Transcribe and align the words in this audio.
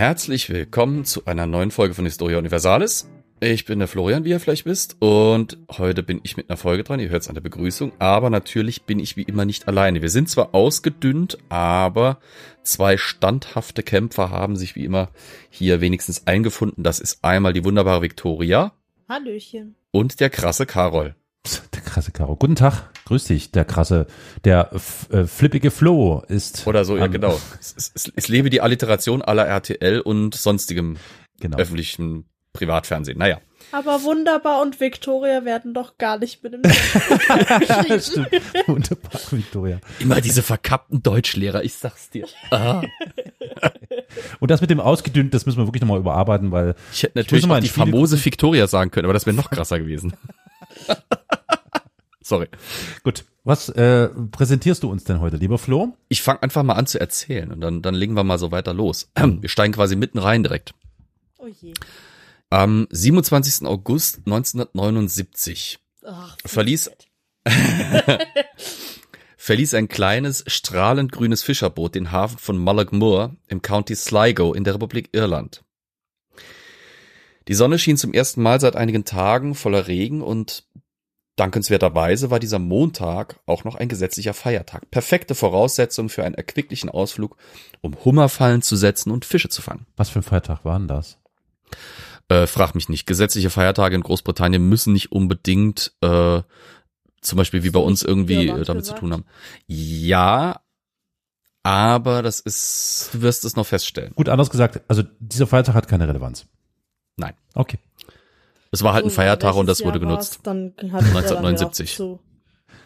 Herzlich 0.00 0.48
willkommen 0.48 1.04
zu 1.04 1.26
einer 1.26 1.46
neuen 1.46 1.70
Folge 1.70 1.92
von 1.92 2.06
Historia 2.06 2.38
Universalis. 2.38 3.10
Ich 3.38 3.66
bin 3.66 3.80
der 3.80 3.86
Florian, 3.86 4.24
wie 4.24 4.30
ihr 4.30 4.40
vielleicht 4.40 4.64
wisst, 4.64 4.96
und 4.98 5.58
heute 5.76 6.02
bin 6.02 6.20
ich 6.22 6.38
mit 6.38 6.48
einer 6.48 6.56
Folge 6.56 6.84
dran. 6.84 7.00
Ihr 7.00 7.10
hört 7.10 7.20
es 7.20 7.28
an 7.28 7.34
der 7.34 7.42
Begrüßung, 7.42 7.92
aber 7.98 8.30
natürlich 8.30 8.84
bin 8.84 8.98
ich 8.98 9.18
wie 9.18 9.24
immer 9.24 9.44
nicht 9.44 9.68
alleine. 9.68 10.00
Wir 10.00 10.08
sind 10.08 10.30
zwar 10.30 10.54
ausgedünnt, 10.54 11.36
aber 11.50 12.18
zwei 12.62 12.96
standhafte 12.96 13.82
Kämpfer 13.82 14.30
haben 14.30 14.56
sich 14.56 14.74
wie 14.74 14.86
immer 14.86 15.10
hier 15.50 15.82
wenigstens 15.82 16.26
eingefunden. 16.26 16.82
Das 16.82 16.98
ist 16.98 17.22
einmal 17.22 17.52
die 17.52 17.66
wunderbare 17.66 18.00
Victoria. 18.00 18.72
Hallöchen. 19.06 19.74
Und 19.90 20.18
der 20.20 20.30
krasse 20.30 20.64
Karol. 20.64 21.14
Der 21.74 21.82
krasse 21.82 22.10
Karo. 22.10 22.36
Guten 22.36 22.56
Tag, 22.56 22.89
grüß 23.10 23.24
dich, 23.24 23.50
der 23.50 23.64
krasse, 23.64 24.06
der 24.44 24.70
äh, 25.10 25.24
flippige 25.24 25.72
Flo 25.72 26.22
ist. 26.28 26.64
Oder 26.68 26.84
so, 26.84 26.96
ja 26.96 27.08
genau. 27.08 27.40
Es, 27.58 27.74
es, 27.92 28.12
es 28.14 28.28
lebe 28.28 28.50
die 28.50 28.60
Alliteration 28.60 29.20
aller 29.20 29.46
RTL 29.46 30.00
und 30.00 30.36
sonstigem 30.36 30.96
genau. 31.40 31.58
öffentlichen 31.58 32.26
Privatfernsehen. 32.52 33.18
Naja. 33.18 33.40
Aber 33.72 34.04
Wunderbar 34.04 34.62
und 34.62 34.78
Victoria 34.78 35.44
werden 35.44 35.74
doch 35.74 35.98
gar 35.98 36.18
nicht 36.18 36.44
mit 36.44 36.52
dem 36.52 36.62
Stimmt. 38.00 38.28
Wunderbar, 38.68 39.20
Victoria. 39.30 39.80
Immer 39.98 40.20
diese 40.20 40.44
verkappten 40.44 41.02
Deutschlehrer, 41.02 41.64
ich 41.64 41.74
sag's 41.74 42.10
dir. 42.10 42.26
Ah. 42.52 42.82
Und 44.38 44.52
das 44.52 44.60
mit 44.60 44.70
dem 44.70 44.78
ausgedünnt, 44.78 45.34
das 45.34 45.46
müssen 45.46 45.58
wir 45.58 45.66
wirklich 45.66 45.82
nochmal 45.82 45.98
überarbeiten, 45.98 46.52
weil 46.52 46.76
Ich 46.92 47.02
hätte 47.02 47.18
natürlich 47.18 47.42
noch 47.42 47.48
mal 47.48 47.60
die 47.60 47.68
famose 47.68 48.24
Victoria 48.24 48.68
sagen 48.68 48.92
können, 48.92 49.06
aber 49.06 49.14
das 49.14 49.26
wäre 49.26 49.34
noch 49.34 49.50
krasser 49.50 49.80
gewesen. 49.80 50.14
Sorry. 52.30 52.46
gut. 53.02 53.24
Was 53.42 53.68
äh, 53.70 54.08
präsentierst 54.30 54.82
du 54.84 54.90
uns 54.90 55.02
denn 55.04 55.18
heute, 55.20 55.36
lieber 55.36 55.58
Flo? 55.58 55.96
Ich 56.08 56.22
fange 56.22 56.42
einfach 56.44 56.62
mal 56.62 56.74
an 56.74 56.86
zu 56.86 57.00
erzählen 57.00 57.50
und 57.50 57.60
dann, 57.60 57.82
dann 57.82 57.94
legen 57.94 58.14
wir 58.14 58.22
mal 58.22 58.38
so 58.38 58.52
weiter 58.52 58.72
los. 58.72 59.10
Wir 59.16 59.48
steigen 59.48 59.72
quasi 59.74 59.96
mitten 59.96 60.18
rein 60.18 60.42
direkt. 60.44 60.74
Oh 61.38 61.46
je. 61.48 61.72
Am 62.50 62.86
27. 62.90 63.66
August 63.66 64.18
1979 64.26 65.78
Ach, 66.06 66.36
Verließ- 66.46 66.90
verließ 69.36 69.74
ein 69.74 69.88
kleines, 69.88 70.44
strahlend 70.46 71.10
grünes 71.10 71.42
Fischerboot 71.42 71.96
den 71.96 72.12
Hafen 72.12 72.38
von 72.38 72.58
Mullaghmore 72.58 73.36
im 73.48 73.60
County 73.62 73.96
Sligo 73.96 74.52
in 74.52 74.62
der 74.64 74.74
Republik 74.74 75.08
Irland. 75.12 75.64
Die 77.48 77.54
Sonne 77.54 77.78
schien 77.80 77.96
zum 77.96 78.12
ersten 78.12 78.42
Mal 78.42 78.60
seit 78.60 78.76
einigen 78.76 79.04
Tagen 79.04 79.54
voller 79.56 79.88
Regen 79.88 80.22
und 80.22 80.64
dankenswerterweise 81.36 82.30
war 82.30 82.38
dieser 82.38 82.58
Montag 82.58 83.40
auch 83.46 83.64
noch 83.64 83.74
ein 83.74 83.88
gesetzlicher 83.88 84.34
Feiertag. 84.34 84.90
Perfekte 84.90 85.34
Voraussetzung 85.34 86.08
für 86.08 86.24
einen 86.24 86.34
erquicklichen 86.34 86.90
Ausflug, 86.90 87.36
um 87.80 87.96
Hummerfallen 88.04 88.62
zu 88.62 88.76
setzen 88.76 89.10
und 89.10 89.24
Fische 89.24 89.48
zu 89.48 89.62
fangen. 89.62 89.86
Was 89.96 90.10
für 90.10 90.20
ein 90.20 90.24
Feiertag 90.24 90.64
war 90.64 90.78
denn 90.78 90.88
das? 90.88 91.18
Äh, 92.28 92.46
frag 92.46 92.74
mich 92.74 92.88
nicht. 92.88 93.06
Gesetzliche 93.06 93.50
Feiertage 93.50 93.96
in 93.96 94.02
Großbritannien 94.02 94.68
müssen 94.68 94.92
nicht 94.92 95.12
unbedingt 95.12 95.92
äh, 96.00 96.42
zum 97.20 97.36
Beispiel 97.36 97.62
wie 97.64 97.70
bei 97.70 97.80
uns 97.80 98.02
irgendwie 98.02 98.48
äh, 98.48 98.64
damit 98.64 98.84
zu 98.84 98.92
gesagt? 98.92 98.98
tun 99.00 99.12
haben. 99.12 99.24
Ja, 99.66 100.60
aber 101.62 102.22
das 102.22 102.40
ist, 102.40 103.10
du 103.12 103.22
wirst 103.22 103.44
es 103.44 103.56
noch 103.56 103.66
feststellen. 103.66 104.12
Gut, 104.14 104.28
anders 104.28 104.50
gesagt, 104.50 104.80
also 104.88 105.02
dieser 105.18 105.46
Feiertag 105.46 105.74
hat 105.74 105.88
keine 105.88 106.08
Relevanz. 106.08 106.46
Nein. 107.16 107.34
Okay. 107.54 107.78
Es 108.70 108.82
war 108.82 108.92
halt 108.94 109.04
ein 109.04 109.10
Feiertag 109.10 109.56
und 109.56 109.66
das 109.66 109.84
wurde 109.84 109.98
Jahr 109.98 110.08
war's? 110.10 110.30
genutzt. 110.30 110.40
Dann 110.44 110.74
hat 110.92 111.04
1979. 111.04 111.10
Irland 111.30 111.60
ja 111.60 111.66
auch 111.66 112.18
zu 112.18 112.20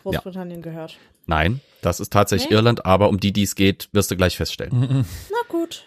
Großbritannien 0.03 0.63
gehört. 0.63 0.99
Nein, 1.27 1.61
das 1.81 2.01
ist 2.01 2.13
tatsächlich 2.13 2.51
Nee? 2.51 2.57
Irland, 2.57 2.87
aber 2.87 3.09
um 3.09 3.19
die, 3.19 3.33
die 3.33 3.43
es 3.43 3.55
geht, 3.55 3.89
wirst 3.93 4.11
du 4.11 4.17
gleich 4.17 4.37
feststellen. 4.37 5.05
Na 5.31 5.39
gut. 5.49 5.87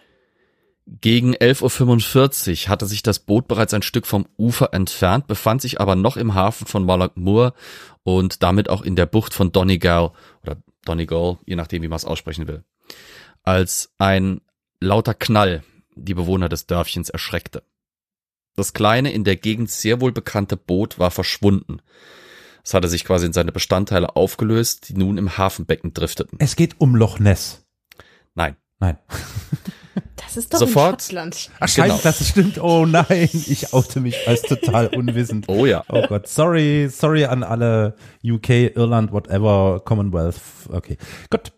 Gegen 0.86 1.36
11.45 1.36 2.64
Uhr 2.64 2.70
hatte 2.70 2.86
sich 2.86 3.04
das 3.04 3.20
Boot 3.20 3.48
bereits 3.48 3.74
ein 3.74 3.82
Stück 3.82 4.08
vom 4.08 4.26
Ufer 4.38 4.74
entfernt, 4.74 5.28
befand 5.28 5.62
sich 5.62 5.82
aber 5.82 5.96
noch 5.96 6.16
im 6.16 6.34
Hafen 6.34 6.66
von 6.66 6.86
Mullaghmore 6.86 7.54
und 8.04 8.42
damit 8.42 8.70
auch 8.70 8.82
in 8.82 8.96
der 8.96 9.06
Bucht 9.06 9.34
von 9.34 9.52
Donegal 9.52 10.12
oder 10.44 10.56
Donegal, 10.86 11.40
je 11.46 11.58
nachdem, 11.58 11.84
wie 11.84 11.90
man 11.90 11.98
es 11.98 12.06
aussprechen 12.06 12.48
will. 12.48 12.64
Als 13.44 13.94
ein 13.98 14.40
lauter 14.80 15.14
Knall 15.14 15.64
die 15.96 16.14
Bewohner 16.14 16.48
des 16.48 16.68
Dörfchens 16.68 17.10
erschreckte. 17.10 17.64
Das 18.58 18.74
kleine, 18.74 19.12
in 19.14 19.24
der 19.24 19.36
Gegend 19.36 19.70
sehr 19.70 20.02
wohl 20.02 20.12
bekannte 20.12 20.58
Boot 20.58 20.98
war 20.98 21.12
verschwunden. 21.12 21.80
Es 22.64 22.74
hatte 22.74 22.88
sich 22.90 23.06
quasi 23.06 23.28
in 23.28 23.32
seine 23.34 23.52
Bestandteile 23.52 24.16
aufgelöst, 24.16 24.90
die 24.90 24.96
nun 24.96 25.20
im 25.20 25.38
Hafenbecken 25.38 25.94
drifteten. 25.94 26.38
Es 26.42 26.56
geht 26.56 26.82
um 26.82 26.96
Loch 26.96 27.20
Ness. 27.20 27.66
Nein. 28.36 28.58
Nein. 28.80 28.98
Das 30.16 30.36
ist 30.38 30.54
doch 30.54 30.60
Sofort. 30.60 30.94
in 30.94 31.00
Schottland. 31.00 31.50
Ach, 31.60 31.74
Genau. 31.74 31.88
scheiße, 31.96 32.04
das 32.04 32.28
stimmt. 32.30 32.60
Oh 32.62 32.86
nein, 32.86 33.30
ich 33.32 33.74
oute 33.74 34.00
mich 34.00 34.28
als 34.28 34.42
total 34.44 34.88
unwissend. 34.88 35.46
Oh 35.48 35.66
ja. 35.66 35.84
Oh 35.90 36.06
Gott, 36.08 36.28
sorry, 36.28 36.88
sorry 36.92 37.26
an 37.26 37.44
alle 37.44 37.96
UK, 38.24 38.76
Irland, 38.76 39.12
whatever, 39.12 39.82
Commonwealth. 39.84 40.40
Okay, 40.70 40.98
gut. 41.32 41.54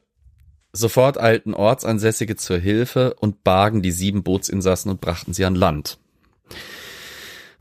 Sofort 0.71 1.17
eilten 1.19 1.53
Ortsansässige 1.53 2.35
zur 2.37 2.59
Hilfe 2.59 3.15
und 3.15 3.43
bargen 3.43 3.81
die 3.81 3.91
sieben 3.91 4.23
Bootsinsassen 4.23 4.91
und 4.91 5.01
brachten 5.01 5.33
sie 5.33 5.43
an 5.43 5.55
Land. 5.55 5.97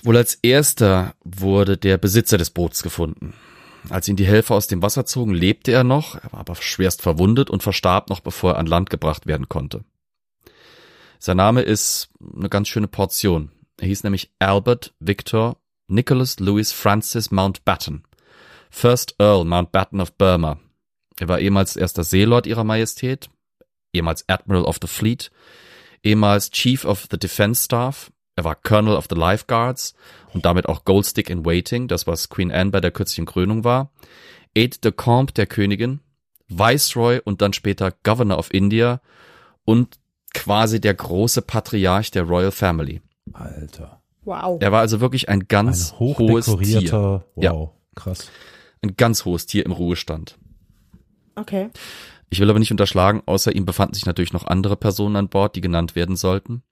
Wohl 0.03 0.17
als 0.17 0.35
erster 0.43 1.15
wurde 1.25 1.77
der 1.77 1.99
Besitzer 1.99 2.39
des 2.39 2.51
Boots 2.51 2.83
gefunden. 2.83 3.35
Als 3.91 4.09
ihn 4.09 4.17
die 4.17 4.27
Helfer 4.27 4.55
aus 4.55 4.67
dem 4.67 4.83
Wasser 4.83 5.07
zogen, 5.07 5.35
lebte 5.35 5.73
er 5.73 5.85
noch, 5.85 6.17
er 6.17 6.33
war 6.33 6.41
aber 6.41 6.55
schwerst 6.57 7.03
verwundet 7.03 7.51
und 7.51 7.63
verstarb 7.63 8.11
noch, 8.11 8.21
bevor 8.21 8.53
er 8.53 8.59
an 8.59 8.67
Land 8.67 8.91
gebracht 8.91 9.27
werden 9.27 9.49
konnte. 9.49 9.85
Sein 11.19 11.37
Name 11.37 11.63
ist 11.63 12.11
eine 12.37 12.49
ganz 12.49 12.69
schöne 12.69 12.89
Portion. 12.89 13.51
Er 13.79 13.89
hieß 13.89 14.05
nämlich 14.05 14.31
Albert 14.39 14.95
Victor 15.01 15.57
Nicholas 15.89 16.39
Louis 16.39 16.73
Francis 16.73 17.31
Mountbatten, 17.31 18.05
First 18.71 19.15
Earl 19.19 19.45
Mountbatten 19.45 20.01
of 20.01 20.13
Burma, 20.13 20.59
er 21.19 21.29
war 21.29 21.41
ehemals 21.41 21.77
erster 21.77 22.05
Seelord 22.05 22.47
ihrer 22.47 22.65
Majestät, 22.65 23.29
ehemals 23.93 24.25
Admiral 24.29 24.65
of 24.65 24.79
the 24.81 24.87
Fleet, 24.89 25.31
ehemals 26.05 26.51
Chief 26.51 26.85
of 26.85 27.09
the 27.11 27.19
Defense 27.19 27.65
Staff, 27.65 28.13
er 28.39 28.45
war 28.45 28.55
Colonel 28.55 28.95
of 28.97 29.07
the 29.11 29.17
Life 29.17 29.45
Guards 29.49 29.95
und 30.33 30.45
damit 30.47 30.67
auch 30.69 30.85
Goldstick 30.85 31.29
in 31.29 31.45
Waiting, 31.45 31.89
das 31.89 32.07
was 32.07 32.29
Queen 32.29 32.53
Anne 32.53 32.71
bei 32.71 32.81
der 32.81 32.93
kürzlichen 32.93 33.27
Krönung 33.27 33.65
war, 33.65 33.91
Aide 34.57 34.79
de 34.79 34.93
Camp 34.93 35.35
der 35.35 35.47
Königin, 35.47 36.01
Viceroy 36.49 37.21
und 37.25 37.43
dann 37.43 37.53
später 37.53 37.93
Governor 38.05 38.39
of 38.39 38.55
India 38.55 39.01
und 39.65 39.99
quasi 40.33 40.81
der 40.81 40.95
große 40.95 41.43
Patriarch 41.43 42.11
der 42.13 42.23
Royal 42.23 42.53
Family. 42.53 43.03
Alter. 43.33 44.01
Wow. 44.25 44.59
Er 44.63 44.73
war 44.73 44.81
also 44.81 45.01
wirklich 45.01 45.29
ein 45.29 45.41
Ein 45.41 45.49
ganz 45.49 45.95
hohes 45.99 46.17
Tier. 46.47 46.57
hochdekorierter, 46.57 47.25
Ja. 47.37 47.53
wow, 47.53 47.71
krass. 47.97 48.31
Ein 48.83 48.97
ganz 48.97 49.25
hohes 49.25 49.47
Tier 49.47 49.67
im 49.67 49.73
Ruhestand. 49.73 50.39
Okay. 51.35 51.71
Ich 52.31 52.41
will 52.41 52.51
aber 52.51 52.59
nicht 52.59 52.71
unterschlagen, 52.71 53.23
außer 53.27 53.55
ihm 53.55 53.65
befanden 53.65 53.95
sich 53.95 54.07
natürlich 54.07 54.33
noch 54.33 54.47
andere 54.47 54.77
Personen 54.77 55.17
an 55.17 55.29
Bord, 55.29 55.57
die 55.57 55.61
genannt 55.61 55.97
werden 55.97 56.15
sollten. 56.17 56.63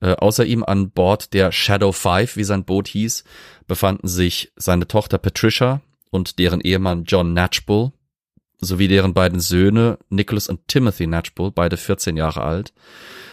Äh, 0.00 0.14
außer 0.14 0.44
ihm 0.44 0.64
an 0.64 0.90
Bord 0.90 1.32
der 1.32 1.52
Shadow 1.52 1.92
Five, 1.92 2.36
wie 2.36 2.44
sein 2.44 2.64
Boot 2.64 2.88
hieß, 2.88 3.24
befanden 3.66 4.08
sich 4.08 4.52
seine 4.56 4.88
Tochter 4.88 5.18
Patricia 5.18 5.80
und 6.10 6.38
deren 6.38 6.60
Ehemann 6.60 7.04
John 7.04 7.32
Natchbull, 7.32 7.92
sowie 8.60 8.88
deren 8.88 9.14
beiden 9.14 9.40
Söhne 9.40 9.98
Nicholas 10.08 10.48
und 10.48 10.66
Timothy 10.68 11.06
Natchbull, 11.06 11.50
beide 11.50 11.76
14 11.76 12.16
Jahre 12.16 12.42
alt, 12.42 12.72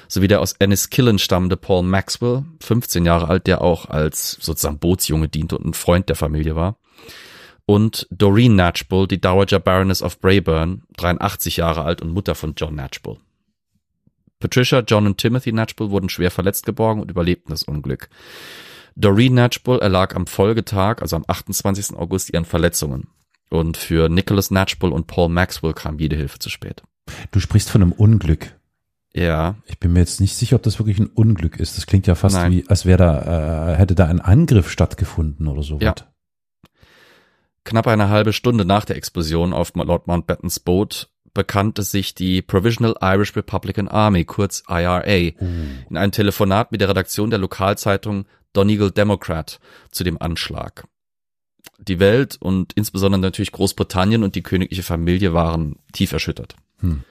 sowie 0.07 0.27
der 0.27 0.41
aus 0.41 0.53
Enniskillen 0.53 1.19
stammende 1.19 1.57
Paul 1.57 1.83
Maxwell, 1.83 2.45
15 2.61 3.05
Jahre 3.05 3.27
alt, 3.27 3.47
der 3.47 3.61
auch 3.61 3.85
als 3.85 4.37
sozusagen 4.41 4.79
Bootsjunge 4.79 5.27
diente 5.27 5.57
und 5.57 5.65
ein 5.65 5.73
Freund 5.73 6.09
der 6.09 6.15
Familie 6.15 6.55
war 6.55 6.77
und 7.69 8.07
Doreen 8.09 8.55
Natchbull, 8.55 9.07
die 9.07 9.21
Dowager 9.21 9.59
Baroness 9.59 10.01
of 10.01 10.19
Brayburn, 10.19 10.81
83 10.97 11.57
Jahre 11.57 11.83
alt 11.83 12.01
und 12.01 12.11
Mutter 12.11 12.33
von 12.33 12.55
John 12.57 12.73
Natchbull. 12.73 13.17
Patricia, 14.39 14.79
John 14.79 15.05
und 15.05 15.17
Timothy 15.17 15.51
Natchbull 15.51 15.91
wurden 15.91 16.09
schwer 16.09 16.31
verletzt 16.31 16.65
geborgen 16.65 17.01
und 17.01 17.11
überlebten 17.11 17.51
das 17.51 17.63
Unglück. 17.63 18.09
Doreen 18.95 19.33
Natchbull 19.33 19.79
erlag 19.79 20.15
am 20.15 20.27
Folgetag, 20.27 21.01
also 21.01 21.17
am 21.17 21.25
28. 21.27 21.95
August, 21.97 22.33
ihren 22.33 22.45
Verletzungen. 22.45 23.07
Und 23.49 23.77
für 23.77 24.09
Nicholas 24.09 24.51
Natchbull 24.51 24.91
und 24.91 25.07
Paul 25.07 25.29
Maxwell 25.29 25.73
kam 25.73 25.99
jede 25.99 26.15
Hilfe 26.15 26.39
zu 26.39 26.49
spät. 26.49 26.83
Du 27.31 27.39
sprichst 27.39 27.69
von 27.69 27.81
einem 27.81 27.91
Unglück. 27.91 28.55
Ja, 29.13 29.55
Ich 29.65 29.79
bin 29.79 29.93
mir 29.93 29.99
jetzt 29.99 30.21
nicht 30.21 30.35
sicher, 30.35 30.55
ob 30.55 30.63
das 30.63 30.77
wirklich 30.79 30.99
ein 30.99 31.07
Unglück 31.07 31.59
ist. 31.59 31.77
Das 31.77 31.87
klingt 31.87 32.05
ja 32.07 32.13
fast 32.15 32.35
Nein. 32.35 32.51
wie, 32.51 32.67
als 32.67 32.85
wäre 32.85 32.97
da, 32.97 33.73
äh, 33.73 33.75
hätte 33.75 33.95
da 33.95 34.05
ein 34.05 34.21
Angriff 34.21 34.69
stattgefunden 34.69 35.47
oder 35.47 35.63
so. 35.63 35.79
Ja. 35.81 35.95
Knapp 37.63 37.87
eine 37.87 38.09
halbe 38.09 38.33
Stunde 38.33 38.65
nach 38.65 38.85
der 38.85 38.95
Explosion 38.97 39.51
auf 39.51 39.73
Lord 39.75 40.07
Mountbattens 40.07 40.59
Boot 40.59 41.09
bekannte 41.33 41.83
sich 41.83 42.15
die 42.15 42.41
Provisional 42.41 42.95
Irish 43.01 43.35
Republican 43.35 43.87
Army, 43.87 44.25
kurz 44.25 44.63
IRA, 44.67 45.03
in 45.03 45.97
einem 45.97 46.11
Telefonat 46.11 46.71
mit 46.71 46.81
der 46.81 46.89
Redaktion 46.89 47.29
der 47.29 47.39
Lokalzeitung 47.39 48.25
Donegal 48.53 48.91
Democrat 48.91 49.59
zu 49.91 50.03
dem 50.03 50.21
Anschlag. 50.21 50.85
Die 51.77 51.99
Welt 51.99 52.37
und 52.39 52.73
insbesondere 52.73 53.21
natürlich 53.21 53.51
Großbritannien 53.51 54.23
und 54.23 54.35
die 54.35 54.43
königliche 54.43 54.83
Familie 54.83 55.33
waren 55.33 55.77
tief 55.93 56.11
erschüttert. 56.11 56.55
Hm. 56.79 57.03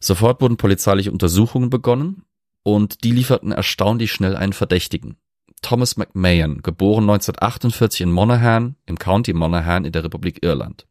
Sofort 0.00 0.40
wurden 0.40 0.56
polizeiliche 0.56 1.12
Untersuchungen 1.12 1.70
begonnen. 1.70 2.24
und 2.66 3.04
die 3.04 3.12
lieferten 3.12 3.52
erstaunlich 3.52 4.10
schnell 4.10 4.36
einen 4.36 4.54
Verdächtigen. 4.54 5.16
Thomas 5.60 5.96
McMahon, 5.96 6.62
geboren 6.62 7.04
1948 7.04 8.00
in 8.00 8.10
Monaghan, 8.10 8.76
im 8.86 8.98
County 8.98 9.32
Monaghan 9.34 9.84
in 9.84 9.92
der 9.92 10.02
Republik 10.02 10.42
Irland. 10.42 10.86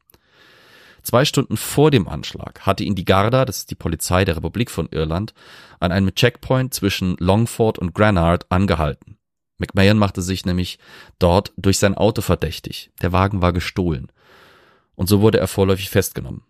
Zwei 1.03 1.25
Stunden 1.25 1.57
vor 1.57 1.91
dem 1.91 2.07
Anschlag 2.07 2.61
hatte 2.61 2.83
ihn 2.85 2.95
die 2.95 3.05
Garda, 3.05 3.43
das 3.43 3.59
ist 3.59 3.71
die 3.71 3.75
Polizei 3.75 4.23
der 4.23 4.37
Republik 4.37 4.71
von 4.71 4.87
Irland, 4.89 5.33
an 5.79 5.91
einem 5.91 6.15
Checkpoint 6.15 6.73
zwischen 6.73 7.17
Longford 7.19 7.77
und 7.77 7.93
Granard 7.93 8.49
angehalten. 8.49 9.17
McMahon 9.57 9.97
machte 9.97 10.21
sich 10.21 10.45
nämlich 10.45 10.79
dort 11.19 11.53
durch 11.57 11.77
sein 11.77 11.95
Auto 11.95 12.21
verdächtig. 12.21 12.91
Der 13.01 13.11
Wagen 13.11 13.41
war 13.41 13.53
gestohlen. 13.53 14.11
Und 14.95 15.07
so 15.07 15.21
wurde 15.21 15.39
er 15.39 15.47
vorläufig 15.47 15.89
festgenommen. 15.89 16.43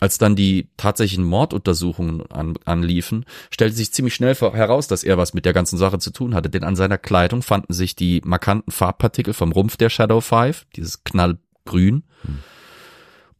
Als 0.00 0.18
dann 0.18 0.34
die 0.34 0.70
tatsächlichen 0.76 1.24
Morduntersuchungen 1.24 2.26
an, 2.32 2.58
anliefen, 2.64 3.24
stellte 3.50 3.76
sich 3.76 3.92
ziemlich 3.92 4.14
schnell 4.14 4.34
heraus, 4.34 4.88
dass 4.88 5.04
er 5.04 5.18
was 5.18 5.34
mit 5.34 5.44
der 5.44 5.52
ganzen 5.52 5.78
Sache 5.78 6.00
zu 6.00 6.10
tun 6.10 6.34
hatte, 6.34 6.50
denn 6.50 6.64
an 6.64 6.74
seiner 6.74 6.98
Kleidung 6.98 7.42
fanden 7.42 7.72
sich 7.72 7.94
die 7.94 8.20
markanten 8.24 8.72
Farbpartikel 8.72 9.34
vom 9.34 9.52
Rumpf 9.52 9.76
der 9.76 9.90
Shadow 9.90 10.20
Five, 10.20 10.66
dieses 10.74 11.04
knallgrün, 11.04 12.02
hm. 12.22 12.38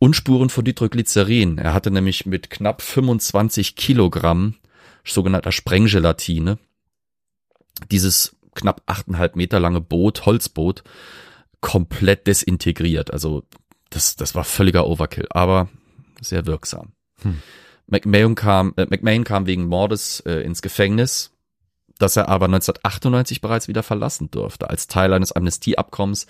Und 0.04 0.14
Spuren 0.14 0.50
von 0.50 0.64
Nitroglycerin. 0.64 1.56
Er 1.56 1.72
hatte 1.72 1.90
nämlich 1.90 2.26
mit 2.26 2.50
knapp 2.50 2.82
25 2.82 3.74
Kilogramm 3.74 4.56
sogenannter 5.02 5.50
Sprenggelatine 5.50 6.58
dieses 7.90 8.36
knapp 8.54 8.82
achteinhalb 8.84 9.34
Meter 9.34 9.60
lange 9.60 9.80
Boot, 9.80 10.26
Holzboot, 10.26 10.84
komplett 11.62 12.26
desintegriert. 12.26 13.14
Also 13.14 13.44
das, 13.88 14.14
das 14.16 14.34
war 14.34 14.44
völliger 14.44 14.86
Overkill. 14.86 15.26
Aber 15.30 15.70
sehr 16.20 16.44
wirksam. 16.44 16.92
Hm. 17.22 17.40
McMahon 17.86 18.34
kam, 18.34 18.74
äh, 18.76 18.84
McMahon 18.84 19.24
kam 19.24 19.46
wegen 19.46 19.64
Mordes 19.64 20.20
äh, 20.20 20.40
ins 20.42 20.60
Gefängnis, 20.60 21.32
das 21.98 22.16
er 22.16 22.28
aber 22.28 22.44
1998 22.44 23.40
bereits 23.40 23.68
wieder 23.68 23.82
verlassen 23.82 24.30
durfte, 24.30 24.68
als 24.68 24.86
Teil 24.86 25.14
eines 25.14 25.32
Amnestieabkommens 25.32 26.26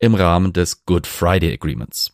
im 0.00 0.16
Rahmen 0.16 0.52
des 0.52 0.84
Good 0.84 1.06
Friday 1.06 1.52
Agreements. 1.52 2.13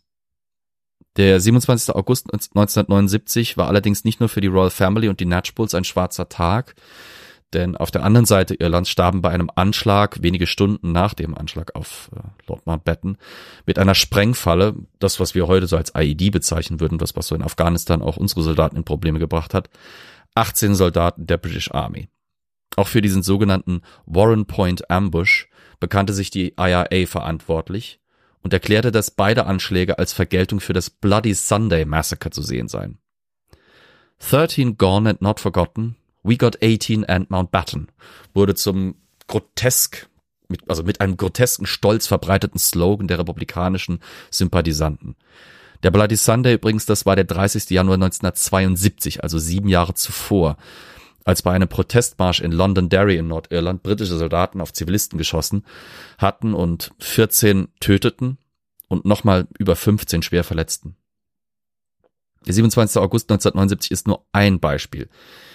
Der 1.17 1.41
27. 1.41 1.95
August 1.95 2.27
1979 2.33 3.57
war 3.57 3.69
allerdings 3.69 4.05
nicht 4.05 4.21
nur 4.21 4.29
für 4.29 4.41
die 4.41 4.47
Royal 4.47 4.71
Family 4.71 5.09
und 5.09 5.19
die 5.21 5.27
Natchbulls 5.27 5.75
ein 5.75 5.85
schwarzer 5.85 6.29
Tag, 6.29 6.75
denn 7.53 7.77
auf 7.77 7.91
der 7.91 8.05
anderen 8.05 8.27
Seite 8.27 8.55
Irlands 8.55 8.91
starben 8.91 9.23
bei 9.23 9.31
einem 9.31 9.51
Anschlag 9.55 10.23
wenige 10.23 10.47
Stunden 10.47 10.93
nach 10.93 11.15
dem 11.15 11.37
Anschlag 11.37 11.75
auf 11.75 12.11
äh, 12.15 12.21
Lord 12.47 12.65
Mountbatten 12.65 13.19
mit 13.67 13.79
einer 13.79 13.97
Sprengfalle, 13.97 14.77
das 15.01 15.19
was 15.19 15.35
wir 15.35 15.49
heute 15.49 15.67
so 15.67 15.77
als 15.77 15.93
IED 15.97 16.31
bezeichnen 16.31 16.79
würden, 16.79 16.99
das 16.99 17.17
was 17.17 17.27
so 17.27 17.35
in 17.35 17.43
Afghanistan 17.43 18.03
auch 18.03 18.17
unsere 18.17 18.43
Soldaten 18.43 18.77
in 18.77 18.85
Probleme 18.85 19.19
gebracht 19.19 19.53
hat, 19.53 19.69
18 20.37 20.77
Soldaten 20.77 21.27
der 21.27 21.39
British 21.39 21.73
Army. 21.73 22.09
Auch 22.77 22.87
für 22.87 23.03
diesen 23.03 23.25
sogenannten 23.25 23.83
Warren 24.07 24.47
Point 24.47 24.89
Ambush 24.89 25.49
bekannte 25.81 26.13
sich 26.13 26.31
die 26.31 26.55
IRA 26.57 27.07
verantwortlich 27.07 28.00
und 28.43 28.53
erklärte, 28.53 28.91
dass 28.91 29.11
beide 29.11 29.47
Anschläge 29.47 29.99
als 29.99 30.13
Vergeltung 30.13 30.61
für 30.61 30.73
das 30.73 30.91
Bloody 30.91 31.35
Sunday 31.35 31.85
Massacre 31.85 32.31
zu 32.31 32.43
sehen 32.43 32.69
seien. 32.69 32.99
13 34.31 34.77
Gone 34.77 35.11
and 35.11 35.23
Not 35.23 35.41
Forgotten 35.41 35.97
We 36.23 36.37
Got 36.37 36.63
18 36.63 37.07
and 37.07 37.31
Mountbatten 37.31 37.89
wurde 38.35 38.55
zum 38.55 38.97
grotesk, 39.27 40.09
mit, 40.49 40.69
also 40.69 40.83
mit 40.83 41.01
einem 41.01 41.17
grotesken 41.17 41.67
Stolz 41.67 42.07
verbreiteten 42.07 42.59
Slogan 42.59 43.09
der 43.09 43.19
republikanischen 43.19 44.01
Sympathisanten. 44.31 45.17
Der 45.83 45.91
Bloody 45.91 46.17
Sunday 46.17 46.55
übrigens, 46.55 46.85
das 46.85 47.07
war 47.07 47.17
der 47.17 47.25
30. 47.25 47.71
Januar 47.71 47.95
1972, 47.95 49.23
also 49.23 49.39
sieben 49.39 49.69
Jahre 49.69 49.95
zuvor, 49.95 50.59
als 51.25 51.43
bei 51.43 51.53
einem 51.53 51.69
Protestmarsch 51.69 52.41
in 52.41 52.53
Londonderry 52.53 53.17
in 53.17 53.29
Nordirland 53.29 53.83
britische 53.83 54.17
Soldaten 54.17 54.61
auf 54.61 54.73
Zivilisten 54.73 55.19
geschossen 55.19 55.65
hatten 56.19 56.55
und 56.55 56.93
14 56.99 57.69
töteten 57.81 58.39
und 58.89 59.05
nochmal 59.05 59.47
über 59.59 59.77
15 59.77 60.23
schwer 60.23 60.45
verletzten. 60.45 60.97
Der 62.47 62.55
27. 62.55 63.01
August 63.03 63.31
1979 63.31 63.91
ist 63.91 64.09
nur 64.09 64.25
ein 64.33 64.61
Beispiel 64.61 65.09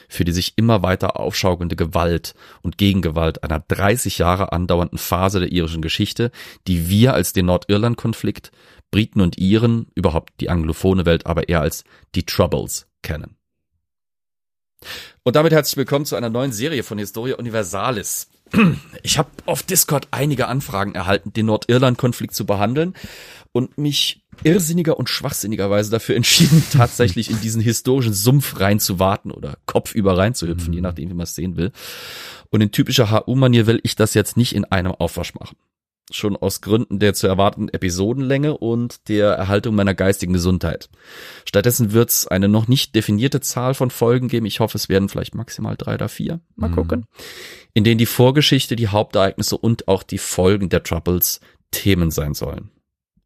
für 0.08 0.24
die 0.24 0.32
sich 0.32 0.54
immer 0.56 0.84
weiter 0.84 1.20
aufschaukelnde 1.20 1.76
Gewalt 1.76 2.34
und 2.62 2.78
Gegengewalt 2.78 3.44
einer 3.44 3.60
30 3.60 4.18
Jahre 4.18 4.52
andauernden 4.52 4.98
Phase 4.98 5.40
der 5.40 5.52
irischen 5.52 5.82
Geschichte, 5.82 6.32
die 6.68 6.90
wir 6.90 7.14
als 7.14 7.34
den 7.34 7.48
Nordirland-Konflikt, 7.48 8.52
Briten 8.92 9.22
und 9.22 9.38
Iren, 9.38 9.88
überhaupt 9.96 10.34
die 10.40 10.50
anglophone 10.50 11.06
Welt 11.06 11.26
aber 11.26 11.50
eher 11.50 11.62
als 11.62 11.84
die 12.14 12.26
Troubles 12.26 12.88
kennen. 13.02 13.36
Und 15.24 15.36
damit 15.36 15.54
herzlich 15.54 15.78
willkommen 15.78 16.06
zu 16.06 16.16
einer 16.16 16.30
neuen 16.30 16.52
Serie 16.52 16.84
von 16.84 16.98
Historia 16.98 17.36
Universalis. 17.36 18.30
Ich 19.04 19.18
habe 19.18 19.30
auf 19.46 19.64
Discord 19.64 20.08
einige 20.12 20.48
Anfragen 20.48 20.94
erhalten, 20.94 21.34
den 21.34 21.48
Nordirland-Konflikt 21.48 22.36
zu 22.36 22.46
behandeln 22.46 22.94
und 23.52 23.78
mich 23.78 24.24
irrsinniger 24.44 24.98
und 24.98 25.10
schwachsinnigerweise 25.10 25.90
dafür 25.90 26.16
entschieden, 26.16 26.64
tatsächlich 26.72 27.30
in 27.30 27.40
diesen 27.42 27.62
historischen 27.62 28.14
Sumpf 28.14 28.60
reinzuwarten 28.60 29.32
oder 29.32 29.58
kopfüber 29.66 30.18
reinzuhüpfen, 30.18 30.70
mhm. 30.70 30.74
je 30.74 30.82
nachdem, 30.82 31.10
wie 31.10 31.14
man 31.14 31.24
es 31.24 31.36
sehen 31.36 31.56
will. 31.56 31.72
Und 32.50 32.62
in 32.62 32.72
typischer 32.72 33.12
HU-Manier 33.12 33.66
will 33.66 33.80
ich 33.84 33.96
das 33.96 34.14
jetzt 34.14 34.38
nicht 34.38 34.54
in 34.54 34.66
einem 34.66 34.92
Aufwasch 34.92 35.34
machen. 35.36 35.56
Schon 36.12 36.36
aus 36.36 36.62
Gründen 36.62 37.00
der 37.00 37.16
zu 37.16 37.26
erwartenden 37.26 37.74
Episodenlänge 37.74 38.58
und 38.58 39.10
der 39.10 39.32
Erhaltung 39.32 39.74
meiner 39.74 39.96
geistigen 39.96 40.34
Gesundheit. 40.34 40.90
Stattdessen 41.46 41.94
wird 41.94 42.12
es 42.12 42.28
eine 42.28 42.48
noch 42.48 42.68
nicht 42.68 42.94
definierte 42.94 43.42
Zahl 43.42 43.74
von 43.74 43.90
Folgen 43.90 44.28
geben. 44.28 44.46
Ich 44.46 44.60
hoffe, 44.60 44.78
es 44.78 44.88
werden 44.88 45.10
vielleicht 45.10 45.34
maximal 45.34 45.76
drei 45.76 45.96
oder 45.96 46.08
vier. 46.08 46.42
Mal 46.56 46.70
mhm. 46.70 46.76
gucken. 46.76 47.06
In 47.74 47.84
denen 47.84 47.98
die 47.98 48.06
Vorgeschichte, 48.06 48.76
die 48.76 48.90
Hauptereignisse 48.90 49.58
und 49.58 49.88
auch 49.88 50.04
die 50.04 50.20
Folgen 50.20 50.70
der 50.70 50.84
Troubles 50.84 51.40
Themen 51.72 52.12
sein 52.12 52.36
sollen. 52.36 52.70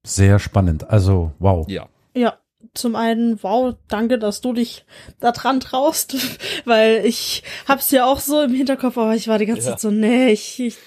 Sehr 0.03 0.39
spannend. 0.39 0.89
Also, 0.89 1.33
wow. 1.39 1.67
Ja. 1.69 1.89
Ja. 2.15 2.39
Zum 2.73 2.95
einen, 2.95 3.41
wow, 3.43 3.75
danke, 3.88 4.19
dass 4.19 4.41
du 4.41 4.53
dich 4.53 4.85
da 5.19 5.31
dran 5.31 5.59
traust, 5.59 6.15
weil 6.65 7.05
ich 7.05 7.43
hab's 7.67 7.91
ja 7.91 8.05
auch 8.05 8.19
so 8.19 8.41
im 8.41 8.53
Hinterkopf, 8.53 8.97
aber 8.97 9.15
ich 9.15 9.27
war 9.27 9.39
die 9.39 9.45
ganze 9.45 9.65
ja. 9.65 9.71
Zeit 9.71 9.79
so, 9.79 9.91
nee, 9.91 10.31
ich, 10.31 10.59
ich 10.59 10.77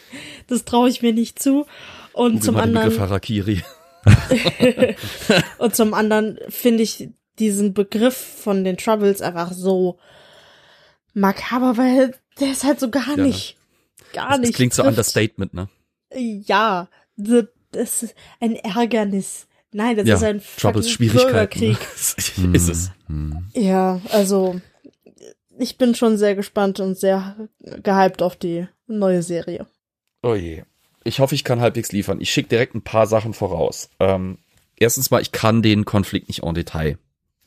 das 0.46 0.64
traue 0.64 0.88
ich 0.88 1.02
mir 1.02 1.12
nicht 1.12 1.42
zu. 1.42 1.66
Und 2.12 2.32
Google 2.32 2.42
zum 2.42 2.56
anderen. 2.56 3.00
Harakiri. 3.00 3.62
und 5.58 5.74
zum 5.74 5.94
anderen 5.94 6.38
finde 6.48 6.82
ich 6.82 7.10
diesen 7.38 7.72
Begriff 7.72 8.16
von 8.16 8.64
den 8.64 8.76
Troubles 8.76 9.22
einfach 9.22 9.52
so 9.52 9.98
makaber, 11.14 11.76
weil 11.76 12.14
der 12.40 12.52
ist 12.52 12.64
halt 12.64 12.80
so 12.80 12.90
gar 12.90 13.16
ja. 13.16 13.24
nicht, 13.24 13.56
gar 14.12 14.30
das, 14.30 14.40
nicht. 14.40 14.50
Das 14.50 14.56
klingt 14.56 14.72
trifft. 14.74 14.84
so 14.84 14.88
Understatement, 14.88 15.54
ne? 15.54 15.68
Ja, 16.14 16.88
das 17.16 18.02
ist 18.02 18.14
ein 18.40 18.56
Ärgernis. 18.56 19.46
Nein, 19.72 19.96
das 19.96 20.06
ja, 20.06 20.16
ist 20.16 20.22
ein 20.22 20.42
Troubles 20.58 20.90
Schwierigkeiten. 20.90 21.60
Bürgerkrieg. 21.60 21.78
ist 22.52 22.68
es. 22.68 22.90
Ja, 23.54 24.00
also 24.10 24.60
ich 25.58 25.78
bin 25.78 25.94
schon 25.94 26.18
sehr 26.18 26.34
gespannt 26.34 26.80
und 26.80 26.98
sehr 26.98 27.48
gehypt 27.82 28.22
auf 28.22 28.36
die 28.36 28.66
neue 28.86 29.22
Serie. 29.22 29.66
Oh 30.22 30.34
je. 30.34 30.64
Ich 31.04 31.18
hoffe, 31.18 31.34
ich 31.34 31.44
kann 31.44 31.60
halbwegs 31.60 31.90
liefern. 31.92 32.20
Ich 32.20 32.30
schicke 32.30 32.50
direkt 32.50 32.74
ein 32.74 32.82
paar 32.82 33.06
Sachen 33.06 33.34
voraus. 33.34 33.90
Ähm, 33.98 34.38
erstens 34.76 35.10
mal, 35.10 35.20
ich 35.20 35.32
kann 35.32 35.62
den 35.62 35.84
Konflikt 35.84 36.28
nicht 36.28 36.42
en 36.42 36.54
Detail 36.54 36.98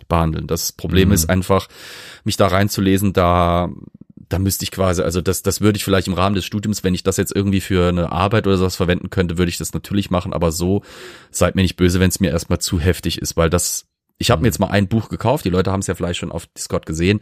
behandeln. 0.08 0.48
Das 0.48 0.72
Problem 0.72 1.10
mhm. 1.10 1.14
ist 1.14 1.30
einfach, 1.30 1.68
mich 2.24 2.38
da 2.38 2.48
reinzulesen, 2.48 3.14
da 3.14 3.70
da 4.30 4.40
müsste 4.40 4.64
ich 4.64 4.72
quasi, 4.72 5.02
also 5.02 5.22
das, 5.22 5.44
das 5.44 5.62
würde 5.62 5.78
ich 5.78 5.84
vielleicht 5.84 6.08
im 6.08 6.14
Rahmen 6.14 6.36
des 6.36 6.46
Studiums, 6.46 6.84
wenn 6.84 6.94
ich 6.94 7.04
das 7.04 7.18
jetzt 7.18 7.36
irgendwie 7.36 7.62
für 7.62 7.90
eine 7.90 8.12
Arbeit 8.12 8.48
oder 8.48 8.58
sowas 8.58 8.76
verwenden 8.76 9.10
könnte, 9.10 9.38
würde 9.38 9.50
ich 9.50 9.58
das 9.58 9.74
natürlich 9.74 10.10
machen, 10.10 10.34
aber 10.34 10.52
so 10.52 10.84
seid 11.32 11.56
mir 11.56 11.62
nicht 11.62 11.76
böse, 11.76 12.00
wenn 12.00 12.10
es 12.10 12.20
mir 12.20 12.32
erstmal 12.32 12.60
zu 12.60 12.80
heftig 12.80 13.20
ist, 13.20 13.38
weil 13.38 13.50
das, 13.50 13.86
ich 14.18 14.32
habe 14.32 14.42
mir 14.42 14.48
jetzt 14.48 14.60
mal 14.60 14.68
ein 14.68 14.88
Buch 14.88 15.10
gekauft, 15.10 15.46
die 15.46 15.50
Leute 15.50 15.72
haben 15.72 15.82
es 15.82 15.88
ja 15.88 15.96
vielleicht 15.96 16.20
schon 16.20 16.32
auf 16.32 16.48
Discord 16.48 16.86
gesehen, 16.86 17.20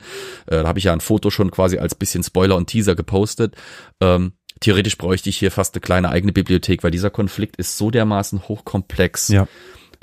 äh, 0.48 0.64
da 0.64 0.68
habe 0.68 0.80
ich 0.80 0.86
ja 0.86 0.94
ein 0.94 1.02
Foto 1.02 1.30
schon 1.30 1.52
quasi 1.52 1.78
als 1.78 1.96
bisschen 1.96 2.24
Spoiler 2.24 2.56
und 2.56 2.68
Teaser 2.68 2.96
gepostet. 2.96 3.56
Ähm, 4.00 4.34
theoretisch 4.60 4.98
bräuchte 4.98 5.30
ich 5.30 5.38
hier 5.38 5.52
fast 5.52 5.76
eine 5.76 5.82
kleine 5.82 6.10
eigene 6.10 6.32
Bibliothek, 6.32 6.84
weil 6.84 6.92
dieser 6.92 7.10
Konflikt 7.10 7.58
ist 7.58 7.78
so 7.78 7.92
dermaßen 7.92 8.48
hochkomplex, 8.48 9.30
ja. 9.30 9.48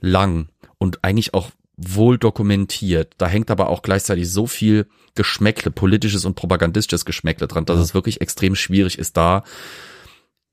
lang 0.00 0.48
und 0.78 1.02
eigentlich 1.02 1.34
auch 1.34 1.50
wohl 1.80 2.18
dokumentiert. 2.18 3.14
Da 3.18 3.26
hängt 3.26 3.50
aber 3.50 3.70
auch 3.70 3.82
gleichzeitig 3.82 4.30
so 4.30 4.46
viel 4.46 4.86
Geschmäckle, 5.14 5.70
politisches 5.70 6.24
und 6.24 6.34
propagandistisches 6.34 7.04
Geschmäckle 7.04 7.48
dran, 7.48 7.64
dass 7.64 7.78
ja. 7.78 7.82
es 7.82 7.94
wirklich 7.94 8.20
extrem 8.20 8.54
schwierig 8.54 8.98
ist, 8.98 9.16
da 9.16 9.44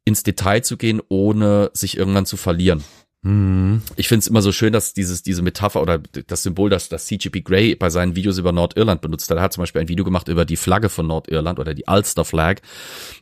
ins 0.06 0.24
Detail 0.24 0.62
zu 0.62 0.78
gehen, 0.78 1.02
ohne 1.10 1.70
sich 1.74 1.98
irgendwann 1.98 2.26
zu 2.26 2.38
verlieren. 2.38 2.84
Mhm. 3.24 3.82
Ich 3.96 4.08
finde 4.08 4.20
es 4.20 4.28
immer 4.28 4.42
so 4.42 4.52
schön, 4.52 4.74
dass 4.74 4.94
dieses, 4.94 5.24
diese 5.24 5.42
Metapher 5.42 5.82
oder 5.82 5.98
das 5.98 6.44
Symbol, 6.44 6.70
das, 6.70 6.88
das 6.88 7.08
CGP 7.08 7.42
Grey 7.42 7.76
bei 7.76 7.90
seinen 7.90 8.16
Videos 8.16 8.38
über 8.38 8.52
Nordirland 8.52 9.02
benutzt 9.02 9.30
hat. 9.30 9.38
Er 9.38 9.44
hat 9.44 9.54
zum 9.54 9.64
Beispiel 9.64 9.82
ein 9.82 9.88
Video 9.88 10.06
gemacht 10.06 10.28
über 10.28 10.46
die 10.46 10.56
Flagge 10.56 10.90
von 10.90 11.08
Nordirland 11.08 11.60
oder 11.60 11.74
die 11.74 11.86
Ulster 11.88 12.26
Flag. 12.26 12.62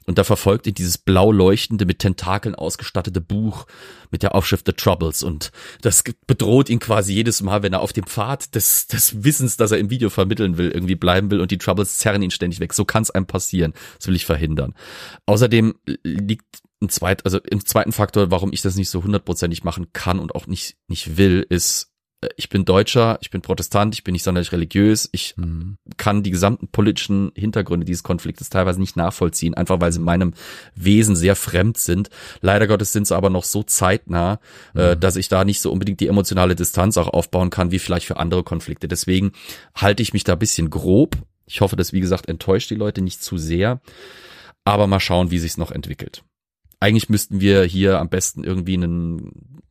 Und 0.05 0.17
da 0.17 0.23
verfolgt 0.23 0.67
ihn 0.67 0.73
dieses 0.73 0.97
blau 0.97 1.31
leuchtende, 1.31 1.85
mit 1.85 1.99
Tentakeln 1.99 2.55
ausgestattete 2.55 3.21
Buch 3.21 3.65
mit 4.11 4.21
der 4.21 4.35
Aufschrift 4.35 4.65
The 4.65 4.73
Troubles. 4.73 5.23
Und 5.23 5.51
das 5.81 6.03
bedroht 6.27 6.69
ihn 6.69 6.79
quasi 6.79 7.13
jedes 7.13 7.41
Mal, 7.41 7.63
wenn 7.63 7.73
er 7.73 7.81
auf 7.81 7.93
dem 7.93 8.05
Pfad 8.05 8.53
des, 8.53 8.87
des 8.87 9.23
Wissens, 9.23 9.55
das 9.55 9.71
er 9.71 9.79
im 9.79 9.89
Video 9.89 10.09
vermitteln 10.09 10.57
will, 10.57 10.71
irgendwie 10.71 10.95
bleiben 10.95 11.31
will. 11.31 11.39
Und 11.39 11.51
die 11.51 11.57
Troubles 11.57 11.97
zerren 11.97 12.21
ihn 12.21 12.31
ständig 12.31 12.59
weg. 12.59 12.73
So 12.73 12.83
kann 12.83 13.03
es 13.03 13.11
einem 13.11 13.27
passieren. 13.27 13.73
Das 13.97 14.07
will 14.07 14.15
ich 14.15 14.25
verhindern. 14.25 14.75
Außerdem 15.25 15.75
liegt 16.03 16.65
ein 16.85 16.89
zweit, 16.89 17.25
also 17.25 17.39
im 17.39 17.65
zweiten 17.65 17.91
Faktor, 17.91 18.31
warum 18.31 18.53
ich 18.53 18.61
das 18.61 18.75
nicht 18.75 18.89
so 18.89 19.03
hundertprozentig 19.03 19.63
machen 19.63 19.87
kann 19.93 20.19
und 20.19 20.35
auch 20.35 20.47
nicht, 20.47 20.77
nicht 20.87 21.17
will, 21.17 21.45
ist, 21.49 21.91
äh, 22.21 22.29
ich 22.37 22.49
bin 22.49 22.65
Deutscher, 22.65 23.17
ich 23.21 23.29
bin 23.29 23.41
Protestant, 23.41 23.93
ich 23.93 24.03
bin 24.03 24.13
nicht 24.13 24.23
sonderlich 24.23 24.51
religiös, 24.51 25.09
ich 25.11 25.35
Mhm. 25.37 25.77
kann 25.97 26.23
die 26.23 26.31
gesamten 26.31 26.67
politischen 26.67 27.31
Hintergründe 27.35 27.85
dieses 27.85 28.03
Konfliktes 28.03 28.49
teilweise 28.49 28.79
nicht 28.79 28.95
nachvollziehen, 28.95 29.53
einfach 29.53 29.81
weil 29.81 29.91
sie 29.91 29.99
meinem 29.99 30.33
Wesen 30.75 31.15
sehr 31.15 31.35
fremd 31.35 31.77
sind. 31.77 32.09
Leider 32.41 32.67
Gottes 32.67 32.93
sind 32.93 33.07
sie 33.07 33.15
aber 33.15 33.29
noch 33.29 33.43
so 33.43 33.63
zeitnah, 33.63 34.39
äh, 34.73 34.95
dass 34.95 35.15
ich 35.15 35.27
da 35.27 35.43
nicht 35.43 35.61
so 35.61 35.71
unbedingt 35.71 35.99
die 35.99 36.07
emotionale 36.07 36.55
Distanz 36.55 36.97
auch 36.97 37.09
aufbauen 37.09 37.49
kann, 37.49 37.71
wie 37.71 37.79
vielleicht 37.79 38.05
für 38.07 38.17
andere 38.17 38.43
Konflikte. 38.43 38.87
Deswegen 38.87 39.31
halte 39.75 40.01
ich 40.03 40.13
mich 40.13 40.23
da 40.23 40.33
ein 40.33 40.39
bisschen 40.39 40.69
grob. 40.69 41.17
Ich 41.47 41.61
hoffe, 41.61 41.75
das, 41.75 41.93
wie 41.93 41.99
gesagt, 41.99 42.27
enttäuscht 42.27 42.69
die 42.71 42.75
Leute 42.75 43.01
nicht 43.01 43.21
zu 43.21 43.37
sehr. 43.37 43.81
Aber 44.63 44.87
mal 44.87 44.99
schauen, 44.99 45.29
wie 45.29 45.37
sich's 45.37 45.57
noch 45.57 45.71
entwickelt 45.71 46.23
eigentlich 46.79 47.09
müssten 47.09 47.39
wir 47.41 47.63
hier 47.63 47.99
am 47.99 48.09
besten 48.09 48.43
irgendwie 48.43 48.75
einen 48.75 49.61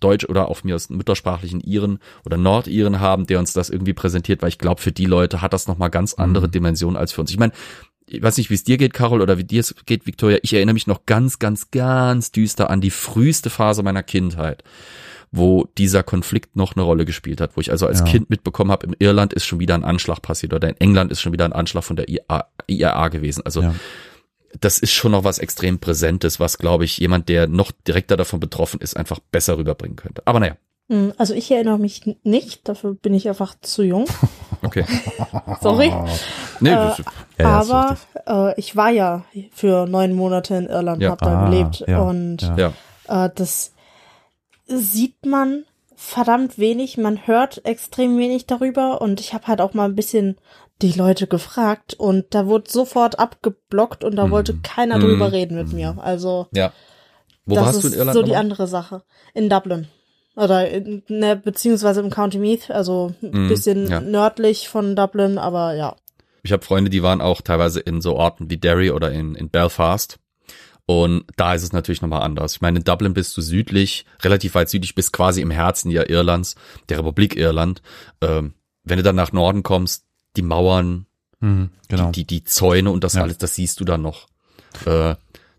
Deutsch 0.00 0.24
oder 0.24 0.48
auf 0.48 0.64
mir 0.64 0.74
aus 0.74 0.88
muttersprachlichen 0.90 1.60
Iren 1.60 1.98
oder 2.24 2.36
Nordiren 2.36 3.00
haben, 3.00 3.26
der 3.26 3.38
uns 3.38 3.52
das 3.52 3.70
irgendwie 3.70 3.92
präsentiert, 3.92 4.42
weil 4.42 4.48
ich 4.48 4.58
glaube, 4.58 4.80
für 4.80 4.92
die 4.92 5.04
Leute 5.06 5.42
hat 5.42 5.52
das 5.52 5.66
nochmal 5.66 5.90
ganz 5.90 6.14
andere 6.14 6.46
Mhm. 6.46 6.52
Dimensionen 6.52 6.96
als 6.96 7.12
für 7.12 7.20
uns. 7.20 7.30
Ich 7.30 7.38
meine, 7.38 7.52
ich 8.06 8.22
weiß 8.22 8.36
nicht, 8.36 8.50
wie 8.50 8.54
es 8.54 8.64
dir 8.64 8.76
geht, 8.76 8.92
Carol, 8.94 9.20
oder 9.22 9.38
wie 9.38 9.44
dir 9.44 9.60
es 9.60 9.74
geht, 9.86 10.06
Victoria. 10.06 10.38
Ich 10.42 10.52
erinnere 10.52 10.74
mich 10.74 10.86
noch 10.86 11.06
ganz, 11.06 11.38
ganz, 11.38 11.70
ganz 11.70 12.32
düster 12.32 12.70
an 12.70 12.80
die 12.80 12.90
früheste 12.90 13.50
Phase 13.50 13.82
meiner 13.82 14.02
Kindheit, 14.02 14.62
wo 15.32 15.68
dieser 15.78 16.02
Konflikt 16.02 16.56
noch 16.56 16.76
eine 16.76 16.82
Rolle 16.82 17.04
gespielt 17.04 17.40
hat, 17.40 17.56
wo 17.56 17.60
ich 17.60 17.70
also 17.70 17.86
als 17.86 18.00
Ja. 18.00 18.06
Kind 18.06 18.30
mitbekommen 18.30 18.70
habe, 18.70 18.86
in 18.86 18.96
Irland 18.98 19.32
ist 19.32 19.46
schon 19.46 19.58
wieder 19.60 19.74
ein 19.74 19.84
Anschlag 19.84 20.20
passiert 20.22 20.52
oder 20.54 20.68
in 20.68 20.76
England 20.78 21.12
ist 21.12 21.20
schon 21.20 21.32
wieder 21.32 21.44
ein 21.44 21.52
Anschlag 21.52 21.84
von 21.84 21.96
der 21.96 22.08
IA, 22.08 22.46
IRA 22.66 23.08
gewesen. 23.08 23.42
Also 23.44 23.62
Ja. 23.62 23.74
Das 24.60 24.78
ist 24.78 24.92
schon 24.92 25.12
noch 25.12 25.24
was 25.24 25.38
extrem 25.38 25.78
Präsentes, 25.78 26.40
was, 26.40 26.58
glaube 26.58 26.84
ich, 26.84 26.98
jemand, 26.98 27.28
der 27.28 27.46
noch 27.46 27.70
direkter 27.72 28.16
davon 28.16 28.40
betroffen 28.40 28.80
ist, 28.80 28.96
einfach 28.96 29.18
besser 29.18 29.58
rüberbringen 29.58 29.96
könnte. 29.96 30.22
Aber 30.26 30.40
naja, 30.40 30.56
Hm, 30.90 31.14
Also 31.16 31.32
ich 31.32 31.50
erinnere 31.50 31.78
mich 31.78 32.02
nicht, 32.24 32.68
dafür 32.68 32.92
bin 32.94 33.14
ich 33.14 33.26
einfach 33.26 33.54
zu 33.62 33.82
jung. 33.82 34.04
okay. 34.62 34.84
Sorry. 35.62 35.90
Nee, 36.60 36.68
Äh, 36.70 36.74
das, 36.74 37.02
Ja, 37.38 37.46
Aber 37.48 37.96
äh, 38.52 38.60
ich 38.60 38.76
war 38.76 38.90
ja 38.90 39.24
für 39.52 39.86
neun 39.86 40.12
Monate 40.14 40.54
in 40.56 40.66
Irland, 40.66 41.00
Ja. 41.00 41.12
hab 41.12 41.20
da 41.20 41.40
Ah, 41.42 41.48
gelebt 41.48 41.84
ja, 41.86 42.00
und 42.00 42.42
ja. 42.42 42.56
ja. 43.08 43.24
äh, 43.26 43.30
das 43.34 43.72
sieht 44.66 45.24
man 45.26 45.64
verdammt 45.96 46.58
wenig, 46.58 46.98
man 46.98 47.26
hört 47.26 47.64
extrem 47.64 48.18
wenig 48.18 48.46
darüber 48.46 49.00
und 49.00 49.20
ich 49.20 49.32
habe 49.32 49.46
halt 49.46 49.60
auch 49.62 49.72
mal 49.74 49.86
ein 49.86 49.94
bisschen 49.94 50.36
die 50.82 50.92
Leute 50.92 51.26
gefragt 51.26 51.94
und 51.94 52.26
da 52.34 52.46
wurde 52.46 52.70
sofort 52.70 53.18
abgeblockt 53.18 54.02
und 54.04 54.16
da 54.16 54.26
Mhm. 54.26 54.30
wollte 54.30 54.54
keiner 54.62 54.98
Mhm. 54.98 55.02
drüber 55.02 55.32
reden 55.32 55.56
mit 55.56 55.72
mir. 55.72 55.96
Also 56.00 56.48
ja. 56.52 56.72
Wo 57.46 57.54
das 57.56 57.64
warst 57.66 57.76
ist 57.78 57.82
du 57.84 57.88
in 57.88 57.94
Irland? 57.94 58.14
so 58.16 58.22
die 58.22 58.36
andere 58.36 58.66
Sache. 58.66 59.02
In 59.34 59.48
Dublin. 59.50 59.88
Oder 60.36 60.68
in, 60.70 61.02
ne, 61.08 61.36
beziehungsweise 61.36 62.00
im 62.00 62.10
County 62.10 62.38
Meath, 62.38 62.70
also 62.70 63.14
ein 63.22 63.44
Mhm, 63.44 63.48
bisschen 63.48 63.88
ja. 63.88 64.00
nördlich 64.00 64.68
von 64.68 64.96
Dublin, 64.96 65.38
aber 65.38 65.74
ja. 65.74 65.94
Ich 66.42 66.52
habe 66.52 66.64
Freunde, 66.64 66.90
die 66.90 67.02
waren 67.02 67.20
auch 67.20 67.40
teilweise 67.40 67.80
in 67.80 68.00
so 68.00 68.16
Orten 68.16 68.50
wie 68.50 68.56
Derry 68.56 68.90
oder 68.90 69.12
in, 69.12 69.34
in 69.36 69.48
Belfast. 69.50 70.18
Und 70.86 71.24
da 71.36 71.54
ist 71.54 71.62
es 71.62 71.72
natürlich 71.72 72.02
nochmal 72.02 72.22
anders. 72.22 72.56
Ich 72.56 72.60
meine, 72.60 72.78
in 72.78 72.84
Dublin 72.84 73.14
bist 73.14 73.34
du 73.36 73.40
südlich, 73.40 74.04
relativ 74.22 74.54
weit 74.54 74.68
südlich, 74.68 74.94
bist 74.94 75.12
quasi 75.12 75.40
im 75.40 75.50
Herzen 75.50 75.90
ja 75.90 76.06
Irlands, 76.08 76.56
der 76.90 76.98
Republik 76.98 77.36
Irland. 77.36 77.80
Ähm, 78.20 78.54
wenn 78.82 78.98
du 78.98 79.02
dann 79.02 79.16
nach 79.16 79.32
Norden 79.32 79.62
kommst, 79.62 80.03
die 80.36 80.42
Mauern, 80.42 81.06
Mhm, 81.40 81.70
genau. 81.88 82.10
die, 82.10 82.24
die, 82.24 82.40
die 82.40 82.44
Zäune 82.44 82.90
und 82.90 83.04
das 83.04 83.14
Ja. 83.14 83.22
alles, 83.22 83.38
das 83.38 83.54
siehst 83.54 83.80
du 83.80 83.84
dann 83.84 84.02
noch. 84.02 84.26
Äh, 84.86 85.14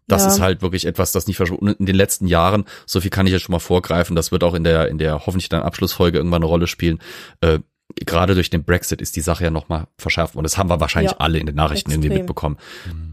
das 0.07 0.21
Ja. 0.23 0.27
ist 0.27 0.39
halt 0.39 0.61
wirklich 0.61 0.85
etwas, 0.85 1.11
das 1.11 1.27
nicht 1.27 1.37
verschwunden. 1.37 1.75
In 1.79 1.85
den 1.85 1.95
letzten 1.95 2.27
Jahren, 2.27 2.65
so 2.85 3.01
viel 3.01 3.09
kann 3.11 3.25
ich 3.27 3.33
ja 3.33 3.39
schon 3.39 3.53
mal 3.53 3.59
vorgreifen, 3.59 4.15
das 4.15 4.31
wird 4.31 4.43
auch 4.43 4.53
in 4.53 4.63
der, 4.63 4.87
in 4.89 4.97
der 4.97 5.25
hoffentlich 5.25 5.49
dann 5.49 5.61
Abschlussfolge 5.63 6.17
irgendwann 6.17 6.41
eine 6.43 6.45
Rolle 6.49 6.67
spielen. 6.67 6.99
Äh, 7.41 7.59
gerade 8.03 8.33
durch 8.33 8.49
den 8.49 8.63
Brexit 8.63 8.99
ist 8.99 9.15
die 9.15 9.21
Sache 9.21 9.43
ja 9.45 9.51
nochmal 9.51 9.87
verschärft 9.97 10.35
worden. 10.35 10.43
Das 10.43 10.57
haben 10.57 10.69
wir 10.69 10.79
wahrscheinlich 10.79 11.11
Ja. 11.13 11.17
alle 11.19 11.37
in 11.39 11.45
den 11.45 11.55
Nachrichten 11.55 11.91
irgendwie 11.91 12.07
Extrem. 12.07 12.21
mitbekommen. 12.23 12.57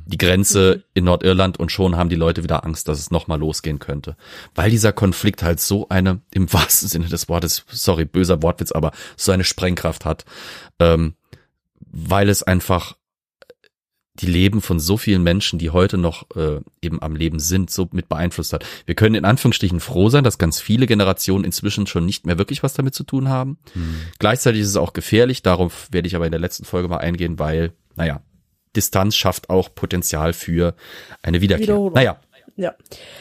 Die 0.07 0.19
Grenze 0.19 0.83
in 0.95 1.05
Nordirland 1.05 1.59
und 1.61 1.71
schon 1.71 1.97
haben 1.97 2.09
die 2.09 2.17
Leute 2.17 2.43
wieder 2.43 2.65
Angst, 2.65 2.89
dass 2.89 2.99
es 2.99 3.11
nochmal 3.11 3.39
losgehen 3.39 3.79
könnte. 3.79 4.17
Weil 4.55 4.71
dieser 4.71 4.93
Konflikt 4.93 5.43
halt 5.43 5.61
so 5.61 5.89
eine, 5.91 6.21
im 6.33 6.51
wahrsten 6.53 6.89
Sinne 6.89 7.07
des 7.07 7.29
Wortes, 7.29 7.65
sorry, 7.69 8.07
böser 8.07 8.43
Wortwitz, 8.43 8.73
aber 8.73 8.93
so 9.17 9.31
eine 9.33 9.45
Sprengkraft 9.45 10.05
hat, 10.05 10.25
ähm, 10.81 11.15
weil 11.93 12.29
es 12.29 12.43
einfach 12.43 12.97
die 14.15 14.27
Leben 14.27 14.61
von 14.61 14.79
so 14.79 14.99
vielen 14.99 15.23
Menschen, 15.23 15.59
die 15.59 15.71
heute 15.71 15.97
noch 15.97 16.27
äh, 16.37 16.61
eben 16.83 17.01
am 17.01 17.17
Leben 17.17 17.39
sind, 17.39 17.71
so 17.71 17.89
mit 17.93 18.11
beeinflusst 18.11 18.53
hat. 18.53 18.65
Wir 18.85 18.95
können 18.95 19.15
in 19.15 19.25
Anführungsstrichen 19.25 19.81
froh 19.81 20.11
sein, 20.11 20.23
dass 20.23 20.37
ganz 20.37 20.61
viele 20.61 20.87
Generationen 20.87 21.45
inzwischen 21.45 21.87
schon 21.87 22.05
nicht 22.05 22.27
mehr 22.27 22.37
wirklich 22.37 22.63
was 22.63 22.75
damit 22.75 22.95
zu 22.95 23.05
tun 23.05 23.29
haben. 23.31 23.59
Mhm. 23.75 24.01
Gleichzeitig 24.19 24.61
ist 24.61 24.69
es 24.69 24.77
auch 24.77 24.93
gefährlich, 24.93 25.43
darauf 25.43 25.89
werde 25.93 26.09
ich 26.09 26.15
aber 26.15 26.27
in 26.27 26.31
der 26.33 26.41
letzten 26.41 26.65
Folge 26.65 26.89
mal 26.89 26.99
eingehen, 26.99 27.39
weil, 27.39 27.73
naja, 27.95 28.21
Distanz 28.77 29.17
schafft 29.17 29.49
auch 29.49 29.75
Potenzial 29.75 30.35
für 30.35 30.75
eine 31.23 31.41
Wiederkehr. 31.41 31.69
Wiederholung. 31.69 31.95
Naja, 31.95 32.21
Ja. 32.57 32.75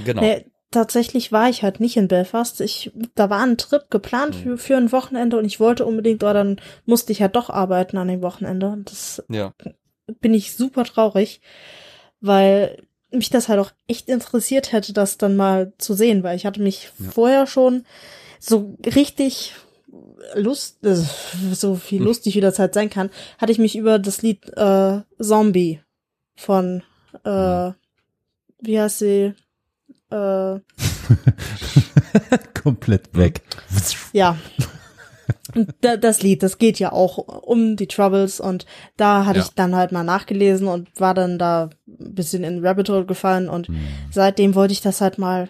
genau. 0.04 0.22
Nee, 0.22 0.46
tatsächlich 0.72 1.32
war 1.32 1.50
ich 1.50 1.64
halt 1.64 1.80
nicht 1.80 1.98
in 1.98 2.08
Belfast. 2.08 2.62
Ich, 2.62 2.92
da 3.16 3.30
war 3.30 3.42
ein 3.42 3.58
Trip 3.58 3.90
geplant 3.90 4.36
Mhm. 4.36 4.40
für, 4.42 4.58
für 4.58 4.78
ein 4.78 4.92
Wochenende 4.92 5.38
und 5.38 5.46
ich 5.46 5.60
wollte 5.60 5.86
unbedingt, 5.86 6.24
aber 6.24 6.34
dann 6.34 6.60
musste 6.86 7.12
ich 7.12 7.22
halt 7.22 7.36
doch 7.36 7.50
arbeiten 7.50 7.98
an 7.98 8.08
dem 8.08 8.22
Wochenende. 8.22 8.68
Und 8.70 8.90
Das 8.92 9.24
Ja. 9.30 9.54
bin 10.20 10.34
ich 10.34 10.56
super 10.56 10.84
traurig, 10.86 11.42
weil 12.22 12.82
mich 13.12 13.30
das 13.30 13.50
halt 13.50 13.60
auch 13.60 13.72
echt 13.88 14.08
interessiert 14.08 14.72
hätte, 14.72 14.94
das 14.94 15.18
dann 15.18 15.36
mal 15.36 15.74
zu 15.78 15.94
sehen, 15.94 16.24
weil 16.24 16.38
ich 16.38 16.46
hatte 16.46 16.62
mich 16.62 16.92
Ja. 16.98 17.12
vorher 17.12 17.48
schon 17.48 17.86
so 18.40 18.78
richtig 18.86 19.54
Lust, 20.36 20.86
äh, 20.86 20.96
so 21.54 21.76
viel 21.76 22.00
Hm. 22.00 22.06
lustig 22.06 22.36
wie 22.36 22.42
das 22.42 22.58
halt 22.60 22.74
sein 22.74 22.90
kann, 22.90 23.10
hatte 23.38 23.52
ich 23.52 23.60
mich 23.60 23.76
über 23.76 24.00
das 24.00 24.22
Lied 24.22 24.48
äh, 24.58 25.02
Zombie 25.20 25.82
von 26.38 26.84
äh, 27.26 27.72
wie 28.64 28.80
heißt 28.80 29.00
sie? 29.00 29.34
Äh, 30.12 30.60
Komplett 32.62 33.16
weg. 33.16 33.42
ja. 34.14 34.38
Und 35.56 35.74
da, 35.82 35.98
das 35.98 36.22
Lied, 36.22 36.44
das 36.44 36.58
geht 36.58 36.80
ja 36.80 36.92
auch 36.92 37.18
um 37.18 37.76
die 37.78 37.88
Troubles 37.88 38.40
und 38.40 38.66
da 38.98 39.26
hatte 39.26 39.40
Ja. 39.40 39.46
ich 39.46 39.54
dann 39.54 39.76
halt 39.76 39.92
mal 39.92 40.04
nachgelesen 40.04 40.68
und 40.68 40.90
war 41.00 41.14
dann 41.14 41.38
da 41.40 41.70
ein 41.88 42.16
bisschen 42.16 42.44
in 42.44 42.66
Rabbit 42.66 42.90
Hole 42.90 43.06
gefallen 43.06 43.50
und 43.50 43.70
Mhm. 43.70 43.88
seitdem 44.12 44.56
wollte 44.56 44.74
ich 44.74 44.82
das 44.82 45.02
halt 45.02 45.18
mal 45.18 45.50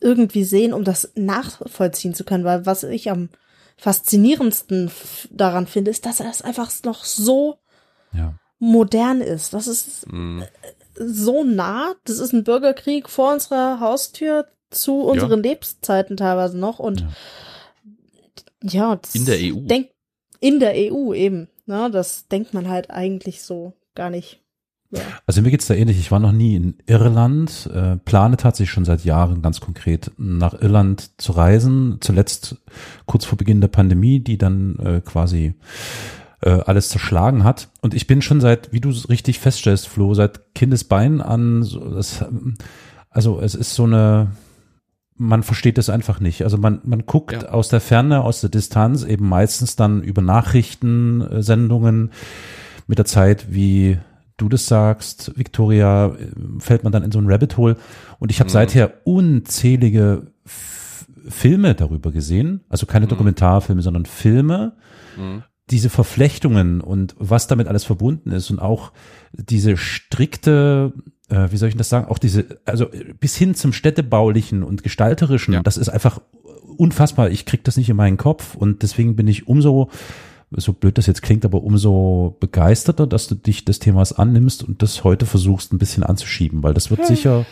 irgendwie 0.00 0.44
sehen, 0.44 0.72
um 0.72 0.84
das 0.84 1.12
nachvollziehen 1.14 2.14
zu 2.14 2.24
können, 2.24 2.44
weil 2.44 2.66
was 2.66 2.82
ich 2.82 3.10
am 3.10 3.28
faszinierendsten 3.76 4.90
daran 5.30 5.66
finde, 5.66 5.90
ist, 5.90 6.06
dass 6.06 6.18
das 6.18 6.42
einfach 6.42 6.70
noch 6.84 7.04
so 7.04 7.58
Ja. 8.12 8.34
modern 8.58 9.20
ist. 9.20 9.54
Das 9.54 9.66
ist 9.66 10.10
Mhm. 10.10 10.44
So 10.94 11.44
nah. 11.44 11.94
Das 12.04 12.18
ist 12.18 12.32
ein 12.32 12.44
Bürgerkrieg 12.44 13.08
vor 13.08 13.32
unserer 13.32 13.80
Haustür 13.80 14.46
zu 14.70 15.00
unseren 15.02 15.42
Lebenszeiten 15.42 16.16
teilweise 16.16 16.58
noch 16.58 16.78
und 16.78 17.04
Ja. 18.62 18.92
ja, 18.92 19.00
In 19.12 19.24
der 19.26 19.36
EU. 19.38 19.60
Denk, 19.66 19.88
in 20.40 20.60
der 20.60 20.72
EU 20.74 21.12
eben. 21.12 21.48
Ne, 21.66 21.90
das 21.90 22.26
denkt 22.28 22.54
man 22.54 22.68
halt 22.68 22.90
eigentlich 22.90 23.42
so 23.42 23.74
gar 23.94 24.10
nicht. 24.10 24.40
Ja. 24.90 25.00
Also 25.26 25.40
mir 25.40 25.50
geht's 25.50 25.68
da 25.68 25.74
ähnlich. 25.74 25.98
Ich 25.98 26.10
war 26.10 26.18
noch 26.18 26.32
nie 26.32 26.54
in 26.56 26.74
Irland, 26.86 27.70
äh, 27.72 27.96
plane 27.96 28.36
tatsächlich 28.36 28.70
schon 28.70 28.84
seit 28.84 29.04
Jahren 29.04 29.40
ganz 29.40 29.60
konkret 29.60 30.10
nach 30.18 30.60
Irland 30.60 31.18
zu 31.18 31.32
reisen. 31.32 31.98
Zuletzt 32.00 32.56
kurz 33.06 33.24
vor 33.24 33.38
Beginn 33.38 33.60
der 33.62 33.68
Pandemie, 33.68 34.20
die 34.20 34.36
dann 34.36 34.76
äh, 34.80 35.00
quasi 35.00 35.54
äh, 36.42 36.50
alles 36.66 36.88
zerschlagen 36.90 37.44
hat. 37.44 37.68
Und 37.80 37.94
ich 37.94 38.06
bin 38.06 38.20
schon 38.22 38.40
seit, 38.40 38.72
wie 38.72 38.80
du 38.80 38.90
es 38.90 39.08
richtig 39.08 39.38
feststellst, 39.38 39.88
Flo, 39.88 40.12
seit 40.14 40.54
Kindesbein 40.54 41.20
an, 41.20 41.62
so, 41.62 41.80
das, 41.94 42.20
ähm, 42.22 42.56
also 43.10 43.40
es 43.40 43.54
ist 43.54 43.74
so 43.74 43.84
eine, 43.84 44.32
man 45.16 45.42
versteht 45.42 45.78
es 45.78 45.88
einfach 45.90 46.20
nicht. 46.20 46.42
Also 46.42 46.58
man, 46.58 46.80
man 46.84 47.04
guckt 47.06 47.32
Ja. 47.42 47.48
aus 47.50 47.68
der 47.68 47.80
Ferne, 47.80 48.22
aus 48.22 48.40
der 48.40 48.50
Distanz, 48.50 49.04
eben 49.04 49.28
meistens 49.28 49.76
dann 49.76 50.02
über 50.02 50.20
Nachrichtensendungen 50.22 52.10
mit 52.86 52.98
der 52.98 53.04
Zeit, 53.04 53.46
wie 53.54 53.98
du 54.36 54.48
das 54.48 54.66
sagst, 54.66 55.38
Victoria, 55.38 56.06
äh, 56.08 56.26
fällt 56.58 56.82
man 56.82 56.92
dann 56.92 57.04
in 57.04 57.12
so 57.12 57.18
ein 57.20 57.30
Rabbit 57.30 57.56
Hole. 57.56 57.76
Und 58.18 58.30
ich 58.30 58.40
habe 58.40 58.48
Mhm. 58.48 58.52
seither 58.52 58.92
unzählige 59.04 60.26
F- 60.44 61.06
Filme 61.28 61.74
darüber 61.76 62.10
gesehen, 62.10 62.62
also 62.68 62.86
keine 62.86 63.06
Dokumentarfilme, 63.06 63.82
sondern 63.82 64.06
Filme, 64.06 64.72
diese 65.70 65.90
Verflechtungen 65.90 66.80
und 66.80 67.14
was 67.18 67.46
damit 67.46 67.68
alles 67.68 67.84
verbunden 67.84 68.30
ist 68.30 68.50
und 68.50 68.58
auch 68.58 68.92
diese 69.32 69.76
strikte, 69.76 70.92
äh, 71.28 71.48
wie 71.50 71.56
soll 71.56 71.68
ich 71.68 71.76
das 71.76 71.88
sagen, 71.88 72.08
auch 72.08 72.18
diese, 72.18 72.60
also 72.64 72.86
bis 73.20 73.36
hin 73.36 73.54
zum 73.54 73.72
städtebaulichen 73.72 74.62
und 74.62 74.82
gestalterischen, 74.82 75.54
Ja. 75.54 75.62
das 75.62 75.76
ist 75.76 75.88
einfach 75.88 76.20
unfassbar. 76.76 77.30
Ich 77.30 77.46
krieg 77.46 77.64
das 77.64 77.76
nicht 77.76 77.88
in 77.88 77.96
meinen 77.96 78.16
Kopf 78.16 78.54
und 78.54 78.82
deswegen 78.82 79.14
bin 79.16 79.28
ich 79.28 79.46
umso, 79.46 79.88
so 80.50 80.72
blöd 80.72 80.98
das 80.98 81.06
jetzt 81.06 81.22
klingt, 81.22 81.44
aber 81.44 81.62
umso 81.62 82.36
begeisterter, 82.40 83.06
dass 83.06 83.28
du 83.28 83.34
dich 83.34 83.64
des 83.64 83.78
Themas 83.78 84.12
annimmst 84.12 84.62
und 84.64 84.82
das 84.82 85.04
heute 85.04 85.26
versuchst 85.26 85.72
ein 85.72 85.78
bisschen 85.78 86.02
anzuschieben, 86.02 86.62
weil 86.62 86.74
das 86.74 86.90
wird 86.90 87.06
sicher 87.06 87.46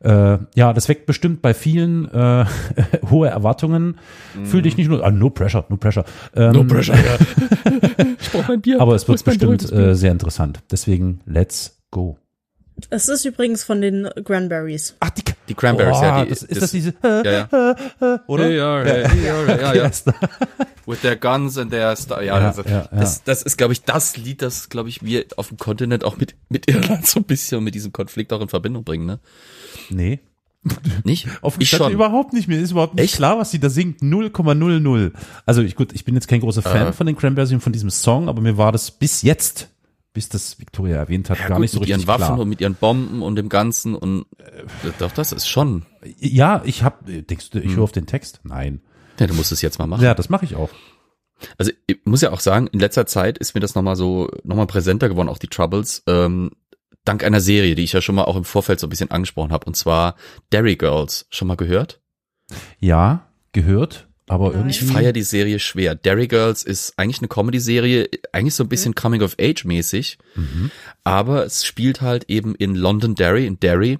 äh, 0.00 0.38
ja, 0.54 0.72
das 0.72 0.88
weckt 0.88 1.06
bestimmt 1.06 1.42
bei 1.42 1.54
vielen 1.54 2.10
äh, 2.12 2.44
hohe 3.10 3.28
Erwartungen. 3.28 3.98
Fühl 4.44 4.62
dich 4.62 4.76
nicht 4.76 4.88
nur, 4.88 5.04
ah, 5.04 5.10
no 5.10 5.30
pressure, 5.30 5.64
no 5.68 5.76
pressure. 5.76 6.04
Ähm, 6.34 6.68
ja. 6.68 6.94
ich 8.20 8.30
brauche 8.30 8.52
ein 8.52 8.60
Bier. 8.60 8.80
Aber 8.80 8.94
es 8.94 9.08
wird 9.08 9.24
mein 9.26 9.38
bestimmt 9.38 9.72
äh, 9.72 9.94
sehr 9.94 10.12
interessant. 10.12 10.60
Deswegen, 10.70 11.20
let's 11.26 11.80
go. 11.90 12.18
Es 12.90 13.08
ist 13.08 13.24
übrigens 13.24 13.64
von 13.64 13.80
den 13.80 14.08
Cranberries. 14.24 14.96
Ach, 15.00 15.10
die, 15.10 15.22
Die 15.48 15.54
Cranberries, 15.54 15.96
oh, 15.98 16.02
ja. 16.02 16.24
Die, 16.24 16.30
das, 16.30 16.42
ist 16.42 16.62
das, 16.62 16.70
diese, 16.70 16.94
ja, 17.02 17.22
ja. 17.22 18.20
oder? 18.26 18.44
Hey, 18.44 18.56
ja, 18.56 18.82
hey, 18.84 19.24
ja, 19.24 19.56
ja, 19.56 19.74
ja. 19.74 19.90
With 20.86 21.00
their 21.00 21.16
guns 21.16 21.58
and 21.58 21.70
their 21.70 21.96
stuff. 21.96 22.18
Ja, 22.18 22.38
Ja, 22.40 22.48
also, 22.48 22.62
ja, 22.62 22.70
ja. 22.70 22.88
Das, 22.92 23.22
das 23.24 23.42
ist, 23.42 23.56
glaube 23.58 23.72
ich, 23.72 23.82
das 23.84 24.16
Lied, 24.16 24.42
das, 24.42 24.68
glaube 24.68 24.88
ich, 24.88 25.02
wir 25.02 25.24
auf 25.36 25.48
dem 25.48 25.56
Kontinent 25.58 26.04
auch 26.04 26.16
mit, 26.16 26.34
mit 26.48 26.70
Irland 26.70 27.06
so 27.06 27.20
ein 27.20 27.24
bisschen 27.24 27.62
mit 27.64 27.74
diesem 27.74 27.92
Konflikt 27.92 28.32
auch 28.32 28.40
in 28.40 28.48
Verbindung 28.48 28.84
bringen, 28.84 29.06
ne? 29.06 29.18
Nee. 29.90 30.20
Nicht? 31.04 31.28
Auf 31.40 31.54
dem 31.54 31.62
ich 31.62 31.68
Stand 31.68 31.84
schon. 31.84 31.92
überhaupt 31.92 32.32
nicht. 32.32 32.48
Mir 32.48 32.58
ist 32.60 32.72
überhaupt 32.72 32.94
nicht 32.94 33.04
Echt? 33.04 33.16
klar, 33.16 33.38
was 33.38 33.50
sie 33.50 33.58
da 33.58 33.70
singt. 33.70 34.00
0,00. 34.02 35.12
Also 35.46 35.62
ich, 35.62 35.76
gut, 35.76 35.92
ich 35.92 36.04
bin 36.04 36.14
jetzt 36.14 36.28
kein 36.28 36.40
großer 36.40 36.62
Fan 36.62 36.88
Äh. 36.88 36.92
von 36.92 37.06
den 37.06 37.16
Cranberries 37.16 37.52
und 37.52 37.60
von 37.60 37.72
diesem 37.72 37.90
Song, 37.90 38.28
aber 38.28 38.40
mir 38.42 38.58
war 38.58 38.72
das 38.72 38.90
bis 38.90 39.22
jetzt, 39.22 39.68
bis 40.18 40.28
das 40.28 40.58
Victoria 40.58 40.96
erwähnt 40.96 41.30
hat, 41.30 41.38
Ja, 41.38 41.46
gar 41.46 41.58
gut, 41.58 41.62
nicht 41.62 41.70
so 41.70 41.78
mit 41.78 41.88
richtig 41.88 42.00
ihren 42.02 42.08
Waffen 42.08 42.24
klar. 42.34 42.38
und 42.40 42.48
mit 42.48 42.60
ihren 42.60 42.74
Bomben 42.74 43.22
und 43.22 43.36
dem 43.36 43.48
Ganzen 43.48 43.94
und 43.94 44.26
äh, 44.38 44.90
doch, 44.98 45.12
das 45.12 45.30
ist 45.30 45.46
schon. 45.46 45.86
Ja, 46.18 46.60
ich 46.64 46.82
hab, 46.82 47.06
denkst 47.06 47.50
du, 47.50 47.58
ich 47.60 47.66
Hm. 47.66 47.76
höre 47.76 47.84
auf 47.84 47.92
den 47.92 48.06
Text? 48.06 48.40
Nein. 48.42 48.80
Ja, 49.20 49.28
du 49.28 49.34
musst 49.34 49.52
es 49.52 49.62
jetzt 49.62 49.78
mal 49.78 49.86
machen. 49.86 50.02
Ja, 50.02 50.14
das 50.14 50.28
mache 50.28 50.44
ich 50.44 50.56
auch. 50.56 50.70
Also 51.56 51.70
ich 51.86 52.00
muss 52.04 52.20
ja 52.20 52.32
auch 52.32 52.40
sagen, 52.40 52.66
in 52.66 52.80
letzter 52.80 53.06
Zeit 53.06 53.38
ist 53.38 53.54
mir 53.54 53.60
das 53.60 53.76
nochmal 53.76 53.94
so, 53.94 54.28
nochmal 54.42 54.66
präsenter 54.66 55.08
geworden, 55.08 55.28
auch 55.28 55.38
die 55.38 55.46
Troubles, 55.46 56.02
ähm, 56.08 56.50
dank 57.04 57.22
einer 57.22 57.40
Serie, 57.40 57.76
die 57.76 57.84
ich 57.84 57.92
ja 57.92 58.00
schon 58.00 58.16
mal 58.16 58.24
auch 58.24 58.34
im 58.34 58.44
Vorfeld 58.44 58.80
so 58.80 58.88
ein 58.88 58.90
bisschen 58.90 59.12
angesprochen 59.12 59.52
habe, 59.52 59.66
und 59.66 59.76
zwar 59.76 60.16
Derry 60.50 60.74
Girls. 60.74 61.26
Schon 61.30 61.46
mal 61.46 61.56
gehört? 61.56 62.00
Ja, 62.80 63.28
gehört, 63.52 64.07
aber 64.28 64.52
Nein. 64.52 64.68
Ich 64.68 64.78
irgendwie. 64.80 64.94
feiere 64.94 65.12
die 65.12 65.22
Serie 65.22 65.58
schwer. 65.58 65.94
Derry 65.94 66.28
Girls 66.28 66.62
ist 66.62 66.94
eigentlich 66.96 67.18
eine 67.18 67.28
Comedy-Serie, 67.28 68.08
eigentlich 68.32 68.54
so 68.54 68.64
ein 68.64 68.68
bisschen 68.68 68.94
Coming 68.94 69.22
of 69.22 69.36
Age 69.40 69.64
mäßig, 69.64 70.18
Mhm. 70.34 70.70
aber 71.04 71.44
es 71.44 71.64
spielt 71.64 72.00
halt 72.00 72.24
eben 72.28 72.54
in 72.54 72.74
London 72.74 73.14
Derry, 73.14 73.46
in 73.46 73.58
Derry 73.60 73.98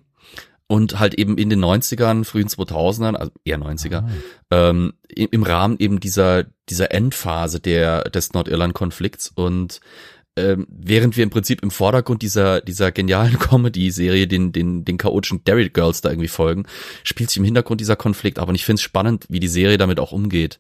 und 0.67 0.99
halt 0.99 1.15
eben 1.15 1.39
in 1.39 1.49
den 1.49 1.61
90ern, 1.65 2.25
frühen 2.25 2.49
2000ern, 2.49 3.15
also 3.17 3.33
eher 3.45 3.59
90er, 3.59 4.05
ähm, 4.51 4.93
im, 5.09 5.29
im 5.31 5.43
Rahmen 5.43 5.77
eben 5.79 5.99
dieser, 6.01 6.45
dieser 6.69 6.93
Endphase 6.93 7.59
der, 7.61 8.05
des 8.05 8.35
Nordirland-Konflikts 8.35 9.33
und 9.35 9.81
ähm, 10.39 10.67
während 10.71 11.17
wir 11.17 11.25
im 11.25 11.31
Prinzip 11.31 11.63
im 11.63 11.71
Vordergrund 11.71 12.23
dieser, 12.23 12.61
dieser 12.61 12.93
genialen 12.93 13.39
Comedy-Serie 13.39 14.27
den, 14.27 14.53
den, 14.53 14.85
den 14.85 14.99
chaotischen 14.99 15.45
Derry 15.45 15.69
Girls 15.69 16.01
da 16.01 16.11
irgendwie 16.11 16.29
folgen, 16.29 16.65
spielt 17.05 17.31
sich 17.31 17.39
im 17.39 17.45
Hintergrund 17.45 17.81
dieser 17.81 17.97
Konflikt 17.97 18.39
ab 18.39 18.49
und 18.49 18.55
ich 18.55 18.65
finde 18.65 18.81
es 18.81 18.83
spannend, 18.83 19.27
wie 19.29 19.41
die 19.41 19.49
Serie 19.49 19.79
damit 19.79 20.01
auch 20.01 20.13
umgeht. 20.13 20.59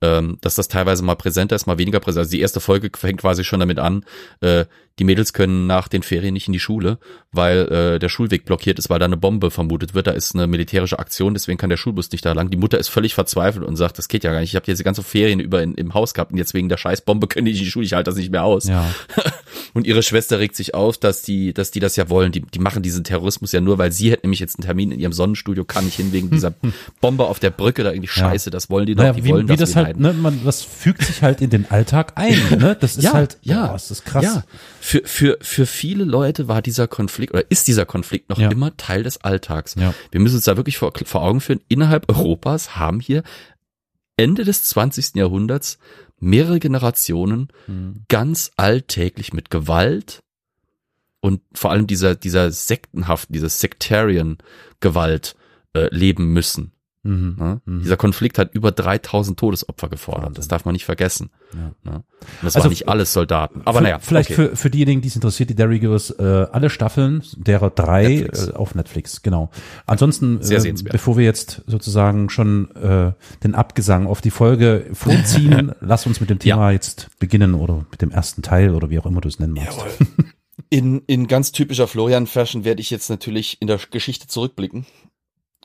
Ähm, 0.00 0.38
dass 0.40 0.56
das 0.56 0.68
teilweise 0.68 1.02
mal 1.04 1.14
präsenter 1.14 1.54
ist, 1.56 1.66
mal 1.66 1.78
weniger 1.78 2.00
präsent. 2.00 2.22
Also 2.22 2.32
die 2.32 2.40
erste 2.40 2.60
Folge 2.60 2.90
fängt 2.94 3.20
quasi 3.20 3.44
schon 3.44 3.60
damit 3.60 3.78
an, 3.78 4.04
äh, 4.40 4.66
die 4.98 5.04
Mädels 5.04 5.32
können 5.32 5.66
nach 5.66 5.88
den 5.88 6.02
Ferien 6.02 6.34
nicht 6.34 6.46
in 6.46 6.52
die 6.52 6.60
Schule, 6.60 6.98
weil 7.32 7.66
äh, 7.72 7.98
der 7.98 8.08
Schulweg 8.08 8.44
blockiert 8.44 8.78
ist, 8.78 8.90
weil 8.90 9.00
da 9.00 9.06
eine 9.06 9.16
Bombe 9.16 9.50
vermutet 9.50 9.94
wird. 9.94 10.06
Da 10.06 10.12
ist 10.12 10.34
eine 10.34 10.46
militärische 10.46 10.98
Aktion, 11.00 11.34
deswegen 11.34 11.58
kann 11.58 11.70
der 11.70 11.76
Schulbus 11.76 12.12
nicht 12.12 12.24
da 12.24 12.32
lang. 12.32 12.50
Die 12.50 12.56
Mutter 12.56 12.78
ist 12.78 12.88
völlig 12.88 13.14
verzweifelt 13.14 13.64
und 13.64 13.74
sagt, 13.76 13.98
das 13.98 14.06
geht 14.06 14.22
ja 14.22 14.32
gar 14.32 14.40
nicht. 14.40 14.50
Ich 14.50 14.56
habe 14.56 14.66
diese 14.66 14.84
ganze 14.84 15.02
Ferien 15.02 15.40
über 15.40 15.62
in, 15.62 15.74
im 15.74 15.94
Haus 15.94 16.14
gehabt 16.14 16.30
und 16.30 16.38
jetzt 16.38 16.54
wegen 16.54 16.68
der 16.68 16.76
Scheißbombe 16.76 17.26
können 17.28 17.46
die 17.46 17.52
nicht 17.52 17.60
in 17.60 17.64
die 17.64 17.70
Schule. 17.70 17.86
Ich 17.86 17.92
halte 17.94 18.10
das 18.10 18.18
nicht 18.18 18.30
mehr 18.30 18.44
aus. 18.44 18.68
Ja. 18.68 18.88
Und 19.72 19.86
ihre 19.88 20.04
Schwester 20.04 20.38
regt 20.38 20.54
sich 20.54 20.74
auf, 20.74 20.98
dass 20.98 21.22
die, 21.22 21.52
dass 21.52 21.72
die 21.72 21.80
das 21.80 21.96
ja 21.96 22.08
wollen. 22.08 22.30
Die, 22.30 22.42
die 22.42 22.58
machen 22.60 22.82
diesen 22.82 23.02
Terrorismus 23.02 23.50
ja 23.50 23.60
nur, 23.60 23.76
weil 23.78 23.90
sie 23.90 24.10
hätte 24.10 24.24
nämlich 24.24 24.38
jetzt 24.38 24.56
einen 24.56 24.64
Termin 24.64 24.92
in 24.92 25.00
ihrem 25.00 25.12
Sonnenstudio, 25.12 25.64
kann 25.64 25.84
nicht 25.84 25.96
hin 25.96 26.12
wegen 26.12 26.30
dieser 26.30 26.54
Bombe 27.00 27.24
auf 27.24 27.40
der 27.40 27.50
Brücke 27.50 27.82
da 27.82 27.90
irgendwie 27.90 28.08
Ja. 28.14 28.30
Scheiße. 28.30 28.50
Das 28.50 28.70
wollen 28.70 28.86
die 28.86 28.94
doch. 28.94 29.02
Naja, 29.02 29.14
die 29.14 29.24
wie, 29.24 29.30
wollen 29.30 29.48
wie 29.48 29.56
das 29.56 29.74
halt, 29.74 29.88
leiden. 29.88 30.02
ne, 30.02 30.12
man, 30.12 30.44
das 30.44 30.62
fügt 30.62 31.02
sich 31.04 31.22
halt 31.22 31.40
in 31.40 31.50
den 31.50 31.68
Alltag 31.70 32.12
ein, 32.14 32.36
ne? 32.58 32.76
Das 32.78 32.96
ist 32.96 33.12
halt, 33.12 33.38
ja, 33.42 33.72
das 33.72 33.90
ist 33.90 34.04
krass. 34.04 34.24
Ja, 34.24 34.44
für, 34.86 35.00
für, 35.06 35.38
für 35.40 35.64
viele 35.64 36.04
Leute 36.04 36.46
war 36.46 36.60
dieser 36.60 36.86
Konflikt 36.86 37.32
oder 37.32 37.50
ist 37.50 37.68
dieser 37.68 37.86
Konflikt 37.86 38.28
noch 38.28 38.38
Ja. 38.38 38.50
immer 38.50 38.76
Teil 38.76 39.02
des 39.02 39.16
Alltags. 39.24 39.76
Ja. 39.76 39.94
Wir 40.10 40.20
müssen 40.20 40.34
uns 40.36 40.44
da 40.44 40.58
wirklich 40.58 40.76
vor, 40.76 40.92
vor 41.06 41.22
Augen 41.22 41.40
führen, 41.40 41.60
innerhalb 41.68 42.06
Europas 42.10 42.76
haben 42.76 43.00
hier 43.00 43.22
Ende 44.18 44.44
des 44.44 44.62
20. 44.64 45.14
Jahrhunderts 45.16 45.78
mehrere 46.20 46.58
Generationen 46.60 47.48
Hm. 47.64 48.04
ganz 48.08 48.50
alltäglich 48.56 49.32
mit 49.32 49.48
Gewalt 49.50 50.20
und 51.20 51.40
vor 51.54 51.70
allem 51.70 51.86
dieser, 51.86 52.14
dieser 52.14 52.50
sektenhaften, 52.50 53.32
dieser 53.32 53.48
Sectarian 53.48 54.36
Gewalt 54.80 55.34
äh, 55.74 55.88
leben 55.94 56.34
müssen. 56.34 56.72
Mhm. 57.04 57.36
Ne? 57.38 57.60
Mhm. 57.64 57.82
Dieser 57.82 57.96
Konflikt 57.96 58.38
hat 58.38 58.54
über 58.54 58.72
3000 58.72 59.38
Todesopfer 59.38 59.88
gefordert. 59.88 60.24
Wahnsinn. 60.24 60.34
Das 60.36 60.48
darf 60.48 60.64
man 60.64 60.72
nicht 60.72 60.84
vergessen. 60.84 61.30
Ja. 61.52 61.90
Ne? 61.90 61.96
Und 61.98 62.04
das 62.42 62.56
Also 62.56 62.64
waren 62.64 62.70
nicht 62.70 62.88
alles 62.88 63.12
Soldaten. 63.12 63.62
Aber 63.64 63.78
für, 63.78 63.84
naja, 63.84 63.98
vielleicht 64.00 64.30
okay. 64.30 64.48
für, 64.50 64.56
für 64.56 64.70
diejenigen, 64.70 65.02
die 65.02 65.08
es 65.08 65.14
interessiert, 65.14 65.50
die 65.50 65.54
Derry 65.54 65.78
Girls, 65.78 66.10
äh, 66.10 66.22
alle 66.50 66.70
Staffeln, 66.70 67.22
derer 67.36 67.70
drei 67.70 68.08
Netflix. 68.08 68.48
äh, 68.48 68.52
auf 68.54 68.74
Netflix, 68.74 69.22
genau. 69.22 69.50
Ansonsten, 69.86 70.40
äh, 70.40 70.74
bevor 70.90 71.16
wir 71.16 71.24
jetzt 71.24 71.62
sozusagen 71.66 72.30
schon 72.30 72.70
äh, 72.74 73.12
den 73.44 73.54
Abgesang 73.54 74.06
auf 74.06 74.20
die 74.20 74.30
Folge 74.30 74.86
vorziehen, 74.92 75.72
lass 75.80 76.06
uns 76.06 76.20
mit 76.20 76.30
dem 76.30 76.38
Thema 76.38 76.70
jetzt 76.70 77.10
beginnen 77.20 77.54
oder 77.54 77.84
mit 77.90 78.00
dem 78.02 78.10
ersten 78.10 78.42
Teil 78.42 78.74
oder 78.74 78.90
wie 78.90 78.98
auch 78.98 79.06
immer 79.06 79.20
du 79.20 79.28
es 79.28 79.38
nennen 79.38 79.52
magst. 79.54 79.80
In, 80.70 81.02
in 81.06 81.26
ganz 81.26 81.52
typischer 81.52 81.86
Florian-Fashion 81.86 82.64
werde 82.64 82.80
ich 82.80 82.90
jetzt 82.90 83.10
natürlich 83.10 83.60
in 83.60 83.66
der 83.68 83.78
Geschichte 83.90 84.26
zurückblicken. 84.26 84.86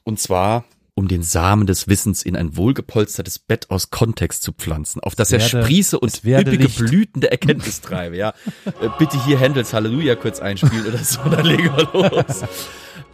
Und 0.04 0.19
zwar, 0.19 0.65
um 1.00 1.08
den 1.08 1.24
Samen 1.24 1.66
des 1.66 1.88
Wissens 1.88 2.22
in 2.24 2.36
ein 2.36 2.56
wohlgepolstertes 2.58 3.40
Bett 3.40 3.70
aus 3.72 3.90
Kontext 3.90 4.44
zu 4.44 4.52
pflanzen, 4.52 5.00
auf 5.02 5.16
das 5.16 5.32
er 5.32 5.40
werde- 5.40 5.64
sprieße 5.64 5.98
und 6.00 6.24
werde 6.26 6.52
üppige 6.52 6.66
Licht. 6.66 6.78
Blüten 6.78 7.22
der 7.22 7.32
Erkenntnis 7.32 7.82
treibe, 7.82 8.18
ja. 8.18 8.34
Äh, 8.82 8.90
Bitte 9.00 9.24
hier 9.26 9.40
Händels 9.40 9.74
Halleluja 9.74 10.16
kurz 10.16 10.40
einspielen 10.40 10.86
oder 10.86 10.98
so, 11.00 11.22
dann 11.30 11.46
legen 11.46 11.72
wir 11.76 11.90
los. 11.94 12.42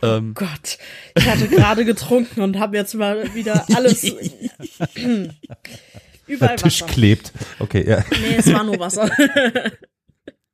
Ähm, 0.01 0.33
Gott, 0.33 0.77
ich 1.15 1.25
hatte 1.27 1.47
gerade 1.47 1.85
getrunken 1.85 2.41
und 2.41 2.57
habe 2.59 2.75
jetzt 2.75 2.95
mal 2.95 3.33
wieder 3.35 3.65
alles 3.75 4.03
überall 6.27 6.27
Der 6.27 6.55
Tisch 6.57 6.81
Wasser. 6.81 6.91
klebt. 6.93 7.31
Okay, 7.59 7.87
ja. 7.87 8.03
Nee, 8.11 8.35
es 8.37 8.51
war 8.51 8.63
nur 8.63 8.79
Wasser. 8.79 9.09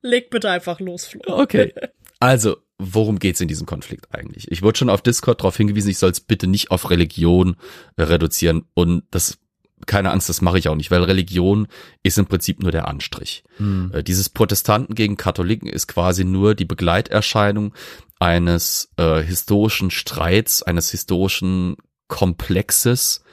Leg 0.02 0.30
bitte 0.30 0.50
einfach 0.50 0.80
los, 0.80 1.08
Flo. 1.08 1.22
Okay. 1.28 1.74
Also, 2.22 2.58
worum 2.78 3.18
geht's 3.18 3.42
in 3.42 3.48
diesem 3.48 3.66
Konflikt 3.66 4.14
eigentlich? 4.14 4.50
Ich 4.52 4.62
wurde 4.62 4.78
schon 4.78 4.92
auf 4.92 5.02
Discord 5.02 5.42
darauf 5.42 5.58
hingewiesen, 5.58 5.90
ich 5.90 5.98
soll 5.98 6.12
es 6.12 6.22
bitte 6.22 6.46
nicht 6.46 6.70
auf 6.70 6.92
Religion 6.92 7.56
äh, 7.98 8.04
reduzieren 8.04 8.64
und 8.76 9.04
das 9.10 9.40
keine 9.88 10.12
Angst, 10.12 10.30
das 10.30 10.42
mache 10.42 10.60
ich 10.60 10.70
auch 10.70 10.76
nicht, 10.76 10.92
weil 10.92 11.02
Religion 11.02 11.68
ist 12.04 12.20
im 12.20 12.28
Prinzip 12.28 12.62
nur 12.62 12.72
der 12.72 12.88
Anstrich. 12.88 13.44
Hm. 13.58 13.92
Äh, 13.92 14.04
Dieses 14.04 14.30
Protestanten 14.30 14.94
gegen 14.94 15.18
Katholiken 15.18 15.68
ist 15.68 15.88
quasi 15.88 16.24
nur 16.24 16.54
die 16.54 16.66
Begleiterscheinung 16.66 17.74
eines 18.20 18.92
äh, 18.98 19.24
historischen 19.24 19.90
Streits, 19.90 20.62
eines 20.62 20.92
historischen 20.92 21.76
Komplexes, 22.08 23.24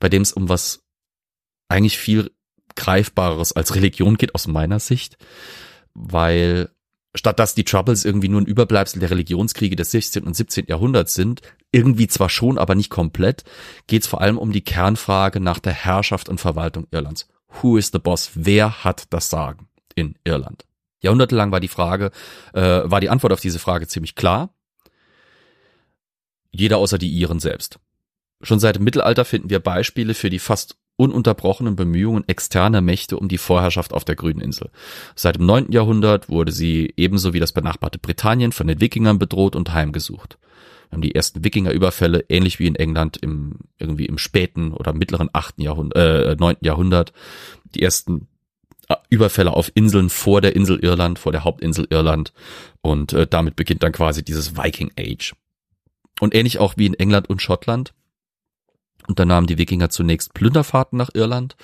bei 0.00 0.08
dem 0.08 0.22
es 0.22 0.32
um 0.32 0.48
was 0.48 0.82
eigentlich 1.68 1.96
viel 1.96 2.32
greifbareres 2.74 3.52
als 3.52 3.76
Religion 3.76 4.16
geht 4.16 4.34
aus 4.34 4.48
meiner 4.48 4.80
Sicht, 4.80 5.16
weil 5.94 6.70
statt 7.14 7.38
dass 7.38 7.54
die 7.54 7.64
Troubles 7.64 8.04
irgendwie 8.04 8.28
nur 8.28 8.40
ein 8.40 8.46
Überbleibsel 8.46 9.00
der 9.00 9.10
Religionskriege 9.10 9.76
des 9.76 9.90
16. 9.90 10.24
und 10.24 10.34
17. 10.34 10.66
Jahrhunderts 10.68 11.14
sind, 11.14 11.42
irgendwie 11.70 12.06
zwar 12.06 12.28
schon, 12.28 12.58
aber 12.58 12.74
nicht 12.74 12.90
komplett, 12.90 13.44
geht 13.86 14.02
es 14.02 14.08
vor 14.08 14.20
allem 14.20 14.38
um 14.38 14.52
die 14.52 14.64
Kernfrage 14.64 15.40
nach 15.40 15.58
der 15.58 15.72
Herrschaft 15.72 16.28
und 16.28 16.40
Verwaltung 16.40 16.86
Irlands. 16.90 17.28
Who 17.60 17.76
is 17.76 17.90
the 17.92 17.98
boss? 17.98 18.30
Wer 18.34 18.84
hat 18.84 19.04
das 19.10 19.28
Sagen 19.28 19.68
in 19.94 20.14
Irland? 20.24 20.64
Jahrhundertelang 21.00 21.52
war 21.52 21.60
die 21.60 21.68
Frage, 21.68 22.12
äh, 22.54 22.60
war 22.60 23.00
die 23.00 23.10
Antwort 23.10 23.32
auf 23.32 23.40
diese 23.40 23.58
Frage 23.58 23.88
ziemlich 23.88 24.14
klar. 24.14 24.54
Jeder 26.50 26.78
außer 26.78 26.98
die 26.98 27.10
Iren 27.10 27.40
selbst. 27.40 27.78
Schon 28.42 28.60
seit 28.60 28.76
dem 28.76 28.84
Mittelalter 28.84 29.24
finden 29.24 29.50
wir 29.50 29.60
Beispiele 29.60 30.14
für 30.14 30.30
die 30.30 30.38
fast 30.38 30.76
ununterbrochenen 30.96 31.76
Bemühungen 31.76 32.24
externer 32.28 32.80
Mächte 32.80 33.18
um 33.18 33.28
die 33.28 33.38
Vorherrschaft 33.38 33.92
auf 33.92 34.04
der 34.04 34.16
grünen 34.16 34.40
Insel. 34.40 34.70
Seit 35.14 35.36
dem 35.36 35.46
9. 35.46 35.72
Jahrhundert 35.72 36.28
wurde 36.28 36.52
sie 36.52 36.92
ebenso 36.96 37.32
wie 37.32 37.40
das 37.40 37.52
benachbarte 37.52 37.98
Britannien 37.98 38.52
von 38.52 38.66
den 38.66 38.80
Wikingern 38.80 39.18
bedroht 39.18 39.56
und 39.56 39.72
heimgesucht. 39.72 40.38
haben 40.90 41.02
die 41.02 41.14
ersten 41.14 41.44
Wikingerüberfälle, 41.44 42.26
ähnlich 42.28 42.58
wie 42.58 42.66
in 42.66 42.76
England 42.76 43.16
im 43.16 43.60
irgendwie 43.78 44.06
im 44.06 44.18
späten 44.18 44.72
oder 44.72 44.92
mittleren 44.92 45.30
achten 45.32 45.62
Jahrhundert, 45.62 45.98
äh, 45.98 46.36
neunten 46.38 46.66
Jahrhundert, 46.66 47.12
die 47.74 47.82
ersten 47.82 48.28
äh, 48.88 48.96
Überfälle 49.08 49.54
auf 49.54 49.72
Inseln 49.74 50.10
vor 50.10 50.40
der 50.40 50.54
Insel 50.54 50.78
Irland, 50.78 51.18
vor 51.18 51.32
der 51.32 51.44
Hauptinsel 51.44 51.86
Irland 51.88 52.32
und 52.82 53.14
äh, 53.14 53.26
damit 53.26 53.56
beginnt 53.56 53.82
dann 53.82 53.92
quasi 53.92 54.22
dieses 54.22 54.56
Viking 54.56 54.92
Age. 54.98 55.34
Und 56.20 56.34
ähnlich 56.34 56.58
auch 56.58 56.74
wie 56.76 56.86
in 56.86 56.94
England 56.94 57.30
und 57.30 57.40
Schottland 57.40 57.94
unternahmen 59.08 59.46
die 59.46 59.58
Wikinger 59.58 59.90
zunächst 59.90 60.34
Plünderfahrten 60.34 60.96
nach 60.96 61.10
Irland, 61.14 61.56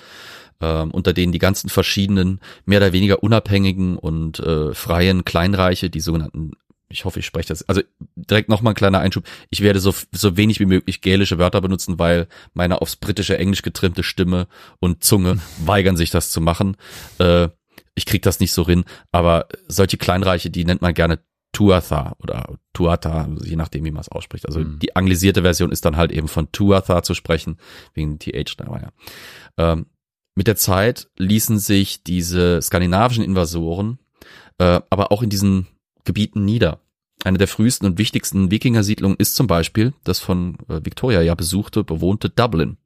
ähm, 0.61 0.91
unter 0.91 1.13
denen 1.13 1.31
die 1.31 1.39
ganzen 1.39 1.69
verschiedenen, 1.69 2.39
mehr 2.65 2.79
oder 2.79 2.93
weniger 2.93 3.23
unabhängigen 3.23 3.97
und 3.97 4.39
äh, 4.39 4.73
freien 4.73 5.25
Kleinreiche, 5.25 5.89
die 5.89 6.01
sogenannten 6.01 6.53
ich 6.91 7.05
hoffe, 7.05 7.19
ich 7.19 7.25
spreche 7.25 7.49
das. 7.49 7.67
Also 7.69 7.81
direkt 8.15 8.49
nochmal 8.49 8.73
ein 8.73 8.75
kleiner 8.75 8.99
Einschub. 8.99 9.23
Ich 9.51 9.61
werde 9.61 9.79
so, 9.79 9.93
so 10.11 10.37
wenig 10.37 10.59
wie 10.59 10.65
möglich 10.65 11.01
gälische 11.01 11.37
Wörter 11.37 11.61
benutzen, 11.61 11.99
weil 11.99 12.27
meine 12.53 12.81
aufs 12.81 12.95
britische 12.95 13.37
Englisch 13.37 13.61
getrimmte 13.61 14.01
Stimme 14.01 14.47
und 14.79 15.03
Zunge 15.03 15.39
weigern 15.65 15.97
sich 15.97 16.09
das 16.09 16.31
zu 16.31 16.41
machen. 16.41 16.77
Äh, 17.19 17.49
ich 17.93 18.05
krieg 18.05 18.21
das 18.23 18.39
nicht 18.39 18.53
so 18.53 18.65
hin, 18.65 18.85
aber 19.11 19.47
solche 19.67 19.97
Kleinreiche, 19.97 20.49
die 20.49 20.65
nennt 20.65 20.81
man 20.81 20.93
gerne 20.93 21.19
Tuatha 21.51 22.15
oder 22.19 22.57
Tuatha, 22.73 23.27
je 23.43 23.55
nachdem, 23.55 23.83
wie 23.85 23.91
man 23.91 24.01
es 24.01 24.09
ausspricht. 24.09 24.45
Also 24.45 24.59
mhm. 24.59 24.79
die 24.79 24.95
anglisierte 24.95 25.41
Version 25.41 25.71
ist 25.71 25.85
dann 25.85 25.97
halt 25.97 26.11
eben 26.11 26.27
von 26.27 26.51
Tuatha 26.51 27.03
zu 27.03 27.13
sprechen, 27.13 27.57
wegen 27.93 28.19
TH 28.19 28.55
da 28.57 28.67
war 28.67 28.81
ja. 28.81 28.91
Ähm, 29.57 29.87
mit 30.35 30.47
der 30.47 30.55
Zeit 30.55 31.09
ließen 31.17 31.59
sich 31.59 32.03
diese 32.03 32.61
skandinavischen 32.61 33.23
Invasoren 33.23 33.99
äh, 34.59 34.81
aber 34.89 35.11
auch 35.11 35.23
in 35.23 35.29
diesen 35.29 35.67
Gebieten 36.03 36.45
nieder. 36.45 36.79
Eine 37.23 37.37
der 37.37 37.47
frühesten 37.47 37.85
und 37.85 37.97
wichtigsten 37.97 38.51
Wikingersiedlungen 38.51 39.17
ist 39.17 39.35
zum 39.35 39.47
Beispiel 39.47 39.93
das 40.03 40.19
von 40.19 40.57
äh, 40.69 40.79
Victoria 40.83 41.21
ja 41.21 41.35
besuchte, 41.35 41.83
bewohnte 41.83 42.29
Dublin. 42.29 42.77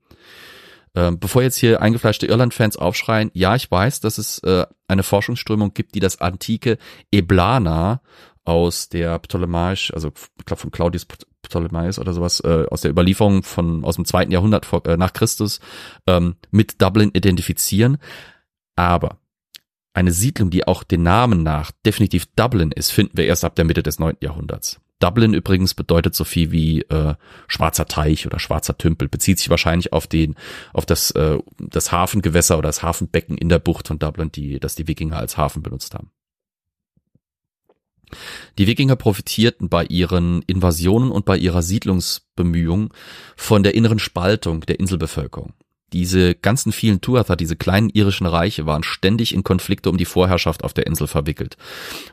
Ähm, 0.96 1.20
bevor 1.20 1.42
jetzt 1.42 1.58
hier 1.58 1.82
eingefleischte 1.82 2.28
Irland-Fans 2.28 2.78
aufschreien, 2.78 3.32
ja, 3.34 3.56
ich 3.56 3.70
weiß, 3.70 4.00
dass 4.00 4.20
es 4.20 4.40
äh, 4.40 4.66
eine 4.88 5.04
Forschungsströmung 5.04 5.74
gibt, 5.74 5.96
die 5.96 6.00
das 6.00 6.22
antike 6.22 6.78
Eblana 7.12 8.02
aus 8.46 8.90
der 8.90 9.20
Ptolemaisch, 9.20 9.94
also 9.94 10.12
ich 10.38 10.46
glaube 10.46 10.62
von 10.62 10.72
Claudius 10.72 11.06
Ptolemaios 11.44 12.00
oder 12.00 12.14
sowas, 12.14 12.40
äh, 12.42 12.66
aus 12.70 12.82
der 12.82 12.92
Überlieferung 12.92 13.44
von 13.44 13.84
aus 13.84 13.96
dem 13.96 14.06
zweiten 14.06 14.32
Jahrhundert 14.32 14.66
vor, 14.66 14.86
äh, 14.86 14.98
nach 14.98 15.14
Christus 15.14 15.60
ähm, 16.08 16.36
mit 16.52 16.82
Dublin 16.82 17.12
identifizieren. 17.14 17.98
Aber 18.76 19.18
eine 19.94 20.12
Siedlung, 20.12 20.50
die 20.50 20.68
auch 20.68 20.84
den 20.84 21.04
Namen 21.04 21.44
nach 21.44 21.72
definitiv 21.86 22.26
Dublin 22.36 22.72
ist, 22.72 22.92
finden 22.92 23.18
wir 23.18 23.26
erst 23.26 23.46
ab 23.46 23.56
der 23.56 23.66
Mitte 23.66 23.84
des 23.84 24.00
neunten 24.00 24.26
Jahrhunderts. 24.26 24.80
Dublin 25.00 25.34
übrigens 25.34 25.74
bedeutet 25.74 26.16
so 26.16 26.24
viel 26.24 26.52
wie 26.52 26.82
äh, 26.84 27.16
schwarzer 27.48 27.88
Teich 27.88 28.26
oder 28.26 28.40
schwarzer 28.40 28.78
Tümpel, 28.78 29.10
bezieht 29.10 29.38
sich 29.38 29.50
wahrscheinlich 29.50 29.92
auf 29.92 30.08
den, 30.08 30.36
auf 30.72 30.86
das, 30.86 31.12
äh, 31.12 31.38
das 31.60 31.92
Hafengewässer 31.92 32.58
oder 32.58 32.70
das 32.70 32.84
Hafenbecken 32.84 33.38
in 33.38 33.50
der 33.50 33.60
Bucht 33.60 33.90
von 33.90 34.00
Dublin, 34.00 34.32
die, 34.32 34.62
das 34.62 34.76
die 34.76 34.88
Wikinger 34.88 35.18
als 35.18 35.36
Hafen 35.36 35.62
benutzt 35.62 35.94
haben. 35.94 36.12
Die 38.58 38.68
Wikinger 38.68 38.96
profitierten 38.96 39.70
bei 39.70 39.86
ihren 39.86 40.42
Invasionen 40.44 41.12
und 41.12 41.26
bei 41.26 41.38
ihrer 41.38 41.62
Siedlungsbemühung 41.62 42.94
von 43.36 43.64
der 43.64 43.76
inneren 43.76 44.00
Spaltung 44.00 44.62
der 44.62 44.80
Inselbevölkerung. 44.80 45.54
Diese 45.94 46.34
ganzen 46.34 46.72
vielen 46.72 47.02
Tuatha, 47.02 47.36
diese 47.36 47.56
kleinen 47.56 47.90
irischen 47.90 48.26
Reiche, 48.26 48.66
waren 48.66 48.82
ständig 48.82 49.34
in 49.34 49.44
Konflikte 49.44 49.92
um 49.92 49.98
die 49.98 50.06
Vorherrschaft 50.06 50.64
auf 50.64 50.74
der 50.74 50.88
Insel 50.88 51.06
verwickelt. 51.06 51.56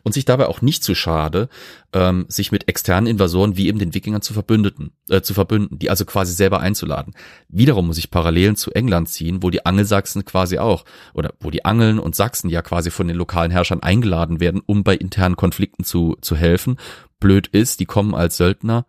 Und 0.02 0.12
sich 0.12 0.26
dabei 0.26 0.46
auch 0.46 0.60
nicht 0.60 0.84
zu 0.84 0.94
schade, 0.94 1.48
ähm, 1.94 2.26
sich 2.28 2.52
mit 2.52 2.68
externen 2.68 3.06
Invasoren 3.06 3.56
wie 3.56 3.68
eben 3.68 3.78
den 3.78 3.94
Wikingern 3.94 4.20
zu 4.20 4.34
verbündeten, 4.34 4.92
äh, 5.08 5.22
zu 5.22 5.32
verbünden, 5.32 5.78
die 5.78 5.88
also 5.88 6.04
quasi 6.04 6.34
selber 6.34 6.60
einzuladen. 6.60 7.14
Wiederum 7.48 7.86
muss 7.86 7.96
ich 7.96 8.10
Parallelen 8.10 8.54
zu 8.54 8.70
England 8.72 9.08
ziehen, 9.08 9.42
wo 9.42 9.48
die 9.48 9.64
Angelsachsen 9.64 10.26
quasi 10.26 10.58
auch, 10.58 10.84
oder 11.14 11.32
wo 11.40 11.50
die 11.50 11.64
Angeln 11.64 11.98
und 11.98 12.14
Sachsen 12.14 12.50
ja 12.50 12.60
quasi 12.60 12.90
von 12.90 13.08
den 13.08 13.16
lokalen 13.16 13.50
Herrschern 13.50 13.82
eingeladen 13.82 14.40
werden, 14.40 14.60
um 14.66 14.84
bei 14.84 14.94
internen 14.94 15.36
Konflikten 15.36 15.84
zu, 15.84 16.18
zu 16.20 16.36
helfen. 16.36 16.76
Blöd 17.18 17.46
ist, 17.46 17.80
die 17.80 17.86
kommen 17.86 18.14
als 18.14 18.36
Söldner 18.36 18.84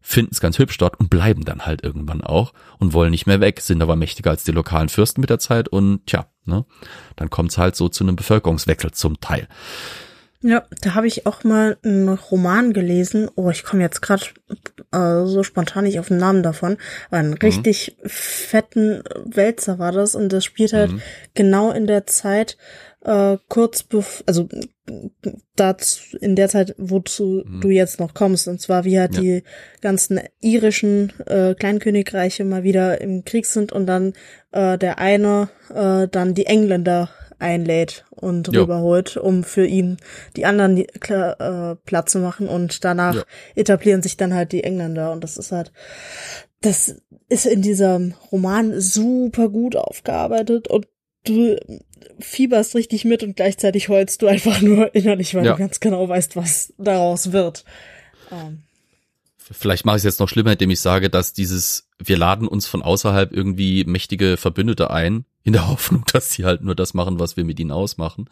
finden 0.00 0.32
es 0.32 0.40
ganz 0.40 0.58
hübsch 0.58 0.78
dort 0.78 0.98
und 0.98 1.10
bleiben 1.10 1.44
dann 1.44 1.66
halt 1.66 1.82
irgendwann 1.82 2.22
auch 2.22 2.52
und 2.78 2.92
wollen 2.92 3.10
nicht 3.10 3.26
mehr 3.26 3.40
weg, 3.40 3.60
sind 3.60 3.82
aber 3.82 3.96
mächtiger 3.96 4.30
als 4.30 4.44
die 4.44 4.52
lokalen 4.52 4.88
Fürsten 4.88 5.20
mit 5.20 5.30
der 5.30 5.38
Zeit 5.38 5.68
und 5.68 6.06
tja, 6.06 6.26
ne, 6.44 6.64
dann 7.16 7.30
kommt 7.30 7.50
es 7.50 7.58
halt 7.58 7.76
so 7.76 7.88
zu 7.88 8.04
einem 8.04 8.16
Bevölkerungswechsel 8.16 8.92
zum 8.92 9.20
Teil. 9.20 9.46
Ja, 10.42 10.64
da 10.80 10.94
habe 10.94 11.06
ich 11.06 11.26
auch 11.26 11.44
mal 11.44 11.76
einen 11.84 12.08
Roman 12.08 12.72
gelesen. 12.72 13.28
Oh, 13.36 13.50
ich 13.50 13.62
komme 13.62 13.82
jetzt 13.82 14.00
gerade 14.00 14.24
äh, 14.90 15.26
so 15.26 15.42
spontan 15.42 15.84
nicht 15.84 16.00
auf 16.00 16.08
den 16.08 16.16
Namen 16.16 16.42
davon. 16.42 16.78
Aber 17.08 17.18
einen 17.18 17.32
mhm. 17.32 17.38
richtig 17.42 17.96
fetten 18.06 19.02
Wälzer 19.26 19.78
war 19.78 19.92
das 19.92 20.14
und 20.14 20.32
das 20.32 20.46
spielt 20.46 20.72
halt 20.72 20.92
mhm. 20.92 21.02
genau 21.34 21.72
in 21.72 21.86
der 21.86 22.06
Zeit, 22.06 22.56
äh, 23.02 23.38
kurz 23.48 23.82
bevor, 23.82 24.22
also 24.26 24.48
dazu, 25.56 26.16
in 26.20 26.36
der 26.36 26.48
Zeit, 26.48 26.74
wozu 26.78 27.42
mhm. 27.44 27.60
du 27.60 27.68
jetzt 27.68 28.00
noch 28.00 28.14
kommst, 28.14 28.48
und 28.48 28.60
zwar 28.60 28.84
wie 28.84 28.98
halt 28.98 29.14
ja. 29.14 29.20
die 29.20 29.42
ganzen 29.80 30.20
irischen 30.40 31.12
äh, 31.26 31.54
Kleinkönigreiche 31.54 32.44
mal 32.44 32.62
wieder 32.62 33.00
im 33.00 33.24
Krieg 33.24 33.46
sind 33.46 33.72
und 33.72 33.86
dann 33.86 34.14
äh, 34.52 34.78
der 34.78 34.98
eine 34.98 35.48
äh, 35.72 36.08
dann 36.08 36.34
die 36.34 36.46
Engländer 36.46 37.10
einlädt 37.38 38.04
und 38.10 38.52
jo. 38.52 38.62
rüberholt, 38.62 39.16
um 39.16 39.44
für 39.44 39.64
ihn 39.64 39.96
die 40.36 40.44
anderen 40.44 40.76
äh, 40.78 41.76
Platz 41.84 42.12
zu 42.12 42.18
machen 42.18 42.48
und 42.48 42.84
danach 42.84 43.14
ja. 43.14 43.22
etablieren 43.54 44.02
sich 44.02 44.16
dann 44.16 44.34
halt 44.34 44.52
die 44.52 44.64
Engländer 44.64 45.12
und 45.12 45.24
das 45.24 45.36
ist 45.38 45.52
halt 45.52 45.72
das 46.60 46.96
ist 47.30 47.46
in 47.46 47.62
diesem 47.62 48.14
Roman 48.30 48.78
super 48.78 49.48
gut 49.48 49.76
aufgearbeitet 49.76 50.68
und 50.68 50.86
du 51.24 51.56
fieberst 52.18 52.74
richtig 52.74 53.04
mit 53.04 53.22
und 53.22 53.36
gleichzeitig 53.36 53.88
heulst 53.88 54.22
du 54.22 54.26
einfach 54.26 54.60
nur 54.62 54.94
innerlich, 54.94 55.34
weil 55.34 55.44
ja. 55.44 55.52
du 55.52 55.58
ganz 55.58 55.80
genau 55.80 56.08
weißt, 56.08 56.36
was 56.36 56.72
daraus 56.78 57.32
wird. 57.32 57.64
Ähm. 58.30 58.62
Vielleicht 59.38 59.84
mache 59.84 59.96
ich 59.96 60.00
es 60.00 60.04
jetzt 60.04 60.20
noch 60.20 60.28
schlimmer, 60.28 60.52
indem 60.52 60.70
ich 60.70 60.80
sage, 60.80 61.10
dass 61.10 61.32
dieses, 61.32 61.88
wir 61.98 62.16
laden 62.16 62.46
uns 62.46 62.68
von 62.68 62.82
außerhalb 62.82 63.32
irgendwie 63.32 63.84
mächtige 63.84 64.36
Verbündete 64.36 64.90
ein, 64.90 65.24
in 65.42 65.52
der 65.52 65.68
Hoffnung, 65.68 66.04
dass 66.12 66.32
sie 66.32 66.44
halt 66.44 66.62
nur 66.62 66.74
das 66.74 66.94
machen, 66.94 67.18
was 67.18 67.36
wir 67.36 67.44
mit 67.44 67.58
ihnen 67.58 67.72
ausmachen 67.72 68.28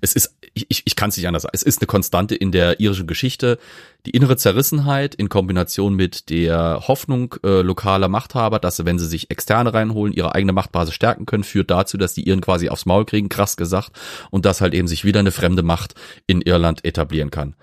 es 0.00 0.14
ist, 0.14 0.36
ich, 0.54 0.82
ich 0.84 0.96
kann 0.96 1.10
es 1.10 1.16
nicht 1.16 1.26
anders 1.26 1.42
sagen, 1.42 1.54
es 1.54 1.62
ist 1.62 1.80
eine 1.80 1.86
Konstante 1.86 2.34
in 2.34 2.52
der 2.52 2.80
irischen 2.80 3.06
Geschichte. 3.06 3.58
Die 4.06 4.10
innere 4.10 4.36
Zerrissenheit 4.36 5.14
in 5.14 5.28
Kombination 5.28 5.94
mit 5.94 6.30
der 6.30 6.84
Hoffnung 6.86 7.34
äh, 7.42 7.62
lokaler 7.62 8.08
Machthaber, 8.08 8.58
dass 8.58 8.76
sie, 8.76 8.84
wenn 8.84 8.98
sie 8.98 9.06
sich 9.06 9.30
externe 9.30 9.74
reinholen, 9.74 10.12
ihre 10.12 10.34
eigene 10.34 10.52
Machtbasis 10.52 10.94
stärken 10.94 11.26
können, 11.26 11.44
führt 11.44 11.70
dazu, 11.70 11.96
dass 11.96 12.14
die 12.14 12.26
Iren 12.26 12.40
quasi 12.40 12.68
aufs 12.68 12.86
Maul 12.86 13.04
kriegen, 13.04 13.28
krass 13.28 13.56
gesagt, 13.56 13.92
und 14.30 14.44
dass 14.44 14.60
halt 14.60 14.74
eben 14.74 14.88
sich 14.88 15.04
wieder 15.04 15.20
eine 15.20 15.32
fremde 15.32 15.62
Macht 15.62 15.94
in 16.26 16.42
Irland 16.42 16.84
etablieren 16.84 17.30
kann. 17.30 17.56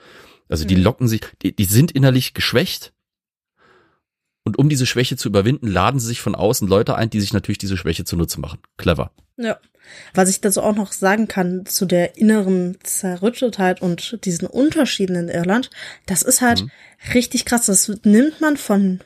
Also 0.50 0.66
die 0.66 0.76
mhm. 0.76 0.84
locken 0.84 1.08
sich, 1.08 1.22
die, 1.42 1.56
die 1.56 1.66
sind 1.66 1.92
innerlich 1.92 2.34
geschwächt, 2.34 2.94
und 4.44 4.58
um 4.58 4.70
diese 4.70 4.86
Schwäche 4.86 5.18
zu 5.18 5.30
überwinden, 5.30 5.68
laden 5.68 6.00
sie 6.00 6.08
sich 6.08 6.22
von 6.22 6.36
außen 6.36 6.68
Leute 6.68 6.96
ein, 6.96 7.10
die 7.10 7.22
sich 7.22 7.34
natürlich 7.34 7.60
diese 7.60 7.78
Schwäche 7.78 8.06
zunutze 8.06 8.40
machen. 8.40 8.60
Clever. 8.78 9.12
Ja. 9.38 9.60
Was 10.14 10.30
ich 10.30 10.42
dazu 10.42 10.62
auch 10.62 10.76
noch 10.76 10.92
sagen 10.92 11.28
kann 11.28 11.66
zu 11.66 11.86
der 11.86 12.18
inneren 12.18 12.78
Zerrüttetheit 12.84 13.82
und 13.82 14.20
diesen 14.26 14.48
Unterschieden 14.48 15.16
in 15.16 15.30
Irland, 15.30 15.70
das 16.06 16.22
ist 16.22 16.42
halt 16.42 16.64
mhm. 16.64 16.72
richtig 17.14 17.46
krass. 17.46 17.66
Das 17.68 17.92
nimmt 18.04 18.42
man 18.42 18.58
von 18.58 19.02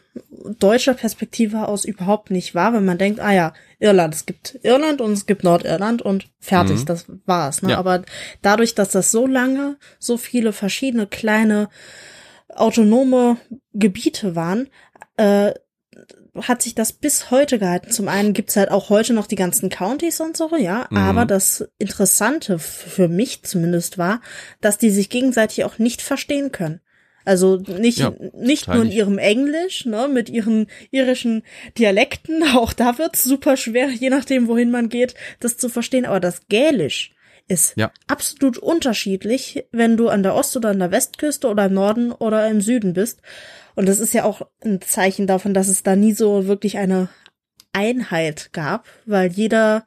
deutscher 0.59 0.93
Perspektive 0.93 1.67
aus 1.67 1.85
überhaupt 1.85 2.31
nicht 2.31 2.55
wahr, 2.55 2.73
wenn 2.73 2.85
man 2.85 2.97
denkt, 2.97 3.19
ah 3.19 3.33
ja, 3.33 3.53
Irland, 3.79 4.13
es 4.13 4.25
gibt 4.25 4.59
Irland 4.63 5.01
und 5.01 5.11
es 5.11 5.25
gibt 5.25 5.43
Nordirland 5.43 6.01
und 6.01 6.27
fertig, 6.39 6.81
mhm. 6.81 6.85
das 6.85 7.05
war's. 7.25 7.61
Ne? 7.61 7.71
Ja. 7.71 7.77
Aber 7.77 8.03
dadurch, 8.41 8.75
dass 8.75 8.89
das 8.89 9.11
so 9.11 9.27
lange, 9.27 9.77
so 9.99 10.17
viele 10.17 10.53
verschiedene 10.53 11.07
kleine 11.07 11.69
autonome 12.49 13.37
Gebiete 13.73 14.35
waren, 14.35 14.69
äh, 15.17 15.53
hat 16.41 16.61
sich 16.61 16.75
das 16.75 16.93
bis 16.93 17.31
heute 17.31 17.59
gehalten. 17.59 17.91
Zum 17.91 18.07
einen 18.07 18.33
gibt's 18.33 18.55
halt 18.55 18.69
auch 18.69 18.89
heute 18.89 19.13
noch 19.13 19.27
die 19.27 19.35
ganzen 19.35 19.69
Counties 19.69 20.19
und 20.19 20.35
so, 20.35 20.55
ja. 20.55 20.87
Mhm. 20.89 20.97
Aber 20.97 21.25
das 21.25 21.67
Interessante 21.77 22.59
für 22.59 23.07
mich 23.07 23.43
zumindest 23.43 23.97
war, 23.97 24.21
dass 24.61 24.77
die 24.77 24.89
sich 24.89 25.09
gegenseitig 25.09 25.63
auch 25.63 25.79
nicht 25.79 26.01
verstehen 26.01 26.51
können. 26.51 26.81
Also 27.25 27.57
nicht, 27.57 27.97
ja, 27.97 28.13
nicht 28.33 28.67
nur 28.67 28.83
in 28.83 28.91
ihrem 28.91 29.17
Englisch, 29.17 29.85
ne, 29.85 30.07
mit 30.07 30.29
ihren 30.29 30.67
irischen 30.91 31.41
Dialekten, 31.77 32.43
auch 32.55 32.71
da 32.71 32.99
wird's 32.99 33.23
super 33.23 33.57
schwer, 33.57 33.89
je 33.89 34.11
nachdem, 34.11 34.47
wohin 34.47 34.69
man 34.69 34.89
geht, 34.89 35.15
das 35.39 35.57
zu 35.57 35.69
verstehen. 35.69 36.05
Aber 36.05 36.19
das 36.19 36.47
Gälisch 36.49 37.14
ist 37.47 37.73
ja. 37.75 37.91
absolut 38.07 38.57
unterschiedlich, 38.57 39.65
wenn 39.71 39.97
du 39.97 40.09
an 40.09 40.23
der 40.23 40.35
Ost- 40.35 40.57
oder 40.57 40.69
an 40.69 40.79
der 40.79 40.91
Westküste 40.91 41.47
oder 41.47 41.65
im 41.65 41.73
Norden 41.73 42.11
oder 42.11 42.47
im 42.47 42.61
Süden 42.61 42.93
bist. 42.93 43.21
Und 43.75 43.87
das 43.87 43.99
ist 43.99 44.13
ja 44.13 44.23
auch 44.23 44.41
ein 44.63 44.81
Zeichen 44.81 45.27
davon, 45.27 45.53
dass 45.53 45.67
es 45.67 45.83
da 45.83 45.95
nie 45.95 46.13
so 46.13 46.47
wirklich 46.47 46.77
eine 46.77 47.09
Einheit 47.73 48.49
gab, 48.53 48.87
weil 49.05 49.31
jeder 49.31 49.85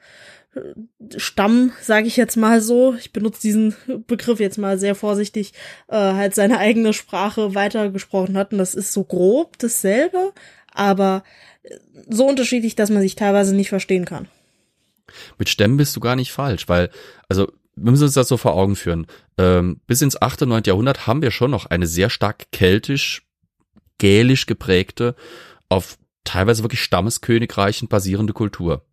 Stamm, 1.17 1.73
sage 1.81 2.07
ich 2.07 2.17
jetzt 2.17 2.37
mal 2.37 2.61
so, 2.61 2.95
ich 2.95 3.13
benutze 3.13 3.41
diesen 3.41 3.75
Begriff 4.07 4.41
jetzt 4.41 4.59
mal 4.59 4.79
sehr 4.79 4.95
vorsichtig, 4.95 5.53
äh, 5.89 5.97
halt 5.97 6.35
seine 6.35 6.59
eigene 6.59 6.93
Sprache 6.93 7.55
weitergesprochen 7.55 8.37
hat. 8.37 8.53
Und 8.53 8.59
das 8.59 8.75
ist 8.75 8.93
so 8.93 9.05
grob 9.05 9.59
dasselbe, 9.59 10.33
aber 10.73 11.23
so 12.09 12.27
unterschiedlich, 12.27 12.77
dass 12.77 12.91
man 12.91 13.03
sich 13.03 13.15
teilweise 13.15 13.55
nicht 13.55 13.69
verstehen 13.69 14.05
kann. 14.05 14.29
Mit 15.39 15.49
Stämmen 15.49 15.77
bist 15.77 15.95
du 15.97 16.01
gar 16.01 16.17
nicht 16.17 16.33
falsch, 16.33 16.69
weil, 16.69 16.91
also 17.29 17.53
wir 17.77 17.91
müssen 17.91 18.05
uns 18.05 18.15
das 18.15 18.29
so 18.29 18.37
vor 18.37 18.55
Augen 18.55 18.77
führen. 18.77 19.07
Ähm, 19.37 19.81
bis 19.87 20.03
ins 20.03 20.21
8. 20.21 20.43
und 20.43 20.49
9. 20.51 20.63
Jahrhundert 20.67 21.07
haben 21.07 21.23
wir 21.23 21.31
schon 21.31 21.51
noch 21.51 21.67
eine 21.67 21.87
sehr 21.87 22.11
stark 22.11 22.51
keltisch, 22.51 23.23
gälisch 23.99 24.47
geprägte, 24.47 25.15
auf 25.69 25.99
teilweise 26.25 26.63
wirklich 26.63 26.83
Stammeskönigreichen 26.83 27.89
basierende 27.89 28.33
Kultur. 28.33 28.85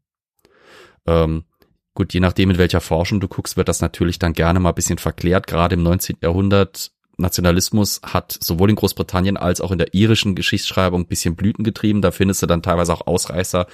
Ähm, 1.05 1.45
gut, 1.93 2.13
je 2.13 2.19
nachdem, 2.19 2.51
in 2.51 2.57
welcher 2.57 2.81
Forschung 2.81 3.19
du 3.19 3.27
guckst, 3.27 3.57
wird 3.57 3.67
das 3.67 3.81
natürlich 3.81 4.19
dann 4.19 4.33
gerne 4.33 4.59
mal 4.59 4.69
ein 4.69 4.75
bisschen 4.75 4.97
verklärt. 4.97 5.47
Gerade 5.47 5.75
im 5.75 5.83
19. 5.83 6.17
Jahrhundert 6.21 6.91
Nationalismus 7.17 8.01
hat 8.03 8.37
sowohl 8.41 8.69
in 8.69 8.75
Großbritannien 8.75 9.37
als 9.37 9.61
auch 9.61 9.71
in 9.71 9.77
der 9.77 9.93
irischen 9.93 10.35
Geschichtsschreibung 10.35 11.01
ein 11.01 11.07
bisschen 11.07 11.35
Blüten 11.35 11.63
getrieben. 11.63 12.01
Da 12.01 12.11
findest 12.11 12.41
du 12.41 12.47
dann 12.47 12.61
teilweise 12.61 12.93
auch 12.93 13.07
Ausreißer, 13.07 13.67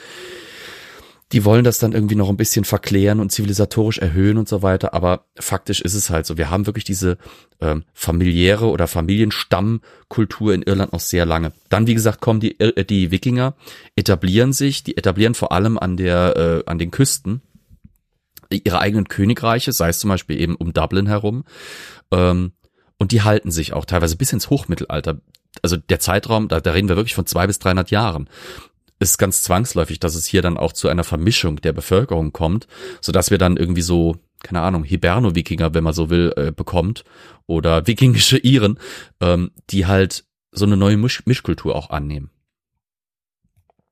die 1.32 1.46
wollen 1.46 1.64
das 1.64 1.80
dann 1.80 1.94
irgendwie 1.94 2.16
noch 2.16 2.30
ein 2.30 2.38
bisschen 2.38 2.66
verklären 2.66 3.20
und 3.20 3.32
zivilisatorisch 3.32 4.00
erhöhen 4.00 4.38
und 4.38 4.50
so 4.50 4.62
weiter. 4.62 4.94
Aber 4.94 5.26
faktisch 5.40 5.82
ist 5.82 5.94
es 5.94 6.10
halt 6.10 6.26
so. 6.26 6.38
Wir 6.38 6.50
haben 6.50 6.66
wirklich 6.66 6.84
diese 6.84 7.18
ähm, 7.62 7.84
familiäre 7.94 8.68
oder 8.68 8.88
Familienstammkultur 8.88 10.54
in 10.54 10.64
Irland 10.64 10.92
noch 10.92 11.00
sehr 11.00 11.26
lange. 11.26 11.54
Dann, 11.70 11.88
wie 11.88 11.94
gesagt, 11.94 12.20
kommen 12.20 12.42
die, 12.42 12.60
äh, 12.60 12.84
die 12.84 13.12
Wikinger, 13.12 13.56
etablieren 13.96 14.52
sich, 14.52 14.84
die 14.84 14.98
etablieren 14.98 15.34
vor 15.34 15.54
allem 15.54 15.78
an 15.80 15.96
der, 15.96 16.36
äh, 16.36 16.70
an 16.70 16.80
den 16.80 16.92
Küsten 16.92 17.42
ihre 18.50 18.80
eigenen 18.80 19.08
Königreiche, 19.08 19.72
sei 19.72 19.88
es 19.88 20.00
zum 20.00 20.10
Beispiel 20.10 20.40
eben 20.40 20.56
um 20.56 20.74
Dublin 20.74 21.08
herum. 21.08 21.46
Ähm, 22.12 22.52
und 22.98 23.14
die 23.14 23.22
halten 23.22 23.52
sich 23.52 23.72
auch 23.72 23.86
teilweise 23.86 24.18
bis 24.18 24.34
ins 24.34 24.50
Hochmittelalter. 24.50 25.22
Also 25.62 25.78
der 25.78 26.00
Zeitraum, 26.00 26.50
da, 26.50 26.60
da 26.60 26.72
reden 26.72 26.90
wir 26.90 26.98
wirklich 26.98 27.16
von 27.16 27.26
zwei 27.26 27.48
bis 27.48 27.60
dreihundert 27.60 27.90
Jahren 27.90 28.30
ist 29.02 29.18
ganz 29.18 29.42
zwangsläufig, 29.42 30.00
dass 30.00 30.16
es 30.16 30.28
hier 30.28 30.42
dann 30.42 30.58
auch 30.58 30.74
zu 30.74 30.88
einer 30.88 31.04
Vermischung 31.04 31.58
der 31.58 31.74
Bevölkerung 31.74 32.32
kommt, 32.32 32.68
so 33.02 33.12
dass 33.12 33.32
wir 33.32 33.40
dann 33.40 33.58
irgendwie 33.58 33.82
so, 33.82 34.18
keine 34.44 34.62
Ahnung, 34.62 34.84
Hiberno-Wikinger, 34.84 35.74
wenn 35.74 35.84
man 35.84 35.94
so 35.94 36.10
will, 36.10 36.32
äh, 36.38 36.52
bekommt 36.52 37.04
oder 37.48 37.88
wikingische 37.88 38.38
Iren, 38.38 38.80
ähm, 39.20 39.52
die 39.72 39.88
halt 39.88 40.26
so 40.52 40.66
eine 40.66 40.78
neue 40.78 40.98
Misch 40.98 41.26
Mischkultur 41.26 41.76
auch 41.76 41.90
annehmen. 41.90 42.30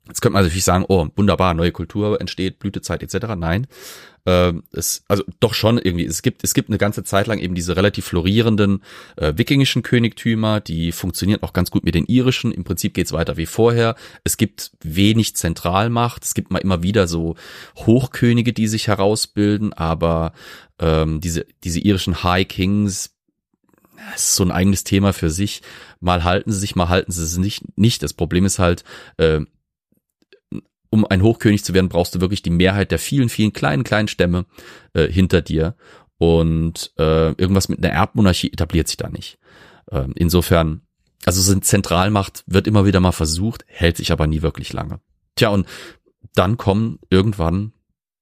Jetzt 0.09 0.21
könnte 0.21 0.33
man 0.33 0.43
natürlich 0.43 0.63
sagen, 0.63 0.85
oh, 0.87 1.07
wunderbar, 1.15 1.53
neue 1.53 1.71
Kultur 1.71 2.19
entsteht, 2.19 2.59
Blütezeit 2.59 3.03
etc. 3.03 3.35
Nein, 3.37 3.67
ähm, 4.25 4.63
es, 4.73 5.03
also 5.07 5.23
doch 5.39 5.53
schon 5.53 5.77
irgendwie. 5.77 6.05
Es 6.05 6.21
gibt 6.21 6.43
es 6.43 6.53
gibt 6.53 6.69
eine 6.69 6.77
ganze 6.77 7.03
Zeit 7.03 7.27
lang 7.27 7.39
eben 7.39 7.55
diese 7.55 7.75
relativ 7.75 8.05
florierenden 8.05 8.83
äh, 9.15 9.33
wikingischen 9.35 9.83
Königtümer, 9.83 10.59
die 10.59 10.91
funktionieren 10.91 11.43
auch 11.43 11.53
ganz 11.53 11.71
gut 11.71 11.83
mit 11.83 11.95
den 11.95 12.05
irischen. 12.05 12.51
Im 12.51 12.63
Prinzip 12.63 12.93
geht's 12.93 13.13
weiter 13.13 13.37
wie 13.37 13.45
vorher. 13.45 13.95
Es 14.23 14.37
gibt 14.37 14.71
wenig 14.83 15.35
Zentralmacht. 15.35 16.25
Es 16.25 16.33
gibt 16.33 16.51
mal 16.51 16.59
immer 16.59 16.83
wieder 16.83 17.07
so 17.07 17.35
Hochkönige, 17.77 18.51
die 18.51 18.67
sich 18.67 18.87
herausbilden, 18.87 19.73
aber 19.73 20.33
ähm, 20.79 21.21
diese 21.21 21.45
diese 21.63 21.79
irischen 21.79 22.23
High 22.23 22.47
Kings 22.47 23.11
das 24.11 24.23
ist 24.29 24.35
so 24.35 24.43
ein 24.43 24.51
eigenes 24.51 24.83
Thema 24.83 25.13
für 25.13 25.29
sich. 25.29 25.61
Mal 25.99 26.23
halten 26.23 26.51
sie 26.51 26.59
sich, 26.59 26.75
mal 26.75 26.89
halten 26.89 27.11
sie 27.11 27.23
es 27.23 27.37
nicht. 27.37 27.77
Nicht. 27.77 28.01
Das 28.01 28.13
Problem 28.13 28.45
ist 28.45 28.59
halt, 28.59 28.83
äh, 29.17 29.41
um 30.89 31.05
ein 31.05 31.21
Hochkönig 31.21 31.63
zu 31.63 31.73
werden, 31.73 31.89
brauchst 31.89 32.15
du 32.15 32.21
wirklich 32.21 32.41
die 32.41 32.49
Mehrheit 32.49 32.91
der 32.91 32.99
vielen, 32.99 33.29
vielen 33.29 33.53
kleinen, 33.53 33.83
kleinen 33.83 34.07
Stämme 34.07 34.45
äh, 34.93 35.07
hinter 35.07 35.41
dir. 35.41 35.75
Und 36.17 36.91
äh, 36.97 37.31
irgendwas 37.33 37.69
mit 37.69 37.83
einer 37.83 37.93
Erbmonarchie 37.93 38.51
etabliert 38.51 38.87
sich 38.87 38.97
da 38.97 39.09
nicht. 39.09 39.39
Äh, 39.91 40.05
insofern, 40.15 40.81
also 41.25 41.41
so 41.41 41.51
eine 41.51 41.61
Zentralmacht 41.61 42.43
wird 42.47 42.67
immer 42.67 42.85
wieder 42.85 42.99
mal 42.99 43.11
versucht, 43.11 43.63
hält 43.67 43.97
sich 43.97 44.11
aber 44.11 44.27
nie 44.27 44.41
wirklich 44.41 44.73
lange. 44.73 44.99
Tja, 45.35 45.49
und 45.49 45.67
dann 46.35 46.57
kommen 46.57 46.99
irgendwann, 47.09 47.71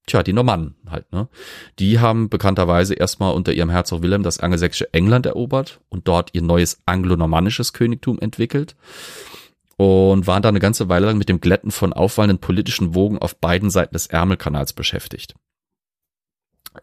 tja, 0.06 0.22
die 0.22 0.34
Normannen 0.34 0.76
halt, 0.88 1.12
ne? 1.12 1.28
Die 1.80 2.00
haben 2.00 2.30
bekannterweise 2.30 2.94
erstmal 2.94 3.34
unter 3.34 3.54
ihrem 3.54 3.70
Herzog 3.70 4.04
Wilhelm 4.04 4.24
das 4.24 4.40
angelsächsische 4.40 4.94
England 4.94 5.26
erobert 5.26 5.80
und 5.90 6.08
dort 6.08 6.30
ihr 6.34 6.44
neues 6.44 6.82
anglo-normannisches 6.86 7.74
Königtum 7.74 8.20
entwickelt 8.20 8.76
und 9.78 10.28
waren 10.28 10.42
da 10.42 10.50
eine 10.50 10.60
ganze 10.60 10.90
Weile 10.90 11.06
lang 11.06 11.18
mit 11.18 11.30
dem 11.30 11.40
Glätten 11.40 11.72
von 11.72 11.94
auffallenden 11.94 12.40
politischen 12.40 12.96
Wogen 12.96 13.20
auf 13.20 13.38
beiden 13.38 13.70
Seiten 13.70 13.94
des 13.94 14.08
Ärmelkanals 14.08 14.74
beschäftigt. 14.74 15.36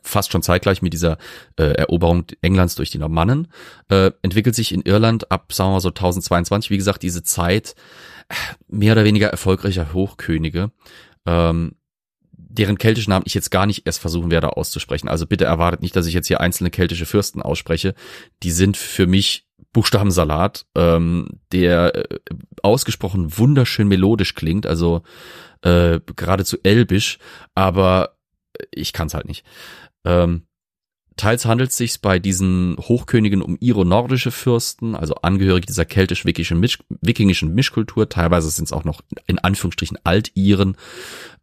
Fast 0.02 0.33
schon 0.33 0.42
zeitgleich 0.42 0.83
mit 0.83 0.92
dieser 0.92 1.18
äh, 1.57 1.64
Eroberung 1.64 2.24
Englands 2.40 2.74
durch 2.74 2.90
die 2.90 2.98
Normannen 2.98 3.48
äh, 3.88 4.11
entwickelt 4.22 4.54
sich 4.54 4.72
in 4.72 4.83
Irland 4.83 5.30
ab, 5.30 5.52
sagen 5.52 5.70
wir 5.70 5.74
mal 5.74 5.80
so 5.80 5.90
1022, 5.90 6.70
wie 6.70 6.76
gesagt, 6.76 7.02
diese 7.02 7.22
Zeit 7.22 7.74
äh, 8.28 8.35
mehr 8.68 8.92
oder 8.92 9.04
weniger 9.04 9.28
erfolgreicher 9.28 9.92
Hochkönige, 9.92 10.72
ähm, 11.26 11.76
deren 12.33 12.78
keltischen 12.78 13.11
Namen 13.11 13.24
ich 13.26 13.35
jetzt 13.35 13.50
gar 13.50 13.66
nicht 13.66 13.87
erst 13.87 14.00
versuchen 14.00 14.30
werde 14.30 14.57
auszusprechen. 14.57 15.09
Also 15.09 15.26
bitte 15.26 15.44
erwartet 15.44 15.83
nicht, 15.83 15.94
dass 15.96 16.07
ich 16.07 16.14
jetzt 16.14 16.28
hier 16.28 16.40
einzelne 16.40 16.70
keltische 16.70 17.07
Fürsten 17.07 17.42
ausspreche. 17.42 17.94
Die 18.42 18.52
sind 18.52 18.76
für 18.76 19.07
mich 19.07 19.46
Buchstabensalat, 19.72 20.66
ähm, 20.76 21.40
der 21.52 21.94
äh, 21.94 22.18
ausgesprochen 22.64 23.37
wunderschön 23.37 23.88
melodisch 23.88 24.35
klingt, 24.35 24.66
also 24.66 25.03
äh, 25.62 26.00
geradezu 26.16 26.59
elbisch, 26.62 27.18
aber 27.55 28.16
ich 28.70 28.92
kann 28.92 29.09
es 29.09 29.14
halt 29.14 29.27
nicht. 29.27 29.44
Ähm, 30.05 30.42
teils 31.16 31.46
handelt 31.46 31.70
es 31.70 31.77
sich 31.77 32.00
bei 32.00 32.18
diesen 32.18 32.77
Hochkönigen 32.79 33.42
um 33.42 33.57
iro-nordische 33.61 34.31
Fürsten, 34.31 34.94
also 34.94 35.14
Angehörige 35.16 35.66
dieser 35.66 35.85
keltisch-wikingischen 35.85 36.59
Misch 36.59 36.79
wikingischen 37.00 37.55
Mischkultur, 37.55 38.09
teilweise 38.09 38.50
sind 38.50 38.66
es 38.66 38.72
auch 38.72 38.85
noch 38.85 39.00
in 39.27 39.38
Anführungsstrichen 39.38 39.98
Altiren. 40.05 40.77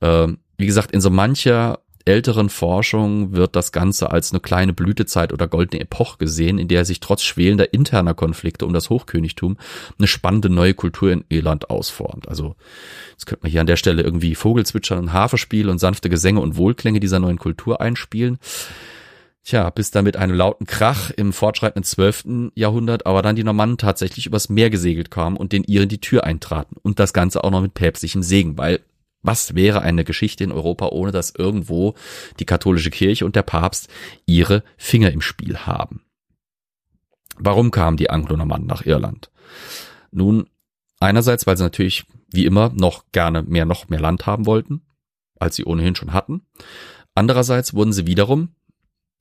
Ähm, 0.01 0.39
wie 0.57 0.65
gesagt, 0.65 0.91
in 0.91 1.01
so 1.01 1.09
mancher 1.09 1.79
älteren 2.05 2.49
Forschung 2.49 3.33
wird 3.35 3.55
das 3.55 3.71
Ganze 3.71 4.11
als 4.11 4.31
eine 4.31 4.39
kleine 4.39 4.73
Blütezeit 4.73 5.33
oder 5.33 5.47
goldene 5.47 5.81
Epoche 5.81 6.17
gesehen, 6.17 6.57
in 6.57 6.67
der 6.67 6.85
sich 6.85 6.99
trotz 6.99 7.23
schwelender 7.23 7.73
interner 7.73 8.13
Konflikte 8.13 8.65
um 8.65 8.73
das 8.73 8.89
Hochkönigtum 8.89 9.57
eine 9.97 10.07
spannende 10.07 10.49
neue 10.49 10.73
Kultur 10.73 11.11
in 11.11 11.25
Irland 11.29 11.69
ausformt. 11.69 12.27
Also 12.27 12.55
jetzt 13.11 13.25
könnte 13.25 13.43
man 13.43 13.51
hier 13.51 13.61
an 13.61 13.67
der 13.67 13.77
Stelle 13.77 14.03
irgendwie 14.03 14.35
Vogelzwitschern 14.35 14.99
und 14.99 15.13
Harfespiel 15.13 15.69
und 15.69 15.79
sanfte 15.79 16.09
Gesänge 16.09 16.39
und 16.39 16.57
Wohlklänge 16.57 16.99
dieser 16.99 17.19
neuen 17.19 17.39
Kultur 17.39 17.81
einspielen. 17.81 18.37
Tja, 19.43 19.71
bis 19.71 19.89
dann 19.89 20.03
mit 20.03 20.17
einem 20.17 20.35
lauten 20.35 20.67
Krach 20.67 21.09
im 21.09 21.33
fortschreitenden 21.33 21.83
12. 21.83 22.51
Jahrhundert 22.53 23.07
aber 23.07 23.23
dann 23.23 23.35
die 23.35 23.43
Normannen 23.43 23.77
tatsächlich 23.77 24.27
übers 24.27 24.49
Meer 24.49 24.69
gesegelt 24.69 25.09
kamen 25.09 25.35
und 25.35 25.51
den 25.51 25.63
Iren 25.63 25.89
die 25.89 25.99
Tür 25.99 26.25
eintraten. 26.25 26.75
Und 26.83 26.99
das 26.99 27.11
Ganze 27.11 27.43
auch 27.43 27.49
noch 27.49 27.61
mit 27.61 27.73
päpstlichem 27.73 28.21
Segen, 28.21 28.59
weil 28.59 28.81
was 29.23 29.55
wäre 29.55 29.81
eine 29.81 30.03
Geschichte 30.03 30.43
in 30.43 30.51
Europa, 30.51 30.87
ohne 30.89 31.11
dass 31.11 31.33
irgendwo 31.35 31.95
die 32.39 32.45
katholische 32.45 32.89
Kirche 32.89 33.25
und 33.25 33.35
der 33.35 33.43
Papst 33.43 33.89
ihre 34.25 34.63
Finger 34.77 35.11
im 35.11 35.21
Spiel 35.21 35.57
haben? 35.57 36.03
Warum 37.37 37.71
kamen 37.71 37.97
die 37.97 38.09
Anglo-Normannen 38.09 38.67
nach 38.67 38.85
Irland? 38.85 39.31
Nun, 40.11 40.47
einerseits, 40.99 41.47
weil 41.47 41.57
sie 41.57 41.63
natürlich 41.63 42.05
wie 42.31 42.45
immer 42.45 42.71
noch 42.73 43.05
gerne 43.11 43.43
mehr, 43.43 43.65
noch 43.65 43.89
mehr 43.89 43.99
Land 43.99 44.25
haben 44.25 44.45
wollten, 44.45 44.81
als 45.39 45.55
sie 45.55 45.65
ohnehin 45.65 45.95
schon 45.95 46.13
hatten. 46.13 46.41
Andererseits 47.15 47.73
wurden 47.73 47.93
sie 47.93 48.07
wiederum, 48.07 48.55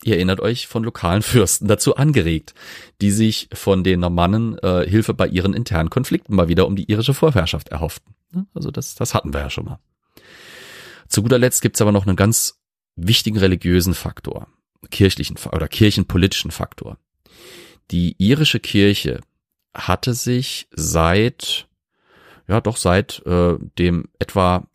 ihr 0.05 0.17
erinnert 0.17 0.41
euch, 0.41 0.67
von 0.67 0.85
lokalen 0.85 1.23
Fürsten 1.23 1.69
dazu 1.69 1.97
angeregt, 1.97 2.55
die 3.01 3.11
sich 3.11 3.49
von 3.53 3.85
den 3.85 4.01
Normannen 4.01 4.59
äh, 4.59 4.89
Hilfe 4.89 5.15
bei 5.15 5.27
ihren 5.27 5.55
internen 5.55 5.91
Konflikten 5.91 6.35
mal 6.35 6.49
wieder 6.49 6.67
um 6.67 6.77
die 6.77 6.91
irische 6.91 7.15
Vorherrschaft 7.15 7.69
erhofften. 7.69 8.15
Also 8.55 8.71
das, 8.71 8.95
das 8.95 9.15
hatten 9.15 9.33
wir 9.33 9.41
ja 9.41 9.51
schon 9.51 9.65
mal. 9.65 9.81
Zu 11.11 11.23
guter 11.23 11.39
Letzt 11.39 11.61
gibt's 11.61 11.81
aber 11.83 11.93
noch 11.93 12.07
einen 12.07 12.17
ganz 12.17 12.63
wichtigen 12.97 13.37
religiösen 13.37 13.95
Faktor, 13.95 14.47
kirchlichen 14.91 15.37
oder 15.53 15.69
kirchenpolitischen 15.69 16.53
Faktor. 16.53 16.99
Die 17.91 18.15
irische 18.19 18.61
Kirche 18.61 19.21
hatte 19.75 20.15
sich 20.15 20.69
seit, 20.71 21.69
ja 22.49 22.61
doch 22.61 22.77
seit 22.77 23.25
äh, 23.27 23.59
dem 23.79 24.05
etwa 24.21 24.67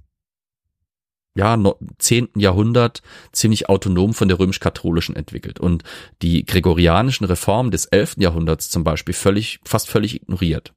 ja, 1.38 1.58
zehnten 2.00 2.39
Jahrhundert 2.39 3.02
ziemlich 3.34 3.67
autonom 3.67 4.13
von 4.13 4.30
der 4.30 4.39
römisch-katholischen 4.39 5.15
entwickelt 5.15 5.60
und 5.60 5.84
die 6.21 6.45
gregorianischen 6.45 7.26
Reformen 7.26 7.71
des 7.71 7.86
elften 7.86 8.21
Jahrhunderts 8.21 8.69
zum 8.69 8.86
Beispiel 8.86 9.13
völlig, 9.13 9.60
fast 9.65 9.89
völlig 9.89 10.15
ignoriert. 10.15 10.74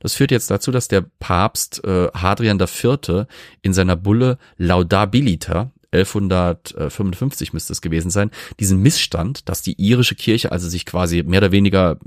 Das 0.00 0.14
führt 0.14 0.30
jetzt 0.30 0.50
dazu, 0.50 0.70
dass 0.70 0.88
der 0.88 1.02
Papst 1.18 1.84
äh, 1.84 2.08
Hadrian 2.14 2.60
IV. 2.60 3.26
in 3.62 3.72
seiner 3.72 3.96
Bulle 3.96 4.38
Laudabilita 4.56 5.72
1155 5.92 7.52
müsste 7.52 7.72
es 7.72 7.82
gewesen 7.82 8.10
sein, 8.10 8.30
diesen 8.58 8.80
Missstand, 8.80 9.48
dass 9.48 9.62
die 9.62 9.80
irische 9.80 10.14
Kirche 10.14 10.50
also 10.50 10.68
sich 10.68 10.86
quasi 10.86 11.22
mehr 11.22 11.40
oder 11.40 11.52
weniger 11.52 11.98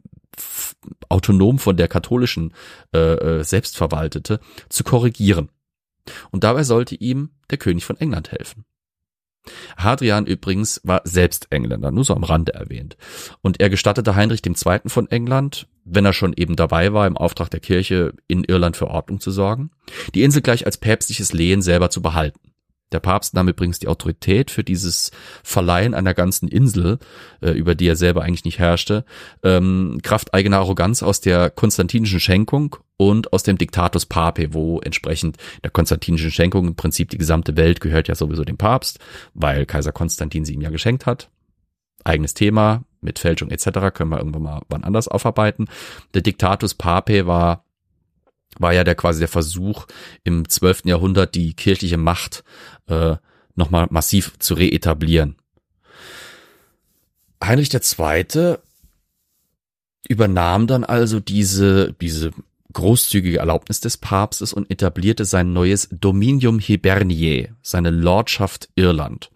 autonom 1.07 1.59
von 1.59 1.77
der 1.77 1.87
katholischen 1.87 2.53
äh, 2.93 2.99
äh, 3.39 3.43
selbst 3.43 3.77
verwaltete, 3.77 4.39
zu 4.69 4.83
korrigieren. 4.83 5.49
Und 6.31 6.43
dabei 6.43 6.63
sollte 6.63 6.95
ihm 6.95 7.29
der 7.49 7.57
König 7.57 7.85
von 7.85 7.97
England 7.97 8.31
helfen. 8.31 8.65
Hadrian 9.77 10.25
übrigens 10.25 10.81
war 10.83 11.01
selbst 11.03 11.47
Engländer, 11.49 11.91
nur 11.91 12.03
so 12.03 12.15
am 12.15 12.23
Rande 12.23 12.53
erwähnt. 12.53 12.97
Und 13.41 13.59
er 13.59 13.69
gestattete 13.69 14.15
Heinrich 14.15 14.41
II. 14.45 14.79
von 14.87 15.09
England, 15.09 15.67
wenn 15.83 16.05
er 16.05 16.13
schon 16.13 16.33
eben 16.33 16.55
dabei 16.55 16.93
war, 16.93 17.07
im 17.07 17.17
Auftrag 17.17 17.49
der 17.49 17.59
Kirche 17.59 18.13
in 18.27 18.43
Irland 18.43 18.77
für 18.77 18.87
Ordnung 18.87 19.19
zu 19.19 19.31
sorgen, 19.31 19.71
die 20.13 20.23
Insel 20.23 20.41
gleich 20.41 20.65
als 20.65 20.77
päpstliches 20.77 21.33
Lehen 21.33 21.61
selber 21.61 21.89
zu 21.89 22.01
behalten. 22.01 22.54
Der 22.91 22.99
Papst 22.99 23.33
nahm 23.33 23.47
übrigens 23.47 23.79
die 23.79 23.87
Autorität 23.87 24.51
für 24.51 24.63
dieses 24.63 25.11
Verleihen 25.43 25.93
einer 25.93 26.13
ganzen 26.13 26.47
Insel, 26.47 26.99
äh, 27.41 27.51
über 27.51 27.73
die 27.73 27.87
er 27.87 27.95
selber 27.95 28.21
eigentlich 28.21 28.45
nicht 28.45 28.59
herrschte, 28.59 29.05
ähm, 29.43 29.99
Kraft 30.03 30.33
eigener 30.33 30.57
Arroganz 30.57 31.01
aus 31.01 31.19
der 31.19 31.49
konstantinischen 31.49 32.19
Schenkung 32.19 32.75
und 32.97 33.33
aus 33.33 33.43
dem 33.43 33.57
Diktatus 33.57 34.05
Pape, 34.05 34.53
wo 34.53 34.79
entsprechend 34.79 35.37
der 35.63 35.71
konstantinischen 35.71 36.31
Schenkung 36.31 36.67
im 36.67 36.75
Prinzip 36.75 37.09
die 37.09 37.17
gesamte 37.17 37.57
Welt 37.57 37.81
gehört 37.81 38.07
ja 38.07 38.15
sowieso 38.15 38.43
dem 38.43 38.57
Papst, 38.57 38.99
weil 39.33 39.65
Kaiser 39.65 39.91
Konstantin 39.91 40.45
sie 40.45 40.53
ihm 40.53 40.61
ja 40.61 40.69
geschenkt 40.69 41.05
hat. 41.05 41.29
Eigenes 42.03 42.35
Thema 42.35 42.83
mit 43.01 43.17
Fälschung 43.17 43.49
etc. 43.49 43.93
können 43.93 44.11
wir 44.11 44.19
irgendwann 44.19 44.43
mal 44.43 44.61
wann 44.69 44.83
anders 44.83 45.07
aufarbeiten. 45.07 45.67
Der 46.13 46.21
Diktatus 46.21 46.75
Pape 46.75 47.25
war 47.25 47.65
war 48.57 48.73
ja 48.73 48.83
der 48.83 48.95
quasi 48.95 49.19
der 49.19 49.27
Versuch 49.27 49.85
im 50.23 50.47
12. 50.47 50.85
Jahrhundert 50.85 51.35
die 51.35 51.53
kirchliche 51.53 51.97
Macht 51.97 52.43
äh, 52.87 53.15
nochmal 53.55 53.87
massiv 53.89 54.37
zu 54.39 54.53
reetablieren. 54.53 55.35
Heinrich 57.43 57.73
II. 57.73 58.55
übernahm 60.07 60.67
dann 60.67 60.83
also 60.83 61.19
diese, 61.19 61.93
diese 61.93 62.31
großzügige 62.73 63.39
Erlaubnis 63.39 63.79
des 63.79 63.97
Papstes 63.97 64.53
und 64.53 64.69
etablierte 64.69 65.25
sein 65.25 65.53
neues 65.53 65.89
Dominium 65.91 66.59
Hiberniae, 66.59 67.49
seine 67.61 67.89
Lordschaft 67.89 68.69
Irland. 68.75 69.31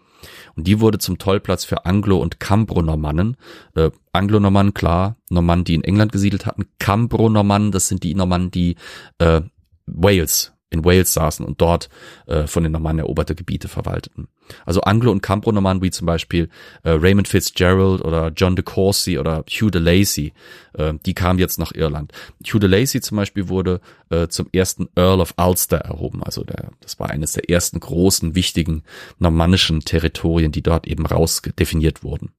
Und 0.55 0.67
die 0.67 0.81
wurde 0.81 0.99
zum 0.99 1.17
Tollplatz 1.17 1.63
für 1.63 1.85
Anglo- 1.85 2.19
und 2.19 2.39
Cambro-Normannen. 2.39 3.37
Äh, 3.75 3.91
Anglo-Normannen, 4.11 4.73
klar, 4.73 5.15
Normannen, 5.29 5.63
die 5.63 5.75
in 5.75 5.83
England 5.83 6.11
gesiedelt 6.11 6.45
hatten. 6.45 6.65
Cambro-Normannen, 6.79 7.71
das 7.71 7.87
sind 7.87 8.03
die 8.03 8.13
Normannen, 8.13 8.51
die 8.51 8.75
äh, 9.19 9.41
Wales 9.85 10.51
in 10.69 10.85
Wales 10.85 11.13
saßen 11.13 11.45
und 11.45 11.61
dort 11.61 11.89
äh, 12.27 12.47
von 12.47 12.63
den 12.63 12.71
Normannen 12.71 12.99
eroberte 12.99 13.35
Gebiete 13.35 13.67
verwalteten. 13.67 14.27
Also 14.65 14.81
Anglo- 14.81 15.11
und 15.11 15.21
Campro-Normannen 15.21 15.81
wie 15.81 15.91
zum 15.91 16.05
Beispiel 16.05 16.49
äh, 16.83 16.91
Raymond 16.91 17.27
Fitzgerald 17.27 18.01
oder 18.01 18.31
John 18.35 18.55
de 18.55 18.63
Courcy 18.63 19.17
oder 19.17 19.43
Hugh 19.47 19.71
de 19.71 19.81
Lacy, 19.81 20.33
äh, 20.73 20.93
die 21.05 21.13
kamen 21.13 21.39
jetzt 21.39 21.59
nach 21.59 21.73
Irland. 21.73 22.11
Hugh 22.43 22.59
de 22.59 22.69
Lacy 22.69 23.01
zum 23.01 23.17
Beispiel 23.17 23.49
wurde 23.49 23.81
äh, 24.09 24.27
zum 24.27 24.47
ersten 24.51 24.89
Earl 24.95 25.21
of 25.21 25.33
Ulster 25.37 25.77
erhoben. 25.77 26.23
Also 26.23 26.43
der, 26.43 26.71
das 26.81 26.99
war 26.99 27.09
eines 27.09 27.33
der 27.33 27.49
ersten 27.49 27.79
großen, 27.79 28.35
wichtigen 28.35 28.83
normannischen 29.17 29.81
Territorien, 29.81 30.51
die 30.51 30.63
dort 30.63 30.87
eben 30.87 31.05
rausdefiniert 31.05 32.03
wurden. 32.03 32.31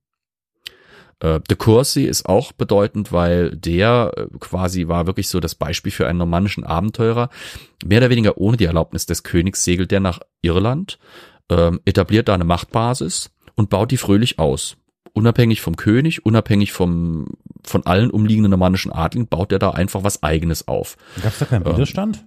Äh, 1.21 1.41
De 1.49 1.57
Courcy 1.57 2.05
ist 2.05 2.27
auch 2.27 2.53
bedeutend, 2.53 3.13
weil 3.13 3.55
der 3.57 4.13
äh, 4.17 4.27
quasi 4.39 4.89
war 4.89 5.07
wirklich 5.07 5.29
so 5.29 5.39
das 5.41 5.55
Beispiel 5.55 5.93
für 5.93 6.07
einen 6.09 6.19
normannischen 6.19 6.65
Abenteurer. 6.65 7.29
Mehr 7.85 7.99
oder 7.99 8.11
weniger 8.11 8.39
ohne 8.39 8.57
die 8.57 8.65
Erlaubnis 8.65 9.07
des 9.07 9.23
Königs 9.23 9.65
segelt 9.65 9.91
der 9.91 10.01
nach 10.01 10.21
Irland, 10.43 10.99
ähm, 11.51 11.81
etabliert 11.85 12.29
da 12.29 12.35
eine 12.35 12.45
Machtbasis 12.45 13.31
und 13.55 13.71
baut 13.71 13.91
die 13.91 13.97
fröhlich 13.97 14.39
aus. 14.39 14.77
Unabhängig 15.13 15.61
vom 15.61 15.77
König, 15.77 16.25
unabhängig 16.25 16.73
vom, 16.73 17.27
von 17.65 17.85
allen 17.85 18.11
umliegenden 18.11 18.51
normannischen 18.51 18.93
Adligen, 18.93 19.27
baut 19.27 19.51
er 19.53 19.59
da 19.59 19.71
einfach 19.71 20.05
was 20.05 20.23
eigenes 20.23 20.69
auf. 20.69 20.97
Gab 21.23 21.33
es 21.33 21.39
da 21.41 21.45
keinen 21.47 21.67
Ähm, 21.67 21.73
Widerstand? 21.75 22.25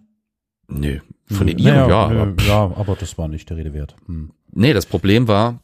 Nö, 0.68 1.00
von 1.32 1.48
den 1.48 1.58
Iren, 1.60 1.90
ja. 1.90 2.10
nö, 2.10 2.22
aber- 2.22 2.44
ja, 2.44 2.64
aber 2.76 2.96
das 3.00 3.18
war 3.18 3.28
nicht 3.28 3.50
der 3.50 3.58
Rede 3.58 3.74
wert. 3.74 3.96
Hm. 4.06 4.32
Nee, 4.52 4.74
das 4.74 4.86
Problem 4.86 5.28
war, 5.28 5.63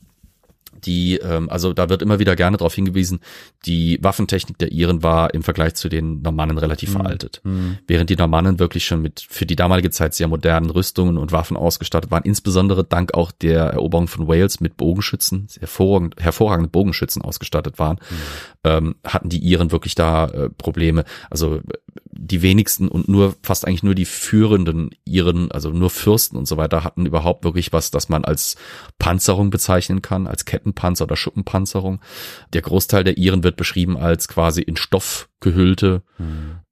die, 0.85 1.17
ähm, 1.17 1.49
also 1.49 1.73
da 1.73 1.89
wird 1.89 2.01
immer 2.01 2.19
wieder 2.19 2.35
gerne 2.35 2.57
darauf 2.57 2.73
hingewiesen, 2.73 3.19
die 3.65 3.99
Waffentechnik 4.01 4.57
der 4.57 4.71
Iren 4.71 5.03
war 5.03 5.33
im 5.33 5.43
Vergleich 5.43 5.75
zu 5.75 5.89
den 5.89 6.21
Normannen 6.21 6.57
relativ 6.57 6.91
veraltet. 6.91 7.41
Während 7.87 8.09
die 8.09 8.15
Normannen 8.15 8.59
wirklich 8.59 8.85
schon 8.85 9.01
mit 9.01 9.25
für 9.27 9.45
die 9.45 9.55
damalige 9.55 9.89
Zeit 9.89 10.13
sehr 10.13 10.27
modernen 10.27 10.69
Rüstungen 10.69 11.17
und 11.17 11.31
Waffen 11.31 11.57
ausgestattet 11.57 12.11
waren, 12.11 12.23
insbesondere 12.23 12.83
dank 12.83 13.13
auch 13.13 13.31
der 13.31 13.65
Eroberung 13.65 14.07
von 14.07 14.27
Wales 14.27 14.59
mit 14.59 14.77
Bogenschützen, 14.77 15.47
hervorragend, 15.59 16.15
hervorragende 16.19 16.69
Bogenschützen 16.69 17.21
ausgestattet 17.21 17.79
waren, 17.79 17.99
ähm, 18.63 18.95
hatten 19.03 19.29
die 19.29 19.39
Iren 19.39 19.71
wirklich 19.71 19.95
da 19.95 20.25
äh, 20.25 20.49
Probleme. 20.49 21.05
Also 21.29 21.61
die 22.11 22.41
wenigsten 22.41 22.87
und 22.87 23.07
nur 23.07 23.35
fast 23.43 23.65
eigentlich 23.65 23.83
nur 23.83 23.95
die 23.95 24.05
führenden 24.05 24.91
Iren, 25.05 25.51
also 25.51 25.69
nur 25.69 25.89
Fürsten 25.89 26.37
und 26.37 26.47
so 26.47 26.57
weiter, 26.57 26.83
hatten 26.83 27.05
überhaupt 27.05 27.43
wirklich 27.43 27.71
was, 27.71 27.91
das 27.91 28.09
man 28.09 28.25
als 28.25 28.57
Panzerung 28.97 29.49
bezeichnen 29.49 30.01
kann, 30.01 30.27
als 30.27 30.45
Kettenpanzer 30.69 31.05
oder 31.05 31.15
Schuppenpanzerung. 31.15 31.99
Der 32.53 32.62
Großteil 32.62 33.03
der 33.03 33.17
Iren 33.17 33.43
wird 33.43 33.58
beschrieben 33.58 33.97
als 33.97 34.27
quasi 34.27 34.62
in 34.62 34.77
Stoff 34.77 35.29
gehüllte, 35.39 36.03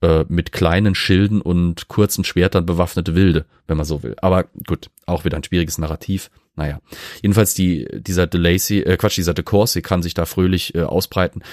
äh, 0.02 0.26
mit 0.28 0.52
kleinen 0.52 0.96
Schilden 0.96 1.42
und 1.42 1.88
kurzen 1.88 2.24
Schwertern 2.24 2.66
bewaffnete 2.66 3.16
Wilde, 3.16 3.46
wenn 3.68 3.78
man 3.78 3.86
so 3.86 4.04
will. 4.04 4.16
Aber 4.22 4.46
gut, 4.68 4.90
auch 5.06 5.26
wieder 5.26 5.38
ein 5.38 5.44
schwieriges 5.44 5.78
Narrativ. 5.78 6.30
Naja, 6.56 6.82
jedenfalls 7.22 7.54
die, 7.54 7.88
dieser 7.94 8.26
De 8.26 8.42
Lacy, 8.42 8.80
äh, 8.80 8.98
Quatsch, 8.98 9.18
dieser 9.18 9.36
De 9.36 9.46
Courcy 9.46 9.84
kann 9.84 10.02
sich 10.02 10.16
da 10.16 10.26
fröhlich 10.26 10.74
äh, 10.74 10.82
ausbreiten. 10.82 11.44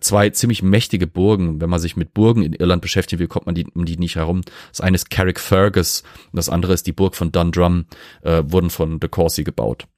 Zwei 0.00 0.30
ziemlich 0.30 0.62
mächtige 0.62 1.08
Burgen, 1.08 1.60
wenn 1.60 1.68
man 1.68 1.80
sich 1.80 1.96
mit 1.96 2.14
Burgen 2.14 2.44
in 2.44 2.52
Irland 2.52 2.80
beschäftigen 2.80 3.18
will, 3.18 3.26
kommt 3.26 3.46
man 3.46 3.56
die, 3.56 3.66
um 3.66 3.84
die 3.84 3.96
nicht 3.96 4.14
herum. 4.14 4.42
Das 4.70 4.80
eine 4.80 4.94
ist 4.94 5.10
Carrickfergus 5.10 6.04
und 6.30 6.36
das 6.36 6.48
andere 6.48 6.72
ist 6.72 6.86
die 6.86 6.92
Burg 6.92 7.16
von 7.16 7.32
Dundrum, 7.32 7.86
äh, 8.22 8.44
wurden 8.46 8.70
von 8.70 9.00
De 9.00 9.10
Courcy 9.10 9.42
gebaut. 9.42 9.88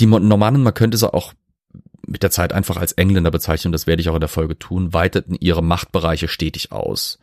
Die 0.00 0.06
Normannen, 0.06 0.62
man 0.62 0.74
könnte 0.74 0.96
sie 0.96 1.12
auch 1.12 1.32
mit 2.06 2.22
der 2.22 2.30
Zeit 2.30 2.52
einfach 2.52 2.76
als 2.76 2.92
Engländer 2.92 3.30
bezeichnen, 3.30 3.72
das 3.72 3.86
werde 3.86 4.02
ich 4.02 4.08
auch 4.08 4.14
in 4.14 4.20
der 4.20 4.28
Folge 4.28 4.58
tun, 4.58 4.92
weiteten 4.92 5.36
ihre 5.38 5.62
Machtbereiche 5.62 6.28
stetig 6.28 6.72
aus. 6.72 7.18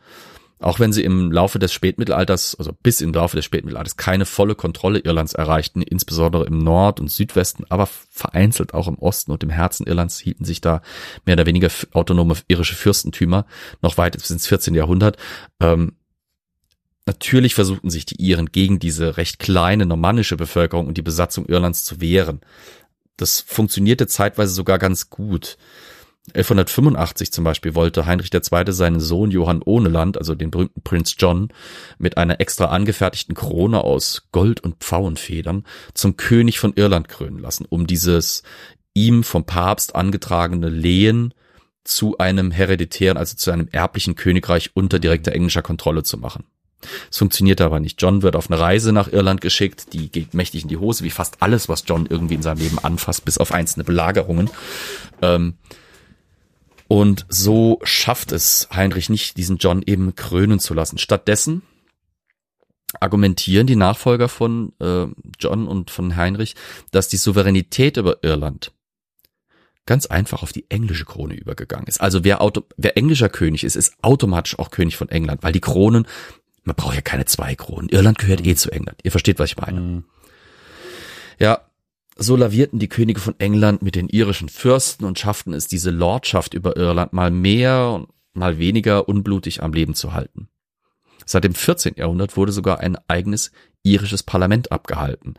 Auch 0.58 0.78
wenn 0.78 0.92
sie 0.92 1.02
im 1.02 1.32
Laufe 1.32 1.58
des 1.58 1.72
Spätmittelalters, 1.72 2.54
also 2.54 2.72
bis 2.84 3.00
im 3.00 3.12
Laufe 3.12 3.34
des 3.36 3.44
Spätmittelalters, 3.44 3.96
keine 3.96 4.24
volle 4.24 4.54
Kontrolle 4.54 5.00
Irlands 5.00 5.34
erreichten, 5.34 5.82
insbesondere 5.82 6.46
im 6.46 6.58
Nord- 6.58 7.00
und 7.00 7.10
Südwesten, 7.10 7.64
aber 7.68 7.86
vereinzelt 7.86 8.72
auch 8.72 8.86
im 8.86 8.96
Osten 8.98 9.32
und 9.32 9.42
im 9.42 9.50
Herzen 9.50 9.86
Irlands 9.88 10.20
hielten 10.20 10.44
sich 10.44 10.60
da 10.60 10.80
mehr 11.26 11.34
oder 11.34 11.46
weniger 11.46 11.68
autonome 11.92 12.36
irische 12.46 12.76
Fürstentümer 12.76 13.44
noch 13.82 13.98
weit 13.98 14.12
bis 14.12 14.30
ins 14.30 14.46
14. 14.46 14.74
Jahrhundert. 14.74 15.16
Ähm, 15.60 15.96
natürlich 17.06 17.54
versuchten 17.54 17.90
sich 17.90 18.06
die 18.06 18.22
Iren 18.22 18.46
gegen 18.46 18.78
diese 18.78 19.16
recht 19.16 19.38
kleine 19.38 19.86
normannische 19.86 20.36
Bevölkerung 20.36 20.86
und 20.86 20.96
die 20.96 21.02
Besatzung 21.02 21.46
Irlands 21.46 21.84
zu 21.84 22.00
wehren. 22.00 22.40
Das 23.16 23.40
funktionierte 23.40 24.06
zeitweise 24.06 24.52
sogar 24.52 24.78
ganz 24.78 25.10
gut. 25.10 25.56
1185 26.28 27.32
zum 27.32 27.42
Beispiel 27.42 27.74
wollte 27.74 28.06
Heinrich 28.06 28.32
II. 28.32 28.72
seinen 28.72 29.00
Sohn 29.00 29.32
Johann 29.32 29.60
Ohneland, 29.64 30.16
also 30.16 30.36
den 30.36 30.52
berühmten 30.52 30.80
Prinz 30.82 31.16
John, 31.18 31.48
mit 31.98 32.16
einer 32.16 32.40
extra 32.40 32.66
angefertigten 32.66 33.34
Krone 33.34 33.82
aus 33.82 34.28
Gold 34.30 34.60
und 34.60 34.76
Pfauenfedern 34.76 35.64
zum 35.94 36.16
König 36.16 36.60
von 36.60 36.74
Irland 36.74 37.08
krönen 37.08 37.38
lassen, 37.38 37.66
um 37.68 37.88
dieses 37.88 38.44
ihm 38.94 39.24
vom 39.24 39.44
Papst 39.44 39.96
angetragene 39.96 40.68
Lehen 40.68 41.34
zu 41.82 42.18
einem 42.18 42.52
hereditären, 42.52 43.16
also 43.16 43.36
zu 43.36 43.50
einem 43.50 43.68
erblichen 43.72 44.14
Königreich 44.14 44.70
unter 44.74 45.00
direkter 45.00 45.32
englischer 45.32 45.62
Kontrolle 45.62 46.04
zu 46.04 46.18
machen. 46.18 46.44
Es 47.10 47.18
funktioniert 47.18 47.60
aber 47.60 47.80
nicht. 47.80 48.00
John 48.00 48.22
wird 48.22 48.36
auf 48.36 48.50
eine 48.50 48.60
Reise 48.60 48.92
nach 48.92 49.12
Irland 49.12 49.40
geschickt, 49.40 49.92
die 49.92 50.10
geht 50.10 50.34
mächtig 50.34 50.62
in 50.62 50.68
die 50.68 50.76
Hose, 50.76 51.04
wie 51.04 51.10
fast 51.10 51.42
alles, 51.42 51.68
was 51.68 51.84
John 51.86 52.06
irgendwie 52.06 52.34
in 52.34 52.42
seinem 52.42 52.58
Leben 52.58 52.78
anfasst, 52.78 53.24
bis 53.24 53.38
auf 53.38 53.52
einzelne 53.52 53.84
Belagerungen. 53.84 54.50
Ähm, 55.20 55.54
und 56.88 57.24
so 57.28 57.80
schafft 57.84 58.32
es 58.32 58.68
Heinrich 58.72 59.08
nicht, 59.08 59.36
diesen 59.38 59.56
John 59.56 59.82
eben 59.86 60.14
krönen 60.14 60.60
zu 60.60 60.74
lassen. 60.74 60.98
Stattdessen 60.98 61.62
argumentieren 63.00 63.66
die 63.66 63.76
Nachfolger 63.76 64.28
von 64.28 64.72
äh, 64.78 65.06
John 65.38 65.66
und 65.66 65.90
von 65.90 66.16
Heinrich, 66.16 66.54
dass 66.90 67.08
die 67.08 67.16
Souveränität 67.16 67.96
über 67.96 68.22
Irland 68.22 68.72
ganz 69.86 70.06
einfach 70.06 70.42
auf 70.42 70.52
die 70.52 70.66
englische 70.70 71.04
Krone 71.04 71.34
übergegangen 71.34 71.86
ist. 71.86 72.00
Also 72.00 72.24
wer, 72.24 72.40
Auto, 72.40 72.62
wer 72.76 72.96
englischer 72.96 73.28
König 73.28 73.64
ist, 73.64 73.74
ist 73.74 73.94
automatisch 74.02 74.58
auch 74.58 74.70
König 74.70 74.96
von 74.96 75.08
England, 75.08 75.42
weil 75.42 75.52
die 75.52 75.60
Kronen, 75.60 76.06
man 76.64 76.76
braucht 76.76 76.94
ja 76.94 77.00
keine 77.00 77.24
zwei 77.24 77.54
Kronen. 77.54 77.88
Irland 77.88 78.18
gehört 78.18 78.46
eh 78.46 78.54
zu 78.54 78.70
England. 78.70 78.98
Ihr 79.02 79.10
versteht, 79.10 79.38
was 79.38 79.50
ich 79.50 79.56
meine. 79.56 79.80
Mhm. 79.80 80.04
Ja, 81.38 81.60
so 82.16 82.36
lavierten 82.36 82.78
die 82.78 82.88
Könige 82.88 83.20
von 83.20 83.38
England 83.38 83.82
mit 83.82 83.94
den 83.94 84.08
irischen 84.08 84.48
Fürsten 84.48 85.04
und 85.04 85.18
schafften 85.18 85.54
es, 85.54 85.66
diese 85.66 85.90
Lordschaft 85.90 86.54
über 86.54 86.76
Irland 86.76 87.12
mal 87.12 87.30
mehr 87.30 87.90
und 87.90 88.08
mal 88.34 88.58
weniger 88.58 89.08
unblutig 89.08 89.62
am 89.62 89.72
Leben 89.72 89.94
zu 89.94 90.12
halten. 90.12 90.48
Seit 91.24 91.44
dem 91.44 91.54
14. 91.54 91.94
Jahrhundert 91.96 92.36
wurde 92.36 92.52
sogar 92.52 92.80
ein 92.80 92.96
eigenes 93.08 93.52
irisches 93.82 94.22
Parlament 94.22 94.72
abgehalten. 94.72 95.34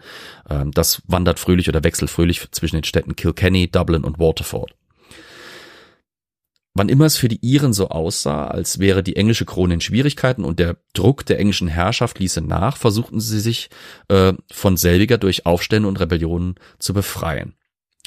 Ähm, 0.49 0.71
Das 0.71 1.01
wandert 1.07 1.39
fröhlich 1.39 1.69
oder 1.69 1.83
wechselt 1.83 2.09
fröhlich 2.09 2.45
zwischen 2.51 2.77
den 2.77 2.83
Städten 2.83 3.15
Kilkenny, 3.15 3.69
Dublin 3.69 4.03
und 4.03 4.19
Waterford. 4.19 4.75
Wann 6.75 6.89
immer 6.89 7.05
es 7.05 7.17
für 7.17 7.27
die 7.27 7.39
Iren 7.41 7.71
so 7.71 7.89
aussah, 7.89 8.47
als 8.47 8.79
wäre 8.79 9.03
die 9.03 9.15
englische 9.15 9.45
Krone 9.45 9.75
in 9.75 9.81
Schwierigkeiten 9.81 10.43
und 10.43 10.57
der 10.57 10.77
Druck 10.93 11.23
der 11.25 11.39
englischen 11.39 11.67
Herrschaft 11.67 12.17
ließe 12.17 12.41
nach, 12.41 12.77
versuchten 12.77 13.19
sie 13.19 13.39
sich 13.39 13.69
äh, 14.07 14.33
von 14.51 14.75
selbiger 14.75 15.19
durch 15.19 15.45
Aufstände 15.45 15.87
und 15.87 15.99
Rebellionen 15.99 16.55
zu 16.79 16.93
befreien. 16.93 17.53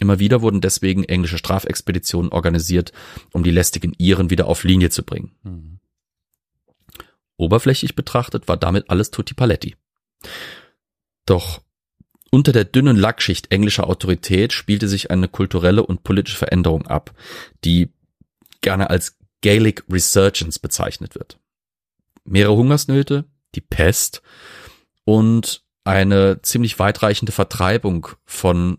Immer 0.01 0.19
wieder 0.19 0.43
wurden 0.43 0.61
deswegen 0.61 1.05
englische 1.05 1.39
Strafexpeditionen 1.39 2.33
organisiert, 2.33 2.93
um 3.33 3.45
die 3.45 3.53
lästigen 3.53 3.95
Iren 3.99 4.31
wieder 4.31 4.47
auf 4.47 4.65
Linie 4.65 4.91
zu 4.91 5.05
bringen. 5.05 5.33
Mhm. 5.45 5.79
Oberflächlich 7.37 7.95
betrachtet 7.95 8.49
war 8.49 8.57
damit 8.57 8.91
alles 8.91 9.11
tutti 9.11 9.35
paletti. 9.35 9.77
Doch 11.25 11.61
unter 12.31 12.53
der 12.53 12.65
dünnen 12.65 12.97
Lackschicht 12.97 13.53
englischer 13.53 13.89
Autorität 13.89 14.53
spielte 14.53 14.89
sich 14.89 15.11
eine 15.11 15.29
kulturelle 15.29 15.85
und 15.85 16.03
politische 16.03 16.39
Veränderung 16.39 16.87
ab, 16.87 17.15
die 17.65 17.91
gerne 18.61 18.91
als 18.91 19.17
Gaelic 19.43 19.85
Resurgence 19.91 20.59
bezeichnet 20.59 21.15
wird. 21.15 21.39
Mehrere 22.25 22.57
Hungersnöte, 22.57 23.25
die 23.55 23.61
Pest 23.61 24.23
und 25.05 25.63
eine 25.85 26.43
ziemlich 26.43 26.79
weitreichende 26.79 27.33
Vertreibung 27.33 28.09
von, 28.25 28.79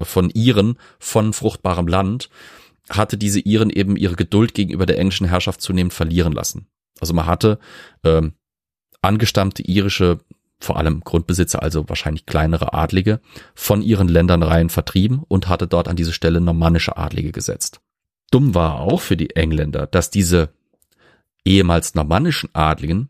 von 0.00 0.30
Iren 0.30 0.78
von 0.98 1.32
fruchtbarem 1.32 1.86
Land 1.86 2.30
hatte 2.88 3.18
diese 3.18 3.40
Iren 3.40 3.70
eben 3.70 3.96
ihre 3.96 4.16
Geduld 4.16 4.54
gegenüber 4.54 4.86
der 4.86 4.98
englischen 4.98 5.28
Herrschaft 5.28 5.60
zunehmend 5.60 5.92
verlieren 5.92 6.32
lassen. 6.32 6.68
Also 7.00 7.12
man 7.12 7.26
hatte 7.26 7.58
ähm, 8.04 8.32
angestammte 9.02 9.62
irische, 9.62 10.20
vor 10.60 10.78
allem 10.78 11.00
Grundbesitzer, 11.00 11.62
also 11.62 11.88
wahrscheinlich 11.88 12.26
kleinere 12.26 12.72
Adlige, 12.72 13.20
von 13.54 13.82
ihren 13.82 14.08
Ländernreihen 14.08 14.70
vertrieben 14.70 15.22
und 15.28 15.48
hatte 15.48 15.66
dort 15.66 15.88
an 15.88 15.96
diese 15.96 16.12
Stelle 16.12 16.40
normannische 16.40 16.96
Adlige 16.96 17.32
gesetzt. 17.32 17.80
Dumm 18.30 18.54
war 18.54 18.80
auch 18.80 19.00
für 19.00 19.16
die 19.16 19.36
Engländer, 19.36 19.86
dass 19.86 20.10
diese 20.10 20.50
ehemals 21.44 21.94
normannischen 21.94 22.50
Adligen 22.54 23.08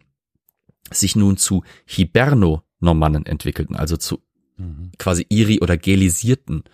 sich 0.92 1.16
nun 1.16 1.36
zu 1.36 1.64
Hiberno-Normannen 1.86 3.26
entwickelten, 3.26 3.76
also 3.76 3.96
zu 3.96 4.22
mhm. 4.56 4.92
quasi 4.98 5.26
Iri- 5.28 5.60
oder 5.60 5.76
gelisierten 5.76 6.64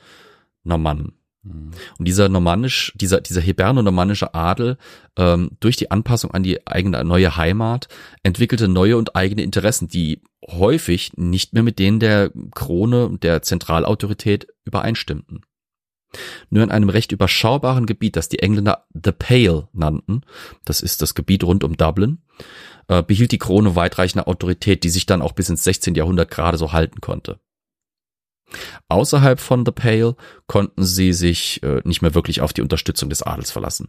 Normannen. 0.65 1.13
Mhm. 1.43 1.71
Und 1.99 2.09
dieser 2.09 2.29
normannisch, 2.29 2.93
dieser, 2.95 3.21
dieser 3.21 3.41
hiberno-normannische 3.41 4.35
Adel, 4.35 4.77
ähm, 5.17 5.53
durch 5.61 5.77
die 5.77 5.91
Anpassung 5.91 6.31
an 6.33 6.43
die 6.43 6.67
eigene 6.67 7.03
neue 7.05 7.37
Heimat, 7.37 7.89
entwickelte 8.23 8.69
neue 8.69 8.97
und 8.97 9.17
eigene 9.17 9.43
Interessen, 9.43 9.89
die 9.89 10.23
häufig 10.47 11.13
nicht 11.17 11.53
mehr 11.53 11.63
mit 11.63 11.79
denen 11.79 12.01
der 12.01 12.31
Krone 12.55 13.07
und 13.07 13.23
der 13.23 13.43
Zentralautorität 13.43 14.49
übereinstimmten. 14.65 15.43
Nur 16.51 16.63
in 16.63 16.71
einem 16.71 16.89
recht 16.89 17.13
überschaubaren 17.13 17.87
Gebiet, 17.87 18.17
das 18.17 18.29
die 18.29 18.41
Engländer 18.41 18.87
The 18.93 19.13
Pale 19.13 19.69
nannten, 19.73 20.23
das 20.65 20.81
ist 20.81 21.03
das 21.03 21.15
Gebiet 21.15 21.45
rund 21.45 21.65
um 21.65 21.77
Dublin, 21.77 22.19
äh, 22.89 23.03
behielt 23.03 23.33
die 23.33 23.39
Krone 23.39 23.77
weitreichende 23.77 24.27
Autorität, 24.27 24.85
die 24.85 24.91
sich 24.91 25.07
dann 25.07 25.23
auch 25.23 25.33
bis 25.33 25.49
ins 25.49 25.65
16. 25.65 25.95
Jahrhundert 25.95 26.31
gerade 26.31 26.59
so 26.59 26.73
halten 26.73 27.01
konnte. 27.01 27.41
Außerhalb 28.89 29.41
von 29.41 29.65
The 29.65 29.73
Pale 29.73 30.17
konnten 30.47 30.85
sie 30.85 31.13
sich 31.13 31.63
äh, 31.63 31.81
nicht 31.85 32.03
mehr 32.03 32.15
wirklich 32.15 32.43
auf 32.43 32.53
die 32.53 32.63
Unterstützung 32.63 33.09
des 33.09 33.23
Adels 33.23 33.51
verlassen. 33.51 33.89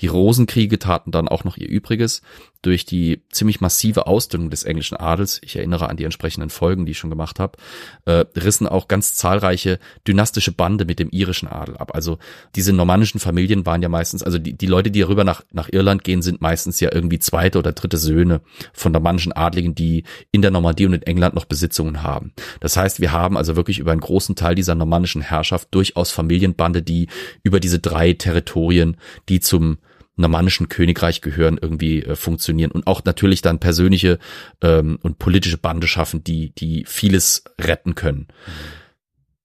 Die 0.00 0.06
Rosenkriege 0.06 0.78
taten 0.78 1.10
dann 1.10 1.28
auch 1.28 1.44
noch 1.44 1.56
ihr 1.56 1.68
Übriges. 1.68 2.22
Durch 2.62 2.84
die 2.84 3.22
ziemlich 3.30 3.60
massive 3.60 4.06
Ausdünnung 4.06 4.50
des 4.50 4.64
englischen 4.64 4.96
Adels, 4.96 5.40
ich 5.42 5.56
erinnere 5.56 5.88
an 5.88 5.96
die 5.96 6.04
entsprechenden 6.04 6.50
Folgen, 6.50 6.84
die 6.84 6.92
ich 6.92 6.98
schon 6.98 7.08
gemacht 7.08 7.40
habe, 7.40 7.56
äh, 8.04 8.24
rissen 8.36 8.66
auch 8.68 8.86
ganz 8.86 9.14
zahlreiche 9.14 9.78
dynastische 10.06 10.52
Bande 10.52 10.84
mit 10.84 10.98
dem 10.98 11.08
irischen 11.10 11.48
Adel 11.48 11.78
ab. 11.78 11.94
Also 11.94 12.18
diese 12.56 12.72
normannischen 12.72 13.18
Familien 13.18 13.64
waren 13.64 13.80
ja 13.80 13.88
meistens, 13.88 14.22
also 14.22 14.38
die, 14.38 14.52
die 14.52 14.66
Leute, 14.66 14.90
die 14.90 15.00
rüber 15.00 15.24
nach, 15.24 15.42
nach 15.52 15.70
Irland 15.72 16.04
gehen, 16.04 16.20
sind 16.20 16.42
meistens 16.42 16.80
ja 16.80 16.92
irgendwie 16.92 17.18
zweite 17.18 17.58
oder 17.58 17.72
dritte 17.72 17.96
Söhne 17.96 18.42
von 18.72 18.92
normannischen 18.92 19.32
Adligen, 19.32 19.74
die 19.74 20.04
in 20.30 20.42
der 20.42 20.50
Normandie 20.50 20.86
und 20.86 20.92
in 20.92 21.02
England 21.02 21.34
noch 21.34 21.46
Besitzungen 21.46 22.02
haben. 22.02 22.32
Das 22.60 22.76
heißt, 22.76 23.00
wir 23.00 23.12
haben 23.12 23.38
also 23.38 23.56
wirklich 23.56 23.78
über 23.78 23.92
einen 23.92 24.00
großen 24.00 24.36
Teil 24.36 24.54
dieser 24.54 24.74
normannischen 24.74 25.22
Herrschaft 25.22 25.68
durchaus 25.70 26.10
Familienbande, 26.10 26.82
die 26.82 27.08
über 27.42 27.58
diese 27.58 27.78
drei 27.78 28.12
Territorien, 28.12 28.96
die 29.28 29.40
zum 29.40 29.78
normannischen 30.20 30.68
Königreich 30.68 31.20
gehören, 31.20 31.58
irgendwie 31.60 32.02
äh, 32.02 32.16
funktionieren 32.16 32.70
und 32.70 32.86
auch 32.86 33.04
natürlich 33.04 33.42
dann 33.42 33.58
persönliche 33.58 34.18
ähm, 34.62 34.98
und 35.02 35.18
politische 35.18 35.58
Bande 35.58 35.86
schaffen, 35.86 36.22
die, 36.24 36.54
die 36.54 36.84
vieles 36.86 37.44
retten 37.60 37.94
können. 37.94 38.28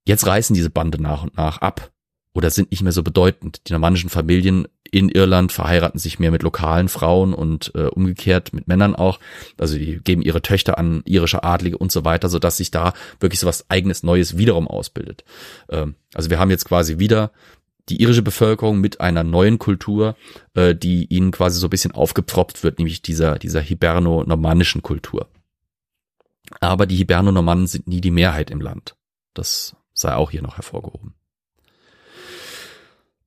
Jetzt 0.06 0.28
reißen 0.28 0.54
diese 0.54 0.70
Bande 0.70 1.02
nach 1.02 1.24
und 1.24 1.38
nach 1.38 1.60
ab 1.60 1.92
oder 2.34 2.50
sind 2.52 2.70
nicht 2.72 2.84
mehr 2.84 2.92
so 2.92 3.02
bedeutend. 3.02 3.62
Die 3.68 3.72
normannischen 3.72 4.10
Familien 4.10 4.68
in 4.92 5.10
Irland 5.10 5.52
verheiraten 5.52 6.00
sich 6.00 6.20
mehr 6.20 6.32
mit 6.32 6.44
lokalen 6.44 6.90
Frauen 6.90 7.34
und 7.34 7.72
äh, 7.76 7.86
umgekehrt 7.88 8.54
mit 8.54 8.68
Männern 8.68 8.96
auch. 8.96 9.20
Also 9.58 9.78
die 9.78 10.00
geben 10.04 10.22
ihre 10.22 10.42
Töchter 10.42 10.78
an 10.78 11.02
irische 11.06 11.44
Adlige 11.44 11.78
und 11.78 11.92
so 11.92 12.06
weiter, 12.06 12.30
so 12.30 12.40
sich 12.50 12.72
da 12.72 12.94
wirklich 13.20 13.40
so 13.40 13.48
was 13.48 13.70
eigenes 13.70 14.04
Neues 14.04 14.38
wiederum 14.38 14.68
ausbildet. 14.68 15.24
Ähm, 15.70 15.96
also 16.14 16.30
wir 16.30 16.38
haben 16.38 16.52
jetzt 16.52 16.66
quasi 16.66 17.00
wieder 17.00 17.32
die 17.90 18.02
irische 18.02 18.22
Bevölkerung 18.22 18.80
mit 18.80 19.00
einer 19.00 19.24
neuen 19.24 19.60
Kultur, 19.60 20.16
äh, 20.54 20.76
die 20.76 21.06
ihnen 21.06 21.32
quasi 21.32 21.60
so 21.60 21.68
ein 21.68 21.70
bisschen 21.70 21.92
aufgepfropft 21.92 22.64
wird, 22.64 22.80
nämlich 22.80 23.02
dieser, 23.02 23.38
dieser 23.38 23.62
hiberno-normannischen 23.62 24.82
Kultur. 24.82 25.30
Aber 26.60 26.86
die 26.86 26.96
Hiberno-Normannen 26.96 27.68
sind 27.68 27.88
nie 27.88 28.02
die 28.02 28.12
Mehrheit 28.12 28.50
im 28.50 28.62
Land. 28.62 28.96
Das 29.34 29.76
sei 29.94 30.14
auch 30.14 30.32
hier 30.32 30.42
noch 30.42 30.58
hervorgehoben. 30.58 31.14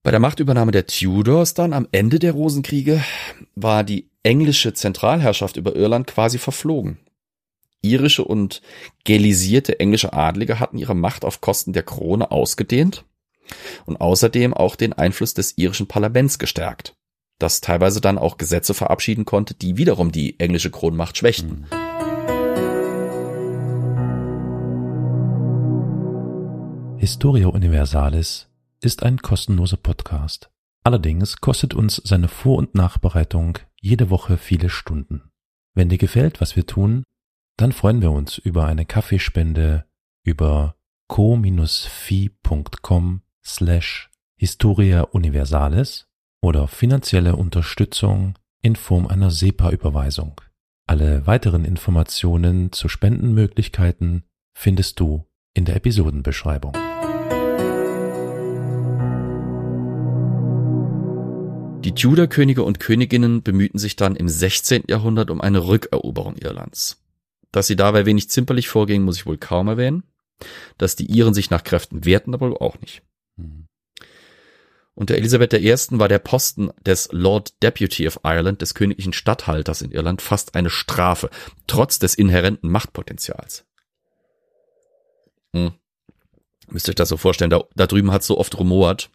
Bei 0.02 0.11
der 0.11 0.20
Machtübernahme 0.20 0.70
der 0.70 0.86
Tudors 0.86 1.54
dann 1.54 1.72
am 1.72 1.88
Ende 1.92 2.18
der 2.18 2.32
Rosenkriege 2.32 3.02
war 3.54 3.84
die 3.84 4.09
englische 4.22 4.72
Zentralherrschaft 4.72 5.56
über 5.56 5.74
Irland 5.76 6.06
quasi 6.06 6.38
verflogen. 6.38 6.98
Irische 7.82 8.24
und 8.24 8.62
gelisierte 9.04 9.78
englische 9.80 10.12
Adlige 10.12 10.61
hatten 10.61 10.78
ihre 10.78 10.96
Macht 10.96 11.24
auf 11.24 11.40
Kosten 11.40 11.72
der 11.72 11.82
Krone 11.82 12.30
ausgedehnt 12.30 13.04
und 13.86 14.01
außerdem 14.01 14.55
auch 14.55 14.76
den 14.76 14.92
Einfluss 14.92 15.34
des 15.34 15.57
irischen 15.57 15.86
Parlaments 15.86 16.38
gestärkt, 16.38 16.94
das 17.38 17.61
teilweise 17.61 18.01
dann 18.01 18.18
auch 18.18 18.36
Gesetze 18.36 18.74
verabschieden 18.74 19.24
konnte, 19.24 19.55
die 19.55 19.76
wiederum 19.76 20.12
die 20.12 20.38
englische 20.40 20.70
Kronmacht 20.70 21.16
schwächten. 21.16 21.66
Historia 26.99 27.46
Universalis 27.46 28.49
ist 28.80 29.03
ein 29.03 29.18
kostenloser 29.18 29.76
Podcast. 29.76 30.51
Allerdings 30.84 31.40
kostet 31.40 31.74
uns 31.74 32.03
seine 32.05 32.28
Vor- 32.28 32.59
und 32.59 32.74
Nachbereitung 32.74 33.59
jede 33.80 34.11
Woche 34.11 34.36
viele 34.36 34.68
Stunden. 34.68 35.30
Wenn 35.74 35.88
dir 35.88 35.99
gefällt, 35.99 36.40
was 36.40 36.57
wir 36.57 36.66
tun, 36.66 37.05
dann 37.57 37.72
freuen 37.72 38.03
wir 38.03 38.11
uns 38.11 38.38
über 38.38 38.66
eine 38.66 38.84
Kaffeespende 38.84 39.84
über 40.24 40.74
co-fi.com 41.09 41.62
slash 43.49 44.11
Historia 44.36 45.03
Universalis 45.03 46.07
oder 46.40 46.68
finanzielle 46.68 47.34
Unterstützung 47.34 48.38
in 48.62 48.76
Form 48.76 49.07
einer 49.07 49.30
SEPA-Überweisung. 49.30 50.40
Alle 50.86 51.26
weiteren 51.26 51.64
Informationen 51.64 52.72
zu 52.72 52.88
Spendenmöglichkeiten 52.88 54.24
findest 54.55 55.01
du 55.01 55.26
in 55.55 55.64
der 55.64 55.76
Episodenbeschreibung. 55.76 56.72
Die 61.84 61.94
Tudor-Könige 61.94 62.62
und 62.64 62.80
Königinnen 62.80 63.42
bemühten 63.42 63.78
sich 63.78 63.96
dann 63.96 64.16
im 64.16 64.28
16. 64.28 64.84
Jahrhundert 64.88 65.30
um 65.30 65.40
eine 65.40 65.66
Rückeroberung 65.66 66.36
Irlands. 66.36 67.03
Dass 67.51 67.66
sie 67.66 67.76
dabei 67.76 68.05
wenig 68.05 68.28
zimperlich 68.28 68.68
vorgingen, 68.68 69.05
muss 69.05 69.16
ich 69.16 69.26
wohl 69.26 69.38
kaum 69.38 69.68
erwähnen. 69.68 70.05
Dass 70.76 70.96
die 70.96 71.07
Iren 71.07 71.34
sich 71.34 71.51
nach 71.51 71.64
Kräften 71.64 72.05
wehrten, 72.05 72.34
aber 72.34 72.61
auch 72.61 72.80
nicht. 72.80 73.03
Unter 74.95 75.14
Elisabeth 75.14 75.55
I. 75.55 75.74
war 75.99 76.09
der 76.09 76.18
Posten 76.18 76.70
des 76.84 77.09
Lord 77.12 77.62
Deputy 77.62 78.09
of 78.09 78.20
Ireland, 78.24 78.62
des 78.62 78.74
königlichen 78.74 79.12
Statthalters 79.12 79.80
in 79.80 79.93
Irland, 79.93 80.20
fast 80.20 80.57
eine 80.57 80.70
Strafe, 80.70 81.30
trotz 81.68 82.01
des 82.01 82.16
inhärenten 82.16 82.68
Machtpotenzials. 82.68 83.64
Hm. 85.55 85.72
Müsst 86.66 86.89
ihr 86.89 86.91
euch 86.91 86.97
das 86.97 87.09
so 87.09 87.16
vorstellen, 87.16 87.51
da, 87.51 87.62
da 87.76 87.86
drüben 87.86 88.11
hat 88.11 88.24
so 88.24 88.39
oft 88.39 88.59
rumort 88.59 89.09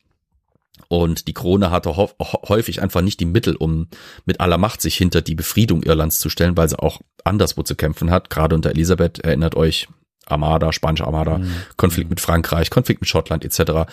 und 0.88 1.28
die 1.28 1.34
Krone 1.34 1.70
hatte 1.70 1.96
häufig 1.98 2.82
einfach 2.82 3.02
nicht 3.02 3.20
die 3.20 3.26
Mittel, 3.26 3.56
um 3.56 3.88
mit 4.26 4.40
aller 4.40 4.58
Macht 4.58 4.82
sich 4.82 4.96
hinter 4.96 5.22
die 5.22 5.36
Befriedung 5.36 5.84
Irlands 5.84 6.20
zu 6.20 6.30
stellen, 6.30 6.56
weil 6.58 6.70
sie 6.70 6.80
auch 6.80 7.02
anderswo 7.24 7.62
zu 7.62 7.76
kämpfen 7.76 8.10
hat. 8.10 8.30
Gerade 8.30 8.56
unter 8.56 8.72
Elisabeth 8.72 9.20
erinnert 9.20 9.56
euch 9.56 9.88
Armada, 10.26 10.72
spanische 10.72 11.06
Armada, 11.06 11.40
mhm. 11.40 11.54
Konflikt 11.78 12.10
mit 12.10 12.20
Frankreich, 12.20 12.70
Konflikt 12.70 13.02
mit 13.02 13.10
Schottland 13.10 13.44
etc. 13.46 13.92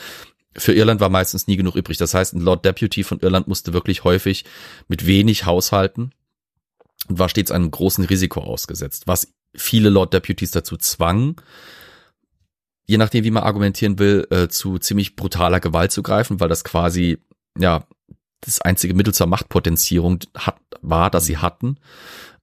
Für 0.57 0.73
Irland 0.73 1.01
war 1.01 1.09
meistens 1.09 1.47
nie 1.47 1.57
genug 1.57 1.77
übrig. 1.77 1.99
Das 1.99 2.15
heißt, 2.15 2.35
ein 2.35 2.41
Lord 2.41 2.65
Deputy 2.65 3.05
von 3.05 3.21
Irland 3.21 3.49
musste 3.49 3.73
wirklich 3.73 4.05
häufig 4.05 4.45
mit 4.89 5.07
wenig 5.07 5.47
haushalten 5.47 6.13
und 7.09 7.19
war 7.19 7.29
stets 7.29 7.51
einem 7.51 7.71
großen 7.71 8.05
Risiko 8.05 8.41
ausgesetzt, 8.41 9.05
was 9.07 9.33
viele 9.55 9.91
Lord 9.91 10.15
Deputies 10.15 10.51
dazu 10.51 10.77
zwang, 10.77 11.41
je 12.87 12.99
nachdem, 12.99 13.25
wie 13.25 13.31
man 13.31 13.45
argumentieren 13.45 13.99
will, 13.99 14.27
äh, 14.31 14.49
zu 14.49 14.79
ziemlich 14.79 15.17
brutaler 15.17 15.61
Gewalt 15.61 15.93
zu 15.93 16.03
greifen, 16.03 16.41
weil 16.41 16.49
das 16.49 16.65
quasi, 16.65 17.19
ja, 17.59 17.87
das 18.41 18.61
einzige 18.61 18.95
Mittel 18.95 19.15
zur 19.15 19.27
Machtpotenzierung 19.27 20.21
hat, 20.37 20.59
war, 20.81 21.11
dass 21.11 21.27
sie 21.27 21.39
hatten. 21.39 21.77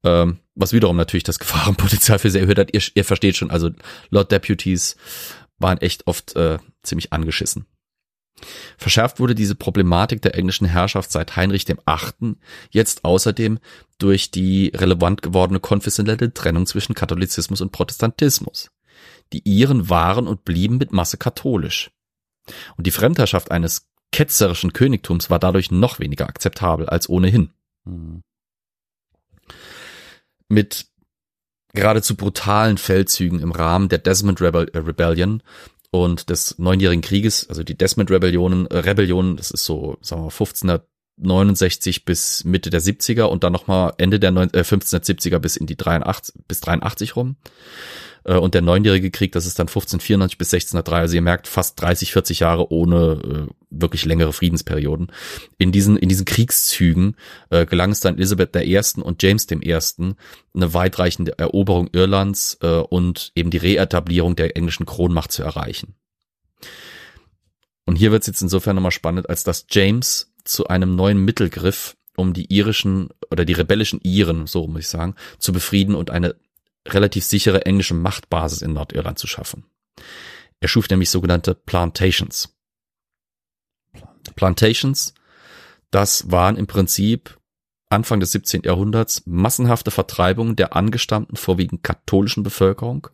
Ähm, 0.03 0.37
was 0.57 0.73
wiederum 0.73 0.97
natürlich 0.97 1.23
das 1.23 1.39
Gefahrenpotenzial 1.39 2.19
für 2.19 2.29
sie 2.29 2.39
erhöht 2.39 2.59
hat. 2.59 2.73
Ihr, 2.73 2.81
ihr 2.95 3.05
versteht 3.05 3.37
schon, 3.37 3.51
also 3.51 3.71
Lord 4.09 4.31
Deputies 4.31 4.97
waren 5.59 5.77
echt 5.79 6.07
oft 6.07 6.35
äh, 6.35 6.59
ziemlich 6.83 7.13
angeschissen. 7.13 7.65
Verschärft 8.77 9.19
wurde 9.19 9.33
diese 9.33 9.55
Problematik 9.55 10.21
der 10.21 10.35
englischen 10.35 10.67
Herrschaft 10.67 11.11
seit 11.11 11.35
Heinrich 11.35 11.65
dem 11.65 11.79
Achten 11.85 12.39
jetzt 12.69 13.03
außerdem 13.03 13.59
durch 13.97 14.29
die 14.29 14.71
relevant 14.75 15.23
gewordene 15.23 15.59
konfessionelle 15.59 16.33
Trennung 16.33 16.67
zwischen 16.67 16.93
Katholizismus 16.93 17.61
und 17.61 17.71
Protestantismus. 17.71 18.69
Die 19.33 19.41
Iren 19.43 19.89
waren 19.89 20.27
und 20.27 20.45
blieben 20.45 20.77
mit 20.77 20.93
Masse 20.93 21.17
katholisch. 21.17 21.91
Und 22.77 22.85
die 22.85 22.91
Fremdherrschaft 22.91 23.51
eines 23.51 23.87
ketzerischen 24.11 24.71
Königtums 24.71 25.29
war 25.29 25.39
dadurch 25.39 25.71
noch 25.71 25.99
weniger 25.99 26.27
akzeptabel 26.27 26.87
als 26.87 27.09
ohnehin. 27.09 27.49
Mhm. 27.85 28.21
Mit 30.49 30.87
geradezu 31.73 32.15
brutalen 32.15 32.77
Feldzügen 32.77 33.39
im 33.39 33.51
Rahmen 33.51 33.89
der 33.89 33.99
Desmond 33.99 34.41
Rebel 34.41 34.69
äh, 34.73 34.79
Rebellion 34.79 35.43
und 35.91 36.29
des 36.29 36.57
Neunjährigen 36.57 37.01
Krieges, 37.01 37.47
also 37.49 37.63
die 37.63 37.77
Desmond 37.77 38.11
Rebellionen, 38.11 38.67
äh, 38.67 38.77
Rebellionen, 38.77 39.37
das 39.37 39.51
ist 39.51 39.65
so, 39.65 39.97
sagen 40.01 40.21
wir 40.21 40.25
mal, 40.25 40.31
1569 40.31 42.05
bis 42.05 42.43
Mitte 42.43 42.69
der 42.69 42.81
70er 42.81 43.23
und 43.23 43.43
dann 43.43 43.53
nochmal 43.53 43.93
Ende 43.97 44.19
der 44.19 44.31
9, 44.31 44.53
äh, 44.53 44.59
1570er 44.59 45.39
bis 45.39 45.55
in 45.55 45.67
die 45.67 45.77
83, 45.77 46.35
bis 46.47 46.61
83 46.61 47.15
rum. 47.15 47.37
Äh, 48.27 48.35
und 48.35 48.53
der 48.53 48.61
Neunjährige 48.61 49.09
Krieg, 49.09 49.31
das 49.31 49.45
ist 49.45 49.57
dann 49.57 49.67
1594 49.67 50.37
bis 50.37 50.53
1603. 50.53 50.95
Also 50.99 51.15
ihr 51.15 51.21
merkt, 51.21 51.47
fast 51.47 51.81
30, 51.81 52.11
40 52.11 52.39
Jahre 52.41 52.71
ohne 52.71 53.47
äh, 53.49 53.53
wirklich 53.69 54.05
längere 54.05 54.33
Friedensperioden. 54.33 55.11
In 55.57 55.71
diesen, 55.71 55.97
in 55.97 56.09
diesen 56.09 56.25
Kriegszügen 56.25 57.15
äh, 57.49 57.65
gelang 57.65 57.91
es 57.91 58.01
dann 58.01 58.17
Elisabeth 58.17 58.55
I. 58.55 58.79
und 59.01 59.23
James 59.23 59.47
I. 59.49 59.73
eine 60.53 60.73
weitreichende 60.73 61.39
Eroberung 61.39 61.89
Irlands 61.93 62.57
äh, 62.61 62.67
und 62.67 63.31
eben 63.35 63.49
die 63.49 63.57
Reetablierung 63.57 64.35
der 64.35 64.55
englischen 64.55 64.85
Kronmacht 64.85 65.31
zu 65.31 65.43
erreichen. 65.43 65.95
Und 67.85 67.95
hier 67.95 68.11
wird 68.11 68.23
es 68.23 68.27
jetzt 68.27 68.41
insofern 68.41 68.75
nochmal 68.75 68.91
spannend, 68.91 69.29
als 69.29 69.43
dass 69.45 69.65
James 69.69 70.33
zu 70.43 70.67
einem 70.67 70.95
neuen 70.95 71.23
Mittel 71.23 71.49
griff, 71.49 71.95
um 72.17 72.33
die 72.33 72.53
irischen 72.53 73.09
oder 73.31 73.45
die 73.45 73.53
rebellischen 73.53 74.01
Iren, 74.01 74.47
so 74.47 74.67
muss 74.67 74.81
ich 74.81 74.87
sagen, 74.87 75.15
zu 75.39 75.53
befrieden 75.53 75.95
und 75.95 76.09
eine 76.09 76.35
relativ 76.87 77.23
sichere 77.23 77.65
englische 77.65 77.93
Machtbasis 77.93 78.61
in 78.61 78.73
Nordirland 78.73 79.19
zu 79.19 79.27
schaffen. 79.27 79.65
Er 80.59 80.67
schuf 80.67 80.89
nämlich 80.89 81.09
sogenannte 81.09 81.53
Plantations. 81.55 82.55
Plantations, 84.35 85.13
das 85.91 86.31
waren 86.31 86.57
im 86.57 86.67
Prinzip 86.67 87.39
Anfang 87.89 88.19
des 88.19 88.33
17. 88.33 88.63
Jahrhunderts 88.63 89.23
massenhafte 89.25 89.91
Vertreibungen 89.91 90.55
der 90.55 90.75
angestammten 90.75 91.37
vorwiegend 91.37 91.83
katholischen 91.83 92.43
Bevölkerung 92.43 93.07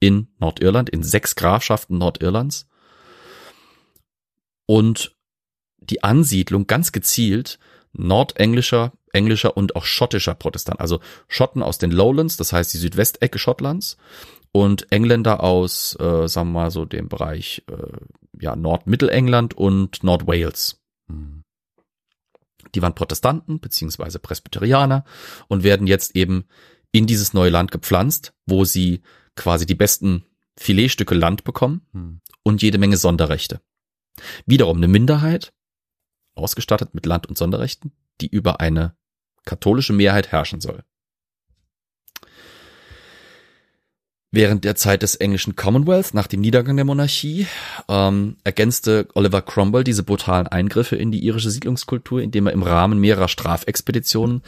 in 0.00 0.28
Nordirland, 0.38 0.90
in 0.90 1.02
sechs 1.02 1.36
Grafschaften 1.36 1.98
Nordirlands 1.98 2.66
und 4.66 5.14
die 5.78 6.02
Ansiedlung 6.02 6.66
ganz 6.66 6.90
gezielt 6.90 7.58
nordenglischer 7.92 8.92
englischer 9.16 9.56
und 9.56 9.74
auch 9.74 9.84
schottischer 9.84 10.34
Protestant. 10.34 10.80
Also 10.80 11.00
Schotten 11.26 11.62
aus 11.62 11.78
den 11.78 11.90
Lowlands, 11.90 12.36
das 12.36 12.52
heißt 12.52 12.72
die 12.74 12.78
Südwestecke 12.78 13.38
Schottlands 13.38 13.96
und 14.52 14.92
Engländer 14.92 15.42
aus, 15.42 15.96
äh, 15.98 16.28
sagen 16.28 16.50
wir 16.52 16.60
mal 16.60 16.70
so 16.70 16.84
dem 16.84 17.08
Bereich 17.08 17.64
äh, 17.68 17.98
ja 18.40 18.54
Nordmittelengland 18.54 19.54
und 19.54 20.04
Nordwales. 20.04 20.80
Die 22.74 22.82
waren 22.82 22.94
Protestanten 22.94 23.60
beziehungsweise 23.60 24.18
Presbyterianer 24.18 25.04
und 25.48 25.62
werden 25.62 25.86
jetzt 25.86 26.16
eben 26.16 26.44
in 26.92 27.06
dieses 27.06 27.32
neue 27.32 27.50
Land 27.50 27.70
gepflanzt, 27.70 28.34
wo 28.46 28.64
sie 28.64 29.02
quasi 29.34 29.66
die 29.66 29.74
besten 29.74 30.24
Filetstücke 30.58 31.14
Land 31.14 31.44
bekommen 31.44 32.20
und 32.42 32.62
jede 32.62 32.78
Menge 32.78 32.96
Sonderrechte. 32.96 33.60
Wiederum 34.46 34.78
eine 34.78 34.88
Minderheit, 34.88 35.52
ausgestattet 36.34 36.94
mit 36.94 37.06
Land 37.06 37.26
und 37.26 37.36
Sonderrechten, 37.36 37.92
die 38.20 38.28
über 38.28 38.60
eine 38.60 38.95
katholische 39.46 39.94
Mehrheit 39.94 40.32
herrschen 40.32 40.60
soll. 40.60 40.82
Während 44.32 44.64
der 44.64 44.74
Zeit 44.74 45.02
des 45.02 45.14
englischen 45.14 45.56
Commonwealth 45.56 46.12
nach 46.12 46.26
dem 46.26 46.42
Niedergang 46.42 46.76
der 46.76 46.84
Monarchie 46.84 47.46
ähm, 47.88 48.36
ergänzte 48.44 49.08
Oliver 49.14 49.40
Cromwell 49.40 49.82
diese 49.82 50.02
brutalen 50.02 50.46
Eingriffe 50.46 50.96
in 50.96 51.10
die 51.10 51.24
irische 51.24 51.50
Siedlungskultur, 51.50 52.20
indem 52.20 52.46
er 52.46 52.52
im 52.52 52.62
Rahmen 52.62 52.98
mehrerer 53.00 53.28
Strafexpeditionen 53.28 54.42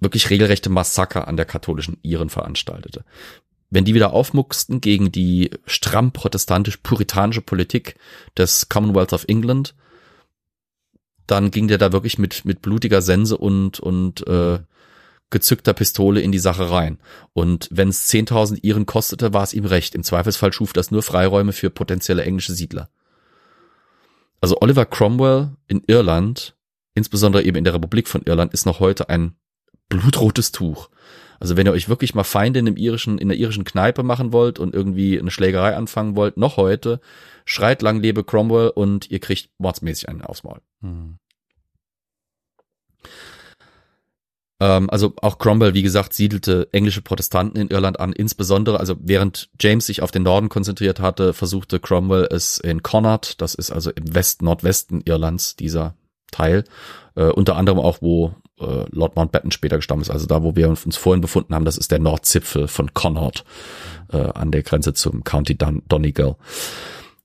wirklich 0.00 0.30
regelrechte 0.30 0.70
Massaker 0.70 1.28
an 1.28 1.36
der 1.36 1.46
katholischen 1.46 1.98
Iren 2.02 2.30
veranstaltete. 2.30 3.04
Wenn 3.68 3.84
die 3.84 3.94
wieder 3.94 4.12
aufmucksten 4.12 4.80
gegen 4.80 5.12
die 5.12 5.50
stramm 5.64 6.10
protestantisch-puritanische 6.10 7.42
Politik 7.42 7.94
des 8.36 8.68
Commonwealth 8.68 9.12
of 9.12 9.26
England, 9.28 9.74
dann 11.26 11.50
ging 11.50 11.68
der 11.68 11.78
da 11.78 11.92
wirklich 11.92 12.18
mit, 12.18 12.44
mit 12.44 12.62
blutiger 12.62 13.02
Sense 13.02 13.36
und, 13.36 13.80
und 13.80 14.26
äh, 14.26 14.60
gezückter 15.30 15.72
Pistole 15.72 16.20
in 16.20 16.32
die 16.32 16.38
Sache 16.38 16.70
rein. 16.70 16.98
Und 17.32 17.68
wenn 17.70 17.88
es 17.88 18.10
10.000 18.10 18.58
Iren 18.62 18.86
kostete, 18.86 19.32
war 19.32 19.44
es 19.44 19.54
ihm 19.54 19.64
recht. 19.64 19.94
Im 19.94 20.02
Zweifelsfall 20.02 20.52
schuf 20.52 20.72
das 20.72 20.90
nur 20.90 21.02
Freiräume 21.02 21.52
für 21.52 21.70
potenzielle 21.70 22.24
englische 22.24 22.52
Siedler. 22.52 22.90
Also 24.40 24.56
Oliver 24.60 24.86
Cromwell 24.86 25.50
in 25.68 25.82
Irland, 25.86 26.56
insbesondere 26.94 27.44
eben 27.44 27.56
in 27.56 27.64
der 27.64 27.74
Republik 27.74 28.08
von 28.08 28.22
Irland, 28.22 28.52
ist 28.52 28.66
noch 28.66 28.80
heute 28.80 29.08
ein 29.08 29.36
blutrotes 29.88 30.50
Tuch. 30.52 30.88
Also 31.38 31.56
wenn 31.56 31.66
ihr 31.66 31.72
euch 31.72 31.88
wirklich 31.88 32.14
mal 32.14 32.24
Feinde 32.24 32.58
in, 32.58 32.66
dem 32.66 32.76
irischen, 32.76 33.18
in 33.18 33.28
der 33.28 33.38
irischen 33.38 33.64
Kneipe 33.64 34.02
machen 34.02 34.32
wollt 34.32 34.58
und 34.58 34.74
irgendwie 34.74 35.18
eine 35.18 35.30
Schlägerei 35.30 35.74
anfangen 35.74 36.16
wollt, 36.16 36.36
noch 36.36 36.56
heute, 36.56 37.00
schreit 37.44 37.82
lang 37.82 38.00
lebe 38.00 38.24
Cromwell 38.24 38.68
und 38.68 39.10
ihr 39.10 39.20
kriegt 39.20 39.50
mordsmäßig 39.58 40.08
einen 40.08 40.22
aufs 40.22 40.42
Maul. 40.42 40.60
Hm. 40.82 41.18
Ähm, 44.60 44.90
also 44.90 45.14
auch 45.22 45.38
Cromwell, 45.38 45.74
wie 45.74 45.82
gesagt, 45.82 46.12
siedelte 46.12 46.68
englische 46.72 47.02
Protestanten 47.02 47.58
in 47.58 47.68
Irland 47.68 47.98
an, 47.98 48.12
insbesondere, 48.12 48.78
also 48.78 48.94
während 49.00 49.48
James 49.58 49.86
sich 49.86 50.02
auf 50.02 50.10
den 50.10 50.22
Norden 50.22 50.48
konzentriert 50.50 51.00
hatte, 51.00 51.32
versuchte 51.32 51.80
Cromwell 51.80 52.28
es 52.30 52.58
in 52.58 52.82
Connacht, 52.82 53.40
das 53.40 53.54
ist 53.54 53.70
also 53.70 53.90
im 53.90 54.14
West, 54.14 54.42
Nordwesten 54.42 55.02
Irlands, 55.06 55.56
dieser 55.56 55.94
Teil, 56.30 56.64
äh, 57.16 57.24
unter 57.24 57.56
anderem 57.56 57.78
auch, 57.78 58.02
wo 58.02 58.34
äh, 58.60 58.84
Lord 58.90 59.16
Mountbatten 59.16 59.50
später 59.50 59.76
gestorben 59.76 60.02
ist, 60.02 60.10
also 60.10 60.26
da, 60.26 60.42
wo 60.42 60.54
wir 60.54 60.68
uns 60.68 60.96
vorhin 60.96 61.22
befunden 61.22 61.54
haben, 61.54 61.64
das 61.64 61.78
ist 61.78 61.90
der 61.90 61.98
Nordzipfel 61.98 62.68
von 62.68 62.92
Connaught 62.92 63.44
äh, 64.12 64.18
an 64.18 64.50
der 64.50 64.62
Grenze 64.62 64.92
zum 64.92 65.24
County 65.24 65.56
Don 65.56 65.82
Donegal. 65.88 66.36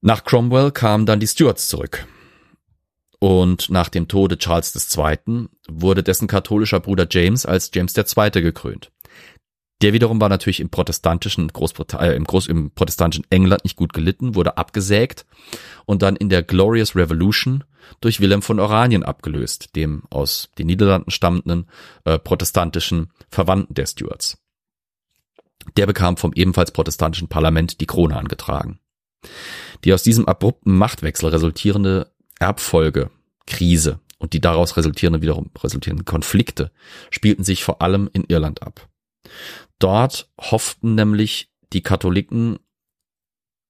Nach 0.02 0.24
Cromwell 0.24 0.72
kamen 0.72 1.06
dann 1.06 1.20
die 1.20 1.28
Stuarts 1.28 1.68
zurück. 1.68 2.06
Und 3.20 3.70
nach 3.70 3.90
dem 3.90 4.08
Tode 4.08 4.38
Charles 4.38 4.76
II. 4.98 5.48
wurde 5.68 6.04
dessen 6.04 6.28
katholischer 6.28 6.80
Bruder 6.80 7.08
James 7.10 7.46
als 7.46 7.72
James 7.74 7.96
II. 7.96 8.30
gekrönt. 8.42 8.92
Der 9.82 9.94
wiederum 9.94 10.22
war 10.22 10.30
natürlich 10.30 10.62
im 10.62 10.70
protestantischen 10.70 11.50
Großbritannien, 11.50 12.14
äh, 12.14 12.16
im, 12.16 12.24
Groß, 12.24 12.48
im 12.48 12.72
protestantischen 12.72 13.26
England 13.30 13.66
nicht 13.66 13.76
gut 13.76 13.94
gelitten, 13.94 14.36
wurde 14.36 14.58
abgesägt 14.58 15.26
und 15.86 16.02
dann 16.02 16.16
in 16.16 16.30
der 16.30 16.44
Glorious 16.44 16.96
Revolution 16.96 17.64
durch 18.00 18.20
Wilhelm 18.22 18.42
von 18.42 18.60
Oranien 18.60 19.04
abgelöst, 19.04 19.76
dem 19.76 20.04
aus 20.10 20.50
den 20.58 20.68
Niederlanden 20.68 21.12
stammenden 21.12 21.68
äh, 22.06 22.18
protestantischen 22.18 23.12
Verwandten 23.30 23.74
der 23.74 23.86
Stuarts. 23.86 24.38
Der 25.78 25.86
bekam 25.88 26.16
vom 26.16 26.32
ebenfalls 26.34 26.72
protestantischen 26.72 27.28
Parlament 27.28 27.82
die 27.82 27.86
Krone 27.86 28.16
angetragen. 28.16 28.80
Die 29.84 29.94
aus 29.94 30.04
diesem 30.04 30.28
abrupten 30.28 30.76
Machtwechsel 30.76 31.30
resultierende 31.30 32.12
Erbfolge, 32.40 33.10
Krise 33.48 34.00
und 34.18 34.34
die 34.34 34.42
daraus 34.42 34.76
resultierenden 34.78 35.22
wiederum 35.22 35.52
resultierenden 35.58 36.06
Konflikte 36.06 36.72
spielten 37.12 37.44
sich 37.44 37.64
vor 37.64 37.82
allem 37.82 38.10
in 38.14 38.24
Irland 38.26 38.64
ab. 38.64 38.90
Dort 39.80 40.30
hofften 40.40 40.96
nämlich 40.96 41.52
die 41.74 41.82
Katholiken, 41.82 42.60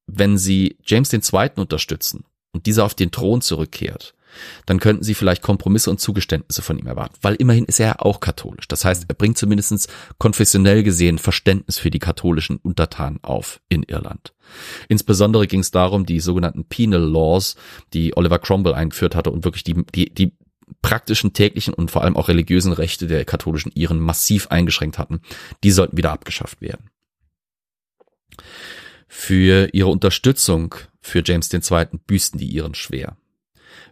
wenn 0.08 0.38
sie 0.38 0.78
James 0.84 1.12
II. 1.12 1.50
unterstützen 1.56 2.26
und 2.52 2.66
dieser 2.66 2.86
auf 2.86 2.94
den 2.94 3.12
Thron 3.12 3.42
zurückkehrt, 3.42 4.15
dann 4.66 4.80
könnten 4.80 5.04
sie 5.04 5.14
vielleicht 5.14 5.42
Kompromisse 5.42 5.90
und 5.90 6.00
Zugeständnisse 6.00 6.62
von 6.62 6.78
ihm 6.78 6.88
erwarten, 6.88 7.16
weil 7.22 7.36
immerhin 7.36 7.66
ist 7.66 7.80
er 7.80 8.06
auch 8.06 8.20
katholisch. 8.20 8.68
Das 8.68 8.86
heißt, 8.86 9.06
er 9.08 9.16
bringt 9.16 9.38
zumindestens 9.38 9.88
konfessionell 10.18 10.84
gesehen 10.84 11.18
Verständnis 11.18 11.78
für 11.78 11.92
die 11.92 12.00
katholischen 12.00 12.58
Untertanen 12.58 13.20
auf 13.24 13.62
in 13.70 13.84
Irland. 13.84 14.34
Insbesondere 14.88 15.48
ging 15.48 15.62
es 15.62 15.72
darum, 15.72 16.06
die 16.06 16.20
sogenannten 16.20 16.66
Penal 16.66 17.02
Laws, 17.02 17.56
die 17.94 18.16
Oliver 18.16 18.40
Cromwell 18.40 18.74
eingeführt 18.74 19.16
hatte 19.16 19.32
und 19.32 19.44
wirklich 19.44 19.64
die, 19.64 19.86
die, 19.94 20.14
die 20.14 20.34
praktischen 20.82 21.34
täglichen 21.34 21.74
und 21.74 21.92
vor 21.92 22.04
allem 22.04 22.18
auch 22.18 22.28
religiösen 22.28 22.74
Rechte 22.74 23.08
der 23.08 23.26
katholischen 23.26 23.72
Iren 23.76 24.00
massiv 24.00 24.48
eingeschränkt 24.48 24.98
hatten, 24.98 25.22
die 25.64 25.72
sollten 25.72 25.98
wieder 25.98 26.12
abgeschafft 26.12 26.62
werden. 26.62 26.90
Für 29.08 29.70
ihre 29.74 29.90
Unterstützung 29.90 30.76
für 31.02 31.24
James 31.24 31.54
II. 31.54 31.86
büßten 32.06 32.40
die 32.40 32.48
Iren 32.48 32.76
schwer. 32.76 33.18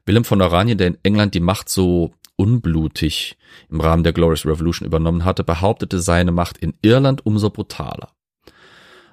Willem 0.05 0.23
von 0.23 0.41
Oranien, 0.41 0.77
der 0.77 0.87
in 0.87 0.97
England 1.03 1.33
die 1.33 1.39
Macht 1.39 1.69
so 1.69 2.11
unblutig 2.35 3.37
im 3.69 3.81
Rahmen 3.81 4.03
der 4.03 4.13
Glorious 4.13 4.45
Revolution 4.45 4.87
übernommen 4.87 5.25
hatte, 5.25 5.43
behauptete 5.43 5.99
seine 5.99 6.31
Macht 6.31 6.57
in 6.57 6.73
Irland 6.81 7.25
umso 7.25 7.49
brutaler. 7.49 8.09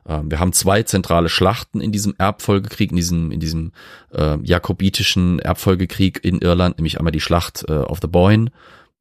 Ähm, 0.06 0.30
wir 0.30 0.40
haben 0.40 0.52
zwei 0.52 0.82
zentrale 0.82 1.28
Schlachten 1.28 1.80
in 1.80 1.92
diesem 1.92 2.14
Erbfolgekrieg, 2.18 2.90
in 2.90 2.96
diesem, 2.96 3.30
in 3.30 3.40
diesem 3.40 3.72
äh, 4.12 4.38
jakobitischen 4.42 5.38
Erbfolgekrieg 5.38 6.24
in 6.24 6.40
Irland, 6.40 6.78
nämlich 6.78 6.98
einmal 6.98 7.12
die 7.12 7.20
Schlacht 7.20 7.64
äh, 7.68 7.72
of 7.72 7.98
the 8.00 8.08
Boyne 8.08 8.50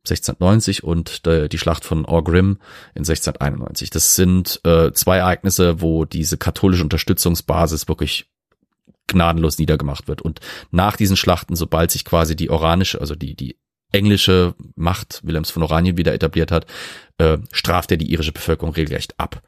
1690 0.05 0.84
und 0.86 1.26
die 1.26 1.57
Schlacht 1.57 1.84
von 1.84 2.05
Orgrim 2.05 2.57
in 2.95 3.01
1691. 3.01 3.89
Das 3.89 4.15
sind 4.15 4.61
äh, 4.63 4.93
zwei 4.93 5.17
Ereignisse, 5.17 5.82
wo 5.82 6.05
diese 6.05 6.38
katholische 6.38 6.84
Unterstützungsbasis 6.84 7.89
wirklich 7.89 8.30
gnadenlos 9.10 9.57
niedergemacht 9.57 10.07
wird. 10.07 10.22
Und 10.22 10.39
nach 10.72 10.95
diesen 10.95 11.18
Schlachten, 11.18 11.55
sobald 11.55 11.91
sich 11.91 12.05
quasi 12.05 12.36
die 12.36 12.49
oranische, 12.49 13.01
also 13.01 13.16
die, 13.16 13.36
die 13.36 13.57
englische 13.91 14.55
Macht 14.76 15.22
Wilhelms 15.24 15.51
von 15.51 15.64
Oranien 15.64 15.97
wieder 15.97 16.14
etabliert 16.14 16.51
hat, 16.51 16.66
äh, 17.18 17.38
straft 17.51 17.91
er 17.91 17.97
die 17.97 18.12
irische 18.12 18.32
Bevölkerung 18.32 18.74
regelrecht 18.74 19.20
ab. 19.20 19.41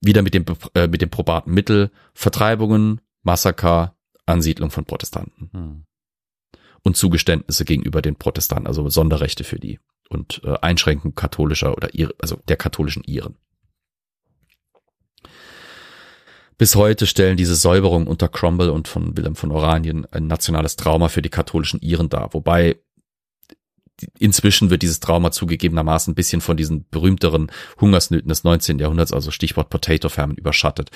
Wieder 0.00 0.22
mit 0.22 0.34
dem, 0.34 0.44
äh, 0.74 0.86
mit 0.86 1.02
dem 1.02 1.10
probaten 1.10 1.52
Mittel 1.52 1.90
Vertreibungen, 2.14 3.00
Massaker, 3.22 3.96
Ansiedlung 4.26 4.70
von 4.70 4.84
Protestanten. 4.84 5.50
Hm. 5.52 5.84
Und 6.82 6.96
Zugeständnisse 6.96 7.66
gegenüber 7.66 8.00
den 8.00 8.16
Protestanten, 8.16 8.66
also 8.66 8.88
Sonderrechte 8.88 9.44
für 9.44 9.58
die 9.58 9.80
und 10.08 10.40
äh, 10.44 10.56
Einschränkung 10.60 11.14
katholischer 11.14 11.76
oder 11.76 11.94
Ir 11.94 12.14
also 12.18 12.36
der 12.48 12.56
katholischen 12.56 13.04
Iren. 13.04 13.36
Bis 16.60 16.76
heute 16.76 17.06
stellen 17.06 17.38
diese 17.38 17.54
Säuberungen 17.54 18.06
unter 18.06 18.28
Cromwell 18.28 18.68
und 18.68 18.86
von 18.86 19.16
Wilhelm 19.16 19.34
von 19.34 19.50
Oranien 19.50 20.06
ein 20.10 20.26
nationales 20.26 20.76
Trauma 20.76 21.08
für 21.08 21.22
die 21.22 21.30
katholischen 21.30 21.80
Iren 21.80 22.10
dar, 22.10 22.34
wobei 22.34 22.76
inzwischen 24.18 24.68
wird 24.68 24.82
dieses 24.82 25.00
Trauma 25.00 25.30
zugegebenermaßen 25.30 26.12
ein 26.12 26.14
bisschen 26.14 26.42
von 26.42 26.58
diesen 26.58 26.86
berühmteren 26.90 27.50
Hungersnöten 27.80 28.28
des 28.28 28.44
19. 28.44 28.78
Jahrhunderts, 28.78 29.10
also 29.10 29.30
Stichwort 29.30 29.70
Potato 29.70 30.10
Famine, 30.10 30.38
überschattet. 30.38 30.90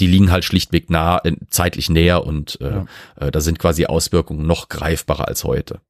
Die 0.00 0.08
liegen 0.08 0.32
halt 0.32 0.44
schlichtweg 0.44 0.90
nah, 0.90 1.22
zeitlich 1.48 1.88
näher 1.88 2.26
und 2.26 2.60
äh, 2.60 2.70
ja. 2.70 2.86
äh, 3.14 3.30
da 3.30 3.40
sind 3.40 3.60
quasi 3.60 3.86
Auswirkungen 3.86 4.48
noch 4.48 4.68
greifbarer 4.68 5.28
als 5.28 5.44
heute. 5.44 5.80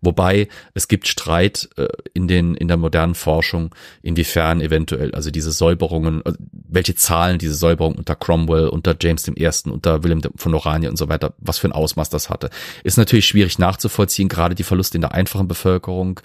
Wobei 0.00 0.48
es 0.74 0.88
gibt 0.88 1.08
Streit 1.08 1.68
äh, 1.76 1.88
in 2.14 2.28
den 2.28 2.54
in 2.54 2.68
der 2.68 2.76
modernen 2.76 3.14
Forschung, 3.14 3.74
inwiefern 4.02 4.60
eventuell 4.60 5.14
also 5.14 5.30
diese 5.30 5.52
Säuberungen, 5.52 6.24
äh, 6.24 6.32
welche 6.52 6.94
Zahlen 6.94 7.38
diese 7.38 7.54
Säuberungen 7.54 7.98
unter 7.98 8.14
Cromwell, 8.14 8.68
unter 8.68 8.96
James 9.00 9.26
I., 9.28 9.50
unter 9.70 10.04
William 10.04 10.20
von 10.36 10.54
Oranien 10.54 10.90
und 10.90 10.96
so 10.96 11.08
weiter, 11.08 11.34
was 11.38 11.58
für 11.58 11.68
ein 11.68 11.72
Ausmaß 11.72 12.10
das 12.10 12.30
hatte, 12.30 12.50
ist 12.84 12.98
natürlich 12.98 13.26
schwierig 13.26 13.58
nachzuvollziehen. 13.58 14.28
Gerade 14.28 14.54
die 14.54 14.62
Verluste 14.62 14.96
in 14.96 15.02
der 15.02 15.12
einfachen 15.12 15.48
Bevölkerung. 15.48 16.20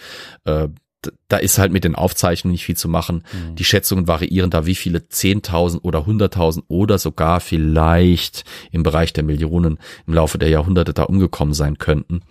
Äh, 0.45 0.69
da 1.27 1.35
ist 1.35 1.57
halt 1.57 1.73
mit 1.73 1.83
den 1.83 1.95
Aufzeichnungen 1.95 2.53
nicht 2.53 2.63
viel 2.63 2.77
zu 2.77 2.87
machen. 2.87 3.25
Mhm. 3.33 3.55
Die 3.55 3.65
Schätzungen 3.65 4.07
variieren 4.07 4.49
da, 4.49 4.65
wie 4.65 4.75
viele 4.75 4.99
10.000 4.99 5.81
oder 5.81 5.99
100.000 6.07 6.63
oder 6.69 6.97
sogar 6.97 7.41
vielleicht 7.41 8.45
im 8.71 8.83
Bereich 8.83 9.11
der 9.11 9.25
Millionen 9.25 9.79
im 10.07 10.13
Laufe 10.13 10.37
der 10.37 10.47
Jahrhunderte 10.47 10.93
da 10.93 11.03
umgekommen 11.03 11.53
sein 11.53 11.77
könnten 11.77 12.21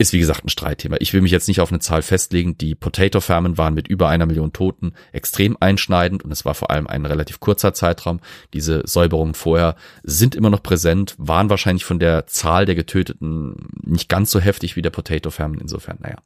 ist 0.00 0.14
wie 0.14 0.18
gesagt 0.18 0.46
ein 0.46 0.48
Streitthema. 0.48 0.96
Ich 1.00 1.12
will 1.12 1.20
mich 1.20 1.30
jetzt 1.30 1.46
nicht 1.46 1.60
auf 1.60 1.70
eine 1.70 1.78
Zahl 1.78 2.00
festlegen. 2.00 2.56
Die 2.56 2.74
Potato 2.74 3.20
Famine 3.20 3.58
waren 3.58 3.74
mit 3.74 3.86
über 3.86 4.08
einer 4.08 4.24
Million 4.24 4.54
Toten 4.54 4.94
extrem 5.12 5.58
einschneidend 5.60 6.24
und 6.24 6.32
es 6.32 6.46
war 6.46 6.54
vor 6.54 6.70
allem 6.70 6.86
ein 6.86 7.04
relativ 7.04 7.38
kurzer 7.38 7.74
Zeitraum. 7.74 8.20
Diese 8.54 8.80
Säuberungen 8.86 9.34
vorher 9.34 9.76
sind 10.02 10.34
immer 10.34 10.48
noch 10.48 10.62
präsent, 10.62 11.14
waren 11.18 11.50
wahrscheinlich 11.50 11.84
von 11.84 11.98
der 11.98 12.26
Zahl 12.26 12.64
der 12.64 12.76
Getöteten 12.76 13.68
nicht 13.82 14.08
ganz 14.08 14.30
so 14.30 14.40
heftig 14.40 14.74
wie 14.74 14.80
der 14.80 14.88
Potato 14.88 15.30
Famine. 15.30 15.60
Insofern, 15.60 15.98
naja. 16.00 16.16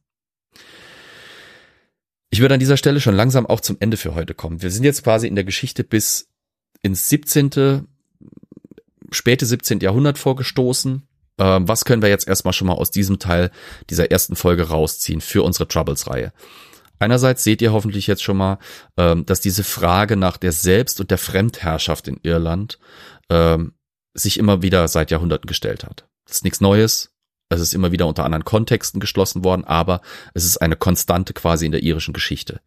Ich 2.31 2.41
würde 2.41 2.55
an 2.55 2.61
dieser 2.61 2.77
Stelle 2.77 3.01
schon 3.01 3.16
langsam 3.16 3.45
auch 3.45 3.61
zum 3.61 3.77
Ende 3.81 3.97
für 3.97 4.14
heute 4.14 4.35
kommen. 4.35 4.62
Wir 4.62 4.70
sind 4.70 4.85
jetzt 4.85 5.03
quasi 5.03 5.27
in 5.27 5.35
der 5.35 5.45
Geschichte 5.45 5.83
bis 5.83 6.31
ins 6.81 7.09
17., 7.09 7.89
späte 9.11 9.47
17. 9.47 9.81
Jahrhundert 9.81 10.16
vorgestoßen 10.16 11.09
ähm, 11.39 11.68
was 11.68 11.85
können 11.85 12.03
wir 12.03 12.09
jetzt 12.09 12.28
erstmal 12.28 12.53
schon 12.53 12.68
mal 12.68 12.74
aus 12.74 12.91
diesem 12.91 13.18
Teil 13.18 13.51
dieser 13.91 14.11
ersten 14.11 14.37
Folge 14.37 14.68
rausziehen 14.68 15.20
für 15.20 15.43
unsere 15.43 15.68
Troubles-Reihe? 15.68 16.32
Einerseits 16.99 17.45
seht 17.45 17.61
ihr 17.61 17.72
hoffentlich 17.72 18.07
jetzt 18.07 18.22
schon 18.22 18.37
mal, 18.37 18.59
ähm, 18.97 19.26
dass 19.26 19.41
diese 19.41 19.64
Frage 19.64 20.16
nach 20.16 20.37
der 20.37 20.53
Selbst- 20.53 21.01
und 21.01 21.11
der 21.11 21.18
Fremdherrschaft 21.18 22.09
in 22.09 22.20
Irland 22.22 22.78
ähm, 23.30 23.74
sich 24.14 24.39
immer 24.39 24.62
wieder 24.62 24.87
seit 24.89 25.11
Jahrhunderten 25.11 25.49
gestellt 25.49 25.85
hat. 25.85 26.07
Das 26.24 26.37
ist 26.37 26.45
nichts 26.45 26.61
Neues. 26.61 27.11
Es 27.51 27.61
ist 27.61 27.74
immer 27.74 27.93
wieder 27.93 28.07
unter 28.07 28.24
anderen 28.24 28.45
Kontexten 28.45 29.01
geschlossen 29.01 29.45
worden, 29.45 29.64
aber 29.64 30.01
es 30.32 30.45
ist 30.45 30.59
eine 30.59 30.76
Konstante 30.76 31.35
quasi 31.35 31.66
in 31.66 31.72
der 31.72 31.82
irischen 31.82 32.14
Geschichte. 32.14 32.61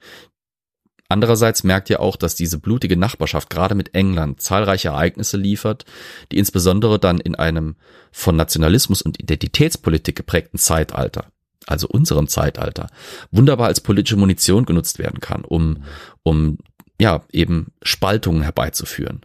Andererseits 1.10 1.64
merkt 1.64 1.90
ihr 1.90 2.02
auch, 2.02 2.18
dass 2.18 2.36
diese 2.36 2.60
blutige 2.60 2.98
Nachbarschaft 2.98 3.50
gerade 3.50 3.76
mit 3.76 3.96
England 3.96 4.42
zahlreiche 4.42 4.90
Ereignisse 4.90 5.38
liefert, 5.38 5.86
die 6.32 6.38
insbesondere 6.38 7.00
dann 7.00 7.20
in 7.20 7.36
einem 7.36 7.76
von 8.12 8.36
Nationalismus 8.36 9.02
und 9.02 9.22
Identitätspolitik 9.22 10.18
geprägten 10.18 10.58
Zeitalter, 10.58 11.32
also 11.66 11.88
unserem 11.88 12.28
Zeitalter, 12.28 12.88
wunderbar 13.32 13.68
als 13.68 13.80
politische 13.80 14.18
Munition 14.18 14.66
genutzt 14.66 15.00
werden 15.00 15.22
kann, 15.22 15.46
um, 15.46 15.84
um, 16.24 16.58
ja, 17.00 17.24
eben 17.32 17.72
Spaltungen 17.82 18.42
herbeizuführen. 18.42 19.22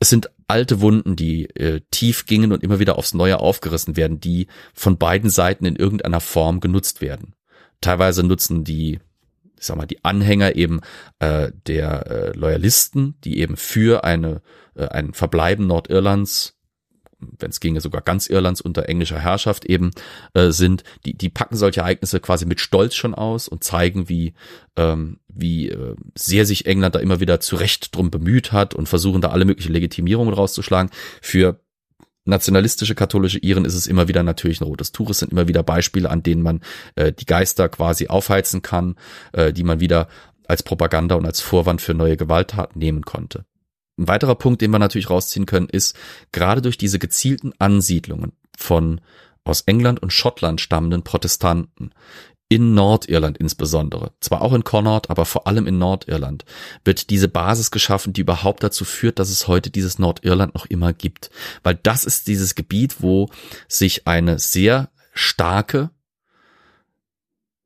Es 0.00 0.10
sind 0.10 0.30
alte 0.46 0.80
Wunden, 0.80 1.16
die 1.16 1.46
äh, 1.56 1.80
tief 1.90 2.26
gingen 2.26 2.52
und 2.52 2.62
immer 2.62 2.78
wieder 2.78 2.98
aufs 2.98 3.14
Neue 3.14 3.40
aufgerissen 3.40 3.96
werden, 3.96 4.20
die 4.20 4.46
von 4.74 4.98
beiden 4.98 5.30
Seiten 5.30 5.64
in 5.64 5.76
irgendeiner 5.76 6.20
Form 6.20 6.60
genutzt 6.60 7.00
werden. 7.00 7.34
Teilweise 7.80 8.22
nutzen 8.22 8.64
die 8.64 9.00
ich 9.58 9.66
sag 9.66 9.76
mal, 9.76 9.86
die 9.86 10.04
Anhänger 10.04 10.56
eben 10.56 10.80
äh, 11.18 11.50
der 11.66 12.06
äh, 12.06 12.32
Loyalisten, 12.36 13.16
die 13.24 13.38
eben 13.38 13.56
für 13.56 14.04
eine 14.04 14.42
äh, 14.74 14.86
ein 14.88 15.12
Verbleiben 15.12 15.66
Nordirlands 15.66 16.58
wenn 17.20 17.50
es 17.50 17.60
ginge 17.60 17.80
sogar 17.80 18.02
ganz 18.02 18.28
Irlands 18.28 18.60
unter 18.60 18.88
englischer 18.88 19.18
Herrschaft 19.18 19.64
eben 19.64 19.90
äh, 20.34 20.50
sind, 20.50 20.84
die 21.04 21.16
die 21.16 21.28
packen 21.28 21.56
solche 21.56 21.80
Ereignisse 21.80 22.20
quasi 22.20 22.46
mit 22.46 22.60
Stolz 22.60 22.94
schon 22.94 23.14
aus 23.14 23.48
und 23.48 23.64
zeigen, 23.64 24.08
wie 24.08 24.34
ähm, 24.76 25.18
wie 25.28 25.68
äh, 25.68 25.96
sehr 26.16 26.46
sich 26.46 26.66
England 26.66 26.94
da 26.94 27.00
immer 27.00 27.20
wieder 27.20 27.40
zurecht 27.40 27.94
drum 27.94 28.10
bemüht 28.10 28.52
hat 28.52 28.74
und 28.74 28.88
versuchen 28.88 29.20
da 29.20 29.30
alle 29.30 29.44
möglichen 29.44 29.72
Legitimierungen 29.72 30.32
rauszuschlagen. 30.32 30.90
Für 31.20 31.60
nationalistische 32.28 32.94
katholische 32.94 33.38
Iren 33.38 33.64
ist 33.64 33.74
es 33.74 33.86
immer 33.86 34.08
wieder 34.08 34.22
natürlich 34.22 34.60
ein 34.60 34.64
rotes 34.64 34.92
Tuch. 34.92 35.10
Es 35.10 35.18
sind 35.18 35.32
immer 35.32 35.48
wieder 35.48 35.62
Beispiele, 35.62 36.10
an 36.10 36.22
denen 36.22 36.42
man 36.42 36.60
äh, 36.94 37.12
die 37.12 37.26
Geister 37.26 37.68
quasi 37.68 38.08
aufheizen 38.08 38.62
kann, 38.62 38.96
äh, 39.32 39.52
die 39.52 39.64
man 39.64 39.80
wieder 39.80 40.08
als 40.46 40.62
Propaganda 40.62 41.14
und 41.16 41.26
als 41.26 41.40
Vorwand 41.40 41.80
für 41.80 41.94
neue 41.94 42.16
Gewalttaten 42.16 42.78
nehmen 42.78 43.02
konnte. 43.02 43.44
Ein 43.98 44.08
weiterer 44.08 44.36
Punkt, 44.36 44.62
den 44.62 44.70
wir 44.70 44.78
natürlich 44.78 45.10
rausziehen 45.10 45.46
können, 45.46 45.68
ist 45.68 45.96
gerade 46.30 46.62
durch 46.62 46.78
diese 46.78 46.98
gezielten 46.98 47.52
Ansiedlungen 47.58 48.32
von 48.56 49.00
aus 49.44 49.62
England 49.62 50.00
und 50.00 50.12
Schottland 50.12 50.60
stammenden 50.60 51.02
Protestanten 51.02 51.92
in 52.48 52.74
Nordirland 52.74 53.36
insbesondere, 53.36 54.12
zwar 54.20 54.40
auch 54.40 54.54
in 54.54 54.64
Connaught, 54.64 55.10
aber 55.10 55.26
vor 55.26 55.46
allem 55.46 55.66
in 55.66 55.78
Nordirland, 55.78 56.46
wird 56.84 57.10
diese 57.10 57.28
Basis 57.28 57.70
geschaffen, 57.70 58.14
die 58.14 58.22
überhaupt 58.22 58.62
dazu 58.62 58.86
führt, 58.86 59.18
dass 59.18 59.28
es 59.28 59.48
heute 59.48 59.70
dieses 59.70 59.98
Nordirland 59.98 60.54
noch 60.54 60.66
immer 60.66 60.94
gibt. 60.94 61.30
Weil 61.62 61.74
das 61.74 62.04
ist 62.04 62.26
dieses 62.26 62.54
Gebiet, 62.54 63.02
wo 63.02 63.28
sich 63.68 64.06
eine 64.06 64.38
sehr 64.38 64.90
starke 65.12 65.90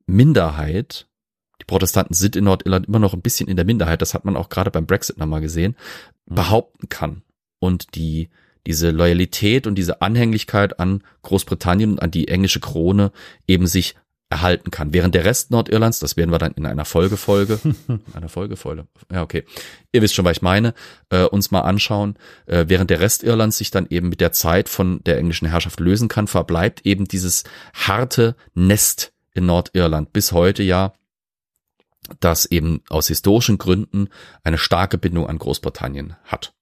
Minderheit, 0.05 1.07
die 1.61 1.65
Protestanten 1.65 2.13
sind 2.13 2.35
in 2.35 2.43
Nordirland 2.43 2.87
immer 2.87 2.99
noch 2.99 3.13
ein 3.13 3.21
bisschen 3.21 3.47
in 3.47 3.55
der 3.55 3.65
Minderheit, 3.65 4.01
das 4.01 4.13
hat 4.13 4.25
man 4.25 4.35
auch 4.35 4.49
gerade 4.49 4.69
beim 4.69 4.85
Brexit 4.85 5.17
nochmal 5.17 5.41
gesehen, 5.41 5.77
mhm. 6.25 6.35
behaupten 6.35 6.89
kann. 6.89 7.23
Und 7.59 7.95
die 7.95 8.29
diese 8.65 8.91
Loyalität 8.91 9.67
und 9.67 9.75
diese 9.75 10.01
Anhänglichkeit 10.01 10.79
an 10.79 11.03
Großbritannien 11.23 11.91
und 11.91 12.01
an 12.01 12.11
die 12.11 12.29
englische 12.29 12.59
Krone 12.59 13.11
eben 13.47 13.67
sich 13.67 13.95
erhalten 14.33 14.71
kann. 14.71 14.93
Während 14.93 15.13
der 15.13 15.25
Rest 15.25 15.51
Nordirlands, 15.51 15.99
das 15.99 16.17
werden 16.17 16.31
wir 16.31 16.39
dann 16.39 16.53
in 16.53 16.65
einer 16.65 16.85
Folgefolge, 16.85 17.59
einer 18.13 18.29
Folgefolge, 18.29 18.87
ja 19.11 19.21
okay, 19.21 19.43
ihr 19.91 20.01
wisst 20.01 20.15
schon, 20.15 20.25
was 20.25 20.37
ich 20.37 20.41
meine, 20.41 20.73
äh, 21.09 21.25
uns 21.25 21.51
mal 21.51 21.61
anschauen, 21.61 22.15
äh, 22.47 22.65
während 22.67 22.89
der 22.89 22.99
Rest 22.99 23.23
Irlands 23.23 23.59
sich 23.59 23.69
dann 23.69 23.85
eben 23.89 24.09
mit 24.09 24.21
der 24.21 24.31
Zeit 24.31 24.69
von 24.69 25.03
der 25.03 25.19
englischen 25.19 25.47
Herrschaft 25.47 25.79
lösen 25.79 26.07
kann, 26.07 26.25
verbleibt 26.25 26.83
eben 26.83 27.05
dieses 27.05 27.43
harte 27.75 28.35
Nest 28.55 29.13
in 29.35 29.45
Nordirland 29.45 30.13
bis 30.13 30.31
heute 30.31 30.63
ja, 30.63 30.93
das 32.19 32.47
eben 32.47 32.81
aus 32.89 33.07
historischen 33.07 33.59
Gründen 33.59 34.09
eine 34.43 34.57
starke 34.57 34.97
Bindung 34.97 35.27
an 35.27 35.37
Großbritannien 35.37 36.15
hat. 36.23 36.53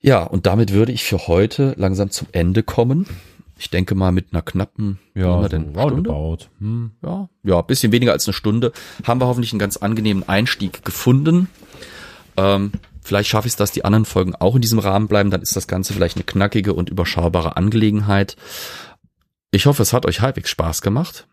Ja, 0.00 0.22
und 0.22 0.46
damit 0.46 0.72
würde 0.72 0.92
ich 0.92 1.02
für 1.02 1.26
heute 1.26 1.74
langsam 1.76 2.10
zum 2.10 2.28
Ende 2.30 2.62
kommen. 2.62 3.06
Ich 3.58 3.70
denke 3.70 3.96
mal 3.96 4.12
mit 4.12 4.28
einer 4.32 4.42
knappen, 4.42 5.00
ja, 5.14 5.42
so 5.42 5.48
denn, 5.48 5.72
Stunde? 5.72 6.10
Hm. 6.60 6.92
Ja, 7.02 7.28
ja, 7.42 7.60
bisschen 7.62 7.90
weniger 7.90 8.12
als 8.12 8.26
eine 8.26 8.32
Stunde 8.32 8.72
haben 9.04 9.20
wir 9.20 9.26
hoffentlich 9.26 9.52
einen 9.52 9.58
ganz 9.58 9.76
angenehmen 9.76 10.28
Einstieg 10.28 10.84
gefunden. 10.84 11.48
Ähm, 12.36 12.70
vielleicht 13.02 13.28
schaffe 13.28 13.48
ich 13.48 13.52
es, 13.54 13.56
dass 13.56 13.72
die 13.72 13.84
anderen 13.84 14.04
Folgen 14.04 14.36
auch 14.36 14.54
in 14.54 14.62
diesem 14.62 14.78
Rahmen 14.78 15.08
bleiben. 15.08 15.30
Dann 15.30 15.42
ist 15.42 15.56
das 15.56 15.66
Ganze 15.66 15.92
vielleicht 15.92 16.16
eine 16.16 16.24
knackige 16.24 16.72
und 16.72 16.88
überschaubare 16.88 17.56
Angelegenheit. 17.56 18.36
Ich 19.50 19.66
hoffe, 19.66 19.82
es 19.82 19.92
hat 19.92 20.06
euch 20.06 20.20
halbwegs 20.20 20.50
Spaß 20.50 20.80
gemacht. 20.80 21.26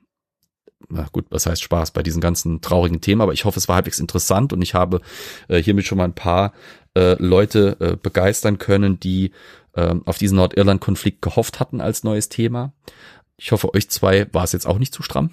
na 0.89 1.07
gut, 1.11 1.25
was 1.29 1.45
heißt 1.45 1.61
Spaß 1.61 1.91
bei 1.91 2.01
diesen 2.01 2.21
ganzen 2.21 2.59
traurigen 2.59 3.01
Themen, 3.01 3.21
aber 3.21 3.33
ich 3.33 3.45
hoffe, 3.45 3.59
es 3.59 3.67
war 3.67 3.75
halbwegs 3.75 3.99
interessant 3.99 4.51
und 4.51 4.63
ich 4.63 4.73
habe 4.73 5.01
äh, 5.47 5.61
hiermit 5.61 5.85
schon 5.85 5.99
mal 5.99 6.05
ein 6.05 6.15
paar 6.15 6.53
äh, 6.97 7.21
Leute 7.21 7.77
äh, 7.79 7.95
begeistern 7.95 8.57
können, 8.57 8.99
die 8.99 9.31
äh, 9.75 9.95
auf 10.05 10.17
diesen 10.17 10.37
Nordirland-Konflikt 10.37 11.21
gehofft 11.21 11.59
hatten 11.59 11.81
als 11.81 12.03
neues 12.03 12.29
Thema. 12.29 12.73
Ich 13.37 13.51
hoffe, 13.51 13.73
euch 13.73 13.89
zwei 13.89 14.27
war 14.33 14.43
es 14.43 14.53
jetzt 14.53 14.65
auch 14.65 14.79
nicht 14.79 14.93
zu 14.93 15.03
stramm. 15.03 15.31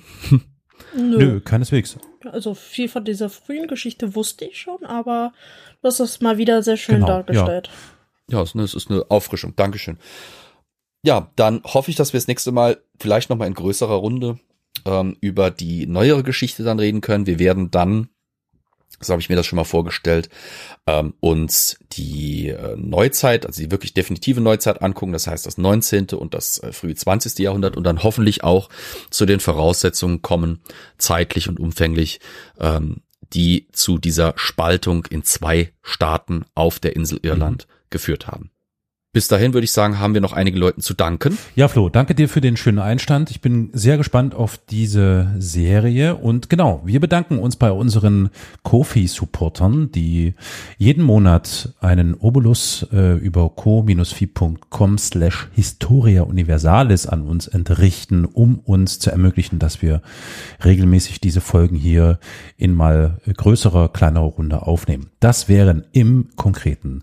Nö. 0.94 1.18
Nö, 1.18 1.40
keineswegs. 1.40 1.96
Also 2.30 2.54
viel 2.54 2.88
von 2.88 3.04
dieser 3.04 3.30
frühen 3.30 3.66
Geschichte 3.66 4.14
wusste 4.14 4.44
ich 4.44 4.60
schon, 4.60 4.84
aber 4.84 5.32
hast 5.82 6.00
es 6.00 6.20
mal 6.20 6.38
wieder 6.38 6.62
sehr 6.62 6.76
schön 6.76 6.96
genau, 6.96 7.06
dargestellt. 7.06 7.70
Ja, 8.28 8.38
ja 8.38 8.42
es, 8.42 8.54
ist, 8.54 8.62
es 8.62 8.74
ist 8.74 8.90
eine 8.90 9.10
Auffrischung. 9.10 9.54
Dankeschön. 9.56 9.98
Ja, 11.04 11.30
dann 11.36 11.62
hoffe 11.64 11.90
ich, 11.90 11.96
dass 11.96 12.12
wir 12.12 12.18
das 12.18 12.28
nächste 12.28 12.52
Mal 12.52 12.82
vielleicht 12.98 13.30
nochmal 13.30 13.48
in 13.48 13.54
größerer 13.54 13.94
Runde 13.94 14.38
ähm, 14.84 15.16
über 15.20 15.50
die 15.50 15.86
neuere 15.86 16.22
Geschichte 16.22 16.62
dann 16.62 16.78
reden 16.78 17.00
können. 17.00 17.26
Wir 17.26 17.38
werden 17.38 17.70
dann 17.70 18.08
so 19.04 19.12
habe 19.12 19.20
ich 19.20 19.28
mir 19.28 19.36
das 19.36 19.46
schon 19.46 19.56
mal 19.56 19.64
vorgestellt, 19.64 20.28
ähm, 20.86 21.14
uns 21.20 21.78
die 21.92 22.48
äh, 22.48 22.76
Neuzeit, 22.76 23.46
also 23.46 23.60
die 23.62 23.70
wirklich 23.70 23.94
definitive 23.94 24.40
Neuzeit 24.40 24.82
angucken, 24.82 25.12
das 25.12 25.26
heißt 25.26 25.46
das 25.46 25.58
19. 25.58 26.10
und 26.10 26.34
das 26.34 26.58
äh, 26.62 26.72
frühe 26.72 26.94
20. 26.94 27.38
Jahrhundert 27.38 27.76
und 27.76 27.84
dann 27.84 28.02
hoffentlich 28.02 28.44
auch 28.44 28.68
zu 29.10 29.26
den 29.26 29.40
Voraussetzungen 29.40 30.22
kommen, 30.22 30.62
zeitlich 30.98 31.48
und 31.48 31.58
umfänglich, 31.58 32.20
ähm, 32.58 33.02
die 33.32 33.68
zu 33.72 33.98
dieser 33.98 34.34
Spaltung 34.36 35.06
in 35.06 35.24
zwei 35.24 35.72
Staaten 35.82 36.44
auf 36.54 36.78
der 36.78 36.94
Insel 36.94 37.18
Irland 37.22 37.66
mhm. 37.68 37.72
geführt 37.90 38.26
haben. 38.28 38.51
Bis 39.14 39.28
dahin 39.28 39.52
würde 39.52 39.66
ich 39.66 39.72
sagen, 39.72 39.98
haben 39.98 40.14
wir 40.14 40.22
noch 40.22 40.32
einige 40.32 40.58
Leuten 40.58 40.80
zu 40.80 40.94
danken. 40.94 41.36
Ja, 41.54 41.68
Flo, 41.68 41.90
danke 41.90 42.14
dir 42.14 42.30
für 42.30 42.40
den 42.40 42.56
schönen 42.56 42.78
Einstand. 42.78 43.30
Ich 43.30 43.42
bin 43.42 43.68
sehr 43.74 43.98
gespannt 43.98 44.34
auf 44.34 44.56
diese 44.56 45.34
Serie. 45.36 46.14
Und 46.14 46.48
genau, 46.48 46.80
wir 46.86 46.98
bedanken 46.98 47.38
uns 47.38 47.56
bei 47.56 47.70
unseren 47.70 48.30
Kofi-Supportern, 48.62 49.92
die 49.92 50.32
jeden 50.78 51.04
Monat 51.04 51.74
einen 51.80 52.14
Obolus 52.14 52.86
äh, 52.90 53.18
über 53.18 53.50
co-fi.com 53.50 54.96
slash 54.96 55.50
Historia 55.52 56.22
Universalis 56.22 57.06
an 57.06 57.20
uns 57.20 57.48
entrichten, 57.48 58.24
um 58.24 58.60
uns 58.60 58.98
zu 58.98 59.10
ermöglichen, 59.10 59.58
dass 59.58 59.82
wir 59.82 60.00
regelmäßig 60.64 61.20
diese 61.20 61.42
Folgen 61.42 61.76
hier 61.76 62.18
in 62.56 62.74
mal 62.74 63.20
größerer, 63.30 63.90
kleinerer 63.90 64.24
Runde 64.24 64.62
aufnehmen. 64.62 65.10
Das 65.20 65.50
wären 65.50 65.84
im 65.92 66.30
Konkreten 66.34 67.02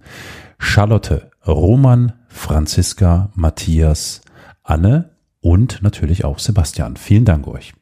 Charlotte 0.57 1.28
Roman, 1.45 2.13
Franziska, 2.27 3.29
Matthias, 3.33 4.21
Anne 4.63 5.11
und 5.41 5.81
natürlich 5.81 6.25
auch 6.25 6.39
Sebastian. 6.39 6.97
Vielen 6.97 7.25
Dank 7.25 7.47
euch. 7.47 7.73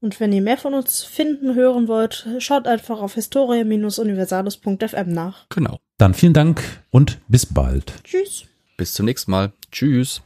Und 0.00 0.18
wenn 0.18 0.32
ihr 0.32 0.40
mehr 0.40 0.56
von 0.56 0.72
uns 0.72 1.02
finden, 1.02 1.54
hören 1.54 1.86
wollt, 1.86 2.26
schaut 2.38 2.66
einfach 2.66 3.00
auf 3.00 3.14
historia-universalus.fm 3.14 5.12
nach. 5.12 5.46
Genau. 5.50 5.78
Dann 5.98 6.14
vielen 6.14 6.32
Dank 6.32 6.62
und 6.90 7.18
bis 7.28 7.44
bald. 7.44 7.92
Tschüss. 8.04 8.44
Bis 8.78 8.94
zum 8.94 9.04
nächsten 9.04 9.30
Mal. 9.30 9.52
Tschüss. 9.70 10.22